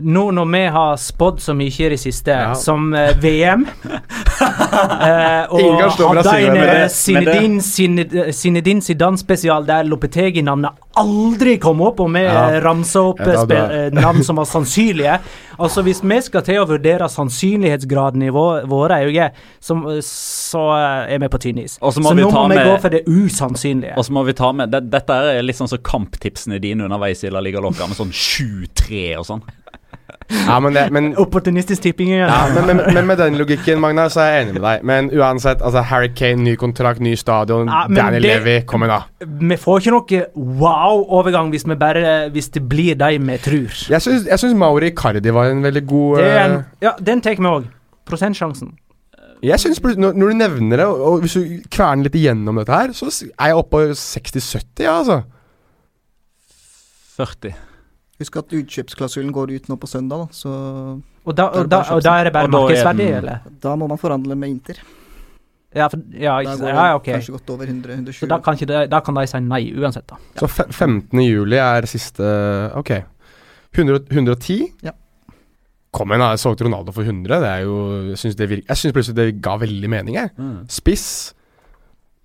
Nå 0.00 0.30
når 0.30 0.46
vi 0.52 0.60
har 0.70 0.96
spådd 0.96 1.40
så 1.42 1.54
mye 1.58 1.86
i 1.86 1.88
det 1.88 1.98
siste, 2.00 2.30
Ja. 2.30 2.54
som 2.54 2.92
uh, 2.94 3.10
VM 3.18 3.66
uh, 3.66 5.44
Og 5.52 5.60
Ingen 5.60 5.90
kan 5.96 6.16
hadde 6.16 6.34
en 6.38 6.52
men 6.52 6.62
eh, 6.62 6.74
det- 6.82 6.90
Zinedine 6.94 7.60
Zined- 7.60 8.32
Zinedine 8.32 8.80
Zidane-spesial 8.82 9.66
der 9.66 9.84
Lopetegi-navnet 9.84 10.70
aldri 10.98 11.56
kom 11.62 11.80
opp, 11.82 12.00
og 12.00 12.10
vi 12.14 12.22
Ja. 12.24 12.50
ja. 12.50 12.60
ramsa 12.60 13.00
opp 13.10 13.20
Ja, 13.20 13.24
da- 13.26 13.32
eh, 13.32 13.44
spe- 13.46 13.86
eh, 13.86 13.90
navn 14.02 14.22
som 14.24 14.36
var 14.36 14.44
sannsynlige. 14.44 15.18
Altså 15.58 15.82
Hvis 15.82 16.04
vi 16.04 16.20
skal 16.22 16.42
til 16.46 16.54
å 16.62 16.66
vurdere 16.68 17.08
sannsynlighetsgraden 17.10 18.22
i 18.22 18.28
våre 18.30 19.00
øyne, 19.04 19.30
som, 19.60 19.84
eh, 19.90 19.98
så 20.00 20.62
eh, 20.78 21.14
er 21.14 21.18
vi 21.18 21.28
på 21.28 21.38
tynn 21.42 21.58
is. 21.58 21.78
Så 21.82 21.98
må 22.00 22.10
Så 22.10 22.14
vi 22.14 22.22
nå 22.22 22.30
ta 22.30 22.42
må 22.46 22.48
vi 22.54 22.62
gå 22.62 22.80
for 22.80 22.88
det 22.90 23.04
usannsynlige. 23.06 23.96
Og 23.98 24.04
så 24.04 24.12
må 24.12 24.24
vi 24.24 24.32
ta 24.38 24.52
med 24.52 24.70
det, 24.70 24.84
Dette 24.90 25.10
er 25.12 25.42
litt 25.42 25.56
sånn 25.58 25.68
som 25.68 25.78
kamptipsene 25.82 26.60
dine 26.60 26.84
underveis 26.86 27.24
i 27.24 27.30
La 27.30 27.40
Liga 27.40 27.58
Loca, 27.60 27.86
med 27.88 27.96
sånn 27.98 28.12
7-3 28.14 29.16
og 29.18 29.26
sånn. 29.26 29.42
Ja, 30.28 30.58
men, 30.60 30.74
det, 30.76 30.82
men, 30.92 31.06
Opportunistisk 31.16 31.82
tipping 31.86 32.10
ja, 32.12 32.48
men, 32.52 32.66
men, 32.68 32.80
men 32.94 33.06
med 33.08 33.16
den 33.20 33.38
logikken, 33.40 33.78
Magna, 33.80 34.08
så 34.12 34.20
er 34.20 34.32
jeg 34.34 34.42
enig 34.44 34.56
med 34.58 34.64
deg. 34.66 34.82
Men 34.90 35.06
uansett, 35.16 35.62
altså 35.64 35.80
Harry 35.88 36.10
Kane, 36.16 36.42
ny 36.44 36.52
kontrakt, 36.60 37.00
ny 37.00 37.14
stadion, 37.16 37.70
Ja, 37.72 37.86
Danny 37.88 38.20
det- 38.20 38.26
Levy, 38.26 38.56
kom 38.68 38.84
igjen, 38.84 38.92
da. 38.92 39.28
Vi 39.48 39.56
får 39.56 39.80
ikke 39.80 39.94
noe 39.94 40.20
wow-overgang 40.60 41.48
hvis, 41.54 41.64
hvis 42.32 42.50
det 42.52 42.62
blir 42.68 42.98
de 43.00 43.18
vi 43.18 43.38
tror. 43.38 43.78
Jeg 43.88 44.02
syns, 44.04 44.54
Mauri 44.54 44.90
Cardi 44.90 45.32
var 45.32 45.48
en 45.48 45.62
veldig 45.64 45.86
god 45.86 46.18
Det 46.18 46.26
er 46.26 46.44
en, 46.44 46.58
eh, 46.58 46.64
ja, 46.82 46.92
den 47.00 47.20
tar 47.20 47.38
vi 47.38 47.48
òg. 47.48 47.64
Prosentsjansen. 48.04 48.74
Jeg 49.42 49.60
synes, 49.60 49.80
når, 49.80 50.12
når 50.12 50.28
du 50.28 50.34
nevner 50.34 50.76
det, 50.76 50.86
og, 50.86 51.00
og 51.00 51.20
hvis 51.20 51.38
du 51.38 51.62
kverner 51.70 52.04
litt 52.04 52.14
igjennom 52.14 52.58
dette 52.58 52.74
her, 52.74 52.92
så 52.92 53.08
er 53.38 53.52
jeg 53.52 53.56
oppe 53.56 53.70
på 53.70 53.94
60-70, 53.94 54.84
ja, 54.84 54.98
altså. 54.98 55.22
40. 57.16 57.67
Husk 58.18 58.36
at 58.40 58.54
utkjøpsklausulen 58.58 59.30
går 59.34 59.52
ut 59.54 59.68
nå 59.70 59.76
på 59.78 59.86
søndag, 59.86 60.24
da, 60.24 60.34
så 60.34 60.52
Og 61.24 61.34
da, 61.36 61.44
og, 61.54 61.68
da, 61.70 61.82
og 61.94 62.00
da 62.02 62.16
er 62.18 62.26
det 62.26 62.32
bare 62.34 62.48
er 62.48 62.54
markedsverdi, 62.54 63.10
eller? 63.20 63.44
da 63.62 63.74
må 63.78 63.86
man 63.86 64.00
forhandle 64.00 64.34
med 64.34 64.56
Inter. 64.56 64.80
Ja, 65.76 65.86
for, 65.92 66.00
ja, 66.16 66.38
ikke, 66.40 66.70
ja, 66.72 66.94
ok. 66.96 67.10
kanskje 67.12 67.34
godt 67.36 67.50
over 67.52 67.68
100 67.68 67.92
120. 67.92 68.18
Så 68.24 68.28
da 68.30 68.38
kan, 68.40 68.56
ikke 68.56 68.70
de, 68.70 68.86
da 68.88 69.00
kan 69.04 69.18
de 69.18 69.26
si 69.28 69.40
nei 69.44 69.60
uansett, 69.76 70.06
da. 70.08 70.16
Så 70.40 70.48
fe 70.48 70.64
15. 70.72 71.20
juli 71.26 71.60
er 71.60 71.86
siste 71.86 72.24
Ok. 72.78 72.94
100, 73.76 74.08
110? 74.10 74.62
Ja. 74.82 74.94
Kom 75.94 76.08
igjen, 76.10 76.24
da. 76.24 76.32
Jeg 76.32 76.42
solgte 76.42 76.64
Ronaldo 76.64 76.94
for 76.96 77.04
100. 77.04 77.28
Det 77.44 77.50
er 77.52 77.66
jo 77.66 77.76
Jeg 78.08 78.18
syns, 78.18 78.94
plutselig 78.96 79.16
det 79.16 79.42
ga 79.44 79.58
veldig 79.60 79.90
mening, 79.92 80.16
jeg. 80.16 80.32
Mm. 80.40 80.64
Spiss. 80.72 81.34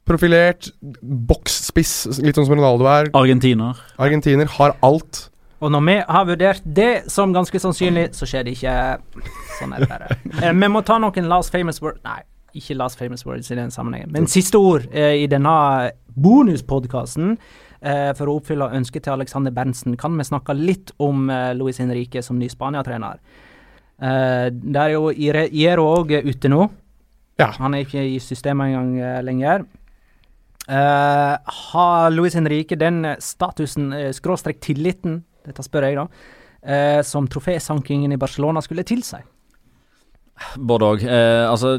Profilert. 0.08 0.72
Boksspiss, 1.04 2.22
litt 2.24 2.40
sånn 2.40 2.48
som 2.48 2.56
Ronaldo 2.58 2.88
er. 2.92 3.12
Argentiner. 3.16 3.80
Argentiner. 4.00 4.50
Har 4.56 4.78
alt. 4.84 5.28
Og 5.64 5.72
når 5.72 5.84
vi 5.88 5.96
har 6.18 6.28
vurdert 6.28 6.66
det 6.76 6.92
som 7.12 7.32
ganske 7.36 7.60
sannsynlig, 7.64 8.10
så 8.18 8.28
skjer 8.28 8.44
det 8.44 8.58
ikke. 8.58 8.76
Sånn 9.60 9.74
er 9.76 9.84
det 9.86 9.90
bare. 9.92 10.20
Eh, 10.44 10.52
vi 10.52 10.68
må 10.72 10.82
ta 10.84 10.98
noen 11.00 11.28
last 11.30 11.54
famous 11.54 11.80
word 11.84 12.02
Nei, 12.04 12.20
ikke 12.58 12.76
last 12.76 13.00
famous 13.00 13.24
words 13.26 13.52
i 13.54 13.56
den 13.56 13.72
sammenhengen. 13.72 14.12
Men 14.12 14.28
siste 14.32 14.60
ord 14.60 14.90
eh, 14.92 15.22
i 15.24 15.28
denne 15.32 15.54
bonuspodkasten. 16.20 17.38
eh, 17.84 18.12
for 18.18 18.30
å 18.32 18.38
oppfylle 18.40 18.70
ønsket 18.76 19.06
til 19.06 19.16
Alexander 19.16 19.52
Berntsen, 19.56 19.96
kan 20.00 20.16
vi 20.20 20.26
snakke 20.28 20.56
litt 20.58 20.92
om 21.04 21.30
eh, 21.30 21.54
Luis 21.56 21.80
Henrique 21.84 22.22
som 22.24 22.40
ny 22.40 22.50
Spania-trener. 22.52 23.20
Eh, 24.04 24.48
der 24.52 24.90
er 24.90 24.96
jo 24.98 25.12
Iero 25.12 25.88
òg 26.00 26.12
ute 26.26 26.52
nå. 26.52 26.68
Ja. 27.40 27.52
Han 27.60 27.74
er 27.74 27.86
ikke 27.86 28.04
i 28.04 28.20
systemet 28.22 28.72
engang 28.74 28.98
eh, 29.00 29.22
lenger. 29.24 29.66
Har 30.64 32.12
Luis 32.14 32.38
Henrique 32.38 32.78
den 32.80 33.04
statusen, 33.20 33.92
eh, 33.94 34.12
skråstrek 34.16 34.62
tilliten, 34.64 35.24
dette 35.46 35.66
spør 35.66 35.88
jeg 35.90 36.00
da, 36.00 36.08
eh, 36.64 37.00
som 37.06 37.28
trofésankingen 37.28 38.14
i 38.14 38.20
Barcelona 38.22 38.62
skulle 38.64 38.86
tilsi? 38.88 39.22
Både 40.58 40.94
òg. 40.94 41.04
Eh, 41.06 41.46
altså 41.50 41.78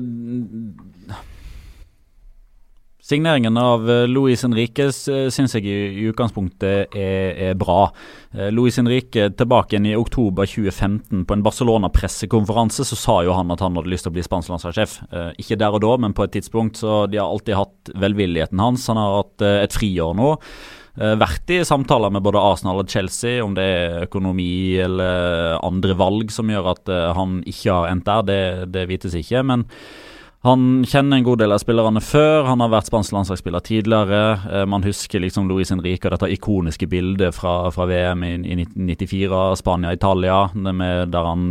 Signeringen 3.05 3.57
av 3.61 3.83
eh, 3.91 4.07
Luis 4.09 4.41
Henrique 4.47 4.87
syns 4.89 5.53
jeg 5.59 5.67
i, 5.69 6.07
utgangspunktet 6.09 6.95
er, 6.97 7.35
er 7.51 7.59
bra. 7.61 7.91
Eh, 8.33 8.49
Luis 8.49 8.79
Henrique 8.81 9.27
tilbake 9.37 9.75
igjen 9.75 9.91
i 9.91 9.99
oktober 9.99 10.49
2015 10.49 11.27
på 11.29 11.37
en 11.37 11.43
Barcelona-pressekonferanse 11.45 12.87
så 12.89 12.97
sa 12.97 13.19
jo 13.27 13.35
han 13.37 13.53
at 13.53 13.61
han 13.61 13.77
hadde 13.77 13.93
lyst 13.93 14.09
til 14.09 14.15
å 14.15 14.17
bli 14.17 14.25
spansk 14.25 14.55
landslagssjef. 14.55 14.97
Eh, 15.11 15.29
ikke 15.45 15.61
der 15.61 15.77
og 15.77 15.85
da, 15.85 15.93
men 16.01 16.17
på 16.17 16.25
et 16.25 16.33
tidspunkt. 16.39 16.81
Så 16.81 17.03
de 17.13 17.21
har 17.21 17.29
alltid 17.29 17.59
hatt 17.61 17.93
velvilligheten 18.07 18.65
hans. 18.65 18.89
Han 18.89 19.03
har 19.03 19.19
hatt 19.19 19.45
eh, 19.45 19.59
et 19.67 19.77
friår 19.77 20.17
nå. 20.17 20.31
Eh, 20.95 21.17
vært 21.19 21.51
i 21.51 21.59
samtaler 21.67 22.13
med 22.15 22.23
både 22.23 22.39
Arsenal 22.39 22.85
og 22.85 22.91
Chelsea 22.91 23.43
om 23.43 23.57
det 23.57 23.67
er 23.67 24.05
økonomi 24.05 24.79
eller 24.79 25.59
andre 25.59 25.97
valg 25.99 26.31
som 26.31 26.53
gjør 26.53 26.71
at 26.77 26.91
eh, 26.93 27.11
han 27.19 27.41
ikke 27.51 27.71
har 27.73 27.91
endt 27.91 28.07
der. 28.07 28.27
Det, 28.29 28.43
det 28.77 28.89
vites 28.93 29.17
ikke. 29.19 29.43
men 29.43 29.67
han 30.45 30.85
kjenner 30.85 31.17
en 31.17 31.25
god 31.25 31.41
del 31.41 31.55
av 31.55 31.61
spillerne 31.63 32.03
før. 32.05 32.45
Han 32.45 32.61
har 32.61 32.69
vært 32.69 32.91
spansk 32.91 33.15
landslagsspiller 33.17 33.65
tidligere. 33.65 34.21
Eh, 34.45 34.67
man 34.71 34.85
husker 34.85 35.25
liksom 35.25 35.49
Luis 35.51 35.73
Henrique 35.73 36.07
og 36.07 36.15
dette 36.15 36.31
ikoniske 36.37 36.87
bildet 36.93 37.35
fra, 37.35 37.73
fra 37.75 37.89
VM 37.91 38.23
i, 38.29 38.33
i 38.53 38.59
1994, 38.61 39.43
Spania-Italia, 39.65 40.39
der 40.55 41.31
han 41.33 41.49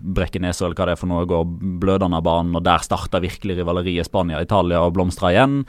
brekker 0.00 0.46
nesa 0.46 0.64
eller 0.64 0.78
hva 0.78 0.88
det 0.88 0.96
er 0.96 1.02
for 1.02 1.10
noe, 1.10 1.28
går 1.28 1.44
blødende 1.82 2.22
av 2.22 2.24
banen. 2.30 2.56
Og 2.56 2.64
der 2.64 2.86
starta 2.86 3.20
virkelig 3.20 3.58
rivaleriet 3.60 4.08
Spania-Italia 4.08 4.86
og 4.86 4.94
blomstra 4.96 5.34
igjen. 5.34 5.64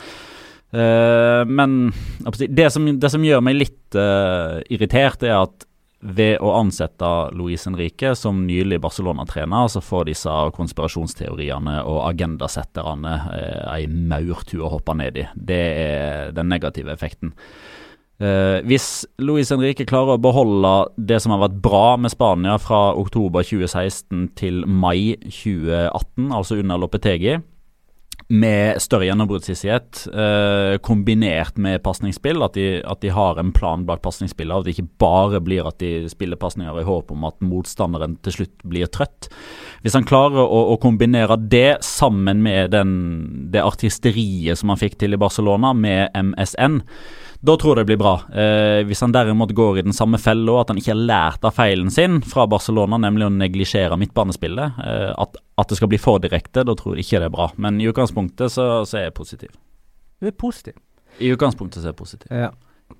Uh, 0.76 1.47
men 1.47 1.93
det 2.36 2.68
som, 2.74 2.88
det 2.99 3.11
som, 3.13 3.24
gjør 3.24 3.43
meg 3.45 3.55
litt 3.55 3.95
uh, 3.95 4.59
irritert, 4.74 5.24
er 5.24 5.39
at 5.45 5.68
ved 5.99 6.38
å 6.45 6.51
ansette 6.59 7.07
Luis 7.36 7.65
Henrique 7.65 8.13
som 8.18 8.43
nylig 8.45 8.80
Barcelona-trener, 8.84 9.70
så 9.72 9.82
får 9.82 10.09
disse 10.11 10.34
konspirasjonsteoriene 10.57 11.80
og 11.89 12.03
agendasetterne 12.05 13.15
eh, 13.34 13.63
ei 13.74 13.88
maurtue 13.89 14.61
å 14.61 14.72
hoppe 14.76 14.93
ned 14.97 15.18
i. 15.18 15.26
Det 15.34 15.63
er 15.82 16.36
den 16.38 16.51
negative 16.53 16.93
effekten. 16.93 17.34
Eh, 18.22 18.59
hvis 18.70 19.07
Luis 19.22 19.49
Henrique 19.53 19.88
klarer 19.89 20.15
å 20.15 20.22
beholde 20.22 20.76
det 20.97 21.20
som 21.24 21.34
har 21.34 21.47
vært 21.47 21.59
bra 21.65 21.97
med 22.01 22.13
Spania 22.13 22.59
fra 22.61 22.91
oktober 22.97 23.45
2016 23.45 24.32
til 24.38 24.63
mai 24.70 25.18
2018, 25.26 26.30
altså 26.30 26.61
under 26.61 26.82
Lopetegi, 26.86 27.39
med 28.28 28.82
større 28.84 29.07
gjennombruddshissighet, 29.07 30.01
eh, 30.11 30.78
kombinert 30.84 31.57
med 31.57 31.80
pasningsspill. 31.84 32.41
At, 32.43 32.57
at, 32.57 32.99
de 33.01 33.11
har 33.15 33.39
en 33.39 33.53
plan 33.55 33.86
bak 33.88 34.01
pasningsspillet, 34.03 34.51
og 34.51 34.65
at 34.65 34.67
det 34.67 34.75
ikke 34.75 34.99
bare 34.99 35.39
blir 35.43 35.67
at 35.67 35.80
de 35.80 36.09
spiller 36.11 36.39
pasninger 36.39 36.82
i 36.82 36.88
håp 36.88 37.13
om 37.15 37.23
at 37.30 37.39
motstanderen 37.39 38.17
til 38.28 38.39
slutt 38.39 38.65
blir 38.67 38.91
trøtt. 38.91 39.30
Hvis 39.86 39.95
han 39.95 40.07
klarer 40.07 40.43
å, 40.43 40.63
å 40.73 40.80
kombinere 40.84 41.39
det 41.39 41.80
sammen 41.88 42.43
med 42.43 42.75
den, 42.75 42.91
det 43.53 43.63
artisteriet 43.63 44.59
som 44.59 44.75
han 44.75 44.82
fikk 44.82 44.99
til 44.99 45.15
i 45.15 45.21
Barcelona, 45.21 45.71
med 45.71 46.11
MSN, 46.11 46.82
da 47.39 47.53
tror 47.57 47.75
jeg 47.75 47.83
det 47.85 47.89
blir 47.91 47.99
bra. 48.01 48.13
Eh, 48.33 48.81
hvis 48.88 49.03
han 49.05 49.13
derimot 49.13 49.53
går 49.55 49.79
i 49.79 49.85
den 49.85 49.95
samme 49.95 50.19
fella, 50.21 50.61
at 50.61 50.71
han 50.71 50.79
ikke 50.81 50.93
har 50.93 51.03
lært 51.09 51.45
av 51.45 51.53
feilen 51.57 51.91
sin 51.93 52.19
fra 52.25 52.47
Barcelona, 52.49 52.99
nemlig 53.01 53.27
å 53.27 53.33
neglisjere 53.33 53.99
midtbanespillet, 54.01 54.81
eh, 54.83 55.11
at, 55.13 55.38
at, 55.57 55.69
det 55.69 55.77
skal 55.79 55.91
bli 55.91 56.01
for 56.01 56.21
direkte, 56.23 56.65
da 56.65 56.75
tror 56.77 56.97
jeg 56.97 57.05
ikke 57.05 57.21
det 57.21 57.29
er 57.29 57.35
bra. 57.38 57.49
Men 57.61 57.81
i 57.81 57.89
utgangspunktet 57.91 58.53
så, 58.53 58.67
så 58.89 59.01
er 59.01 59.09
jeg 59.09 59.17
positiv. 59.19 59.53
Du 60.17 60.31
er 60.31 60.33
positiv? 60.33 60.79
I 61.21 61.31
utgangspunktet 61.33 61.81
så 61.81 61.89
er 61.89 61.93
jeg 61.93 62.01
positiv. 62.01 62.33
Ja. 62.33 62.51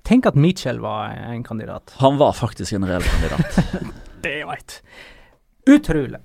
Tenk 0.06 0.28
at 0.28 0.36
Mitchell 0.38 0.78
var 0.84 1.16
en 1.16 1.42
kandidat. 1.44 1.94
Han 1.98 2.18
var 2.20 2.36
faktisk 2.36 2.76
en 2.76 2.86
reell 2.86 3.04
kandidat. 3.04 3.62
det 4.24 4.42
veit. 4.46 4.80
Utrolig. 5.68 6.20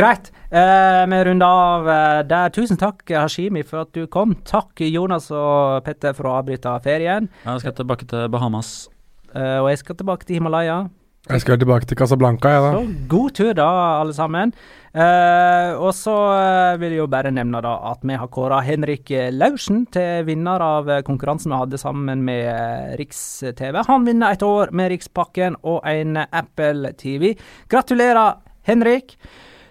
Greit. 0.00 0.30
Eh, 0.50 1.02
vi 1.12 1.18
runder 1.28 1.46
av 1.64 1.88
eh, 1.88 2.20
der. 2.26 2.52
Tusen 2.54 2.78
takk, 2.80 3.04
Hashimi, 3.04 3.60
for 3.66 3.84
at 3.84 3.92
du 3.92 4.06
kom. 4.08 4.32
Takk, 4.48 4.80
Jonas 4.88 5.28
og 5.34 5.84
Petter, 5.84 6.14
for 6.16 6.30
å 6.30 6.38
avbryte 6.38 6.72
ferien. 6.84 7.28
Jeg 7.44 7.64
skal 7.66 7.76
tilbake 7.82 8.08
til 8.08 8.30
Bahamas. 8.32 8.88
Eh, 9.34 9.58
og 9.60 9.68
jeg 9.70 9.82
skal 9.82 10.00
tilbake 10.00 10.26
til 10.26 10.40
Himalaya. 10.40 10.86
Jeg 11.28 11.42
skal 11.44 11.58
tilbake 11.60 11.84
til 11.86 11.98
Casablanca, 12.00 12.48
jeg, 12.48 12.62
da. 12.64 12.70
Så 12.72 13.08
god 13.10 13.34
tur, 13.36 13.50
da, 13.58 13.66
alle 14.00 14.14
sammen. 14.16 14.54
Eh, 14.90 15.74
og 15.76 15.92
så 15.94 16.14
eh, 16.34 16.78
vil 16.80 16.96
jeg 16.96 17.02
jo 17.02 17.10
bare 17.12 17.30
nevne 17.30 17.60
da 17.62 17.74
at 17.92 18.00
vi 18.08 18.16
har 18.18 18.30
kåra 18.32 18.62
Henrik 18.66 19.12
Laursen 19.36 19.84
til 19.94 20.24
vinner 20.26 20.64
av 20.64 20.88
konkurransen 21.06 21.52
vi 21.52 21.60
hadde 21.60 21.82
sammen 21.82 22.24
med 22.26 22.48
eh, 22.50 22.96
Riks-TV. 22.98 23.84
Han 23.86 24.08
vinner 24.08 24.32
et 24.32 24.42
år 24.42 24.72
med 24.74 24.90
Rikspakken 24.94 25.60
og 25.60 25.84
en 25.86 26.24
Apple 26.24 26.96
TV. 26.98 27.36
Gratulerer, 27.70 28.40
Henrik. 28.66 29.14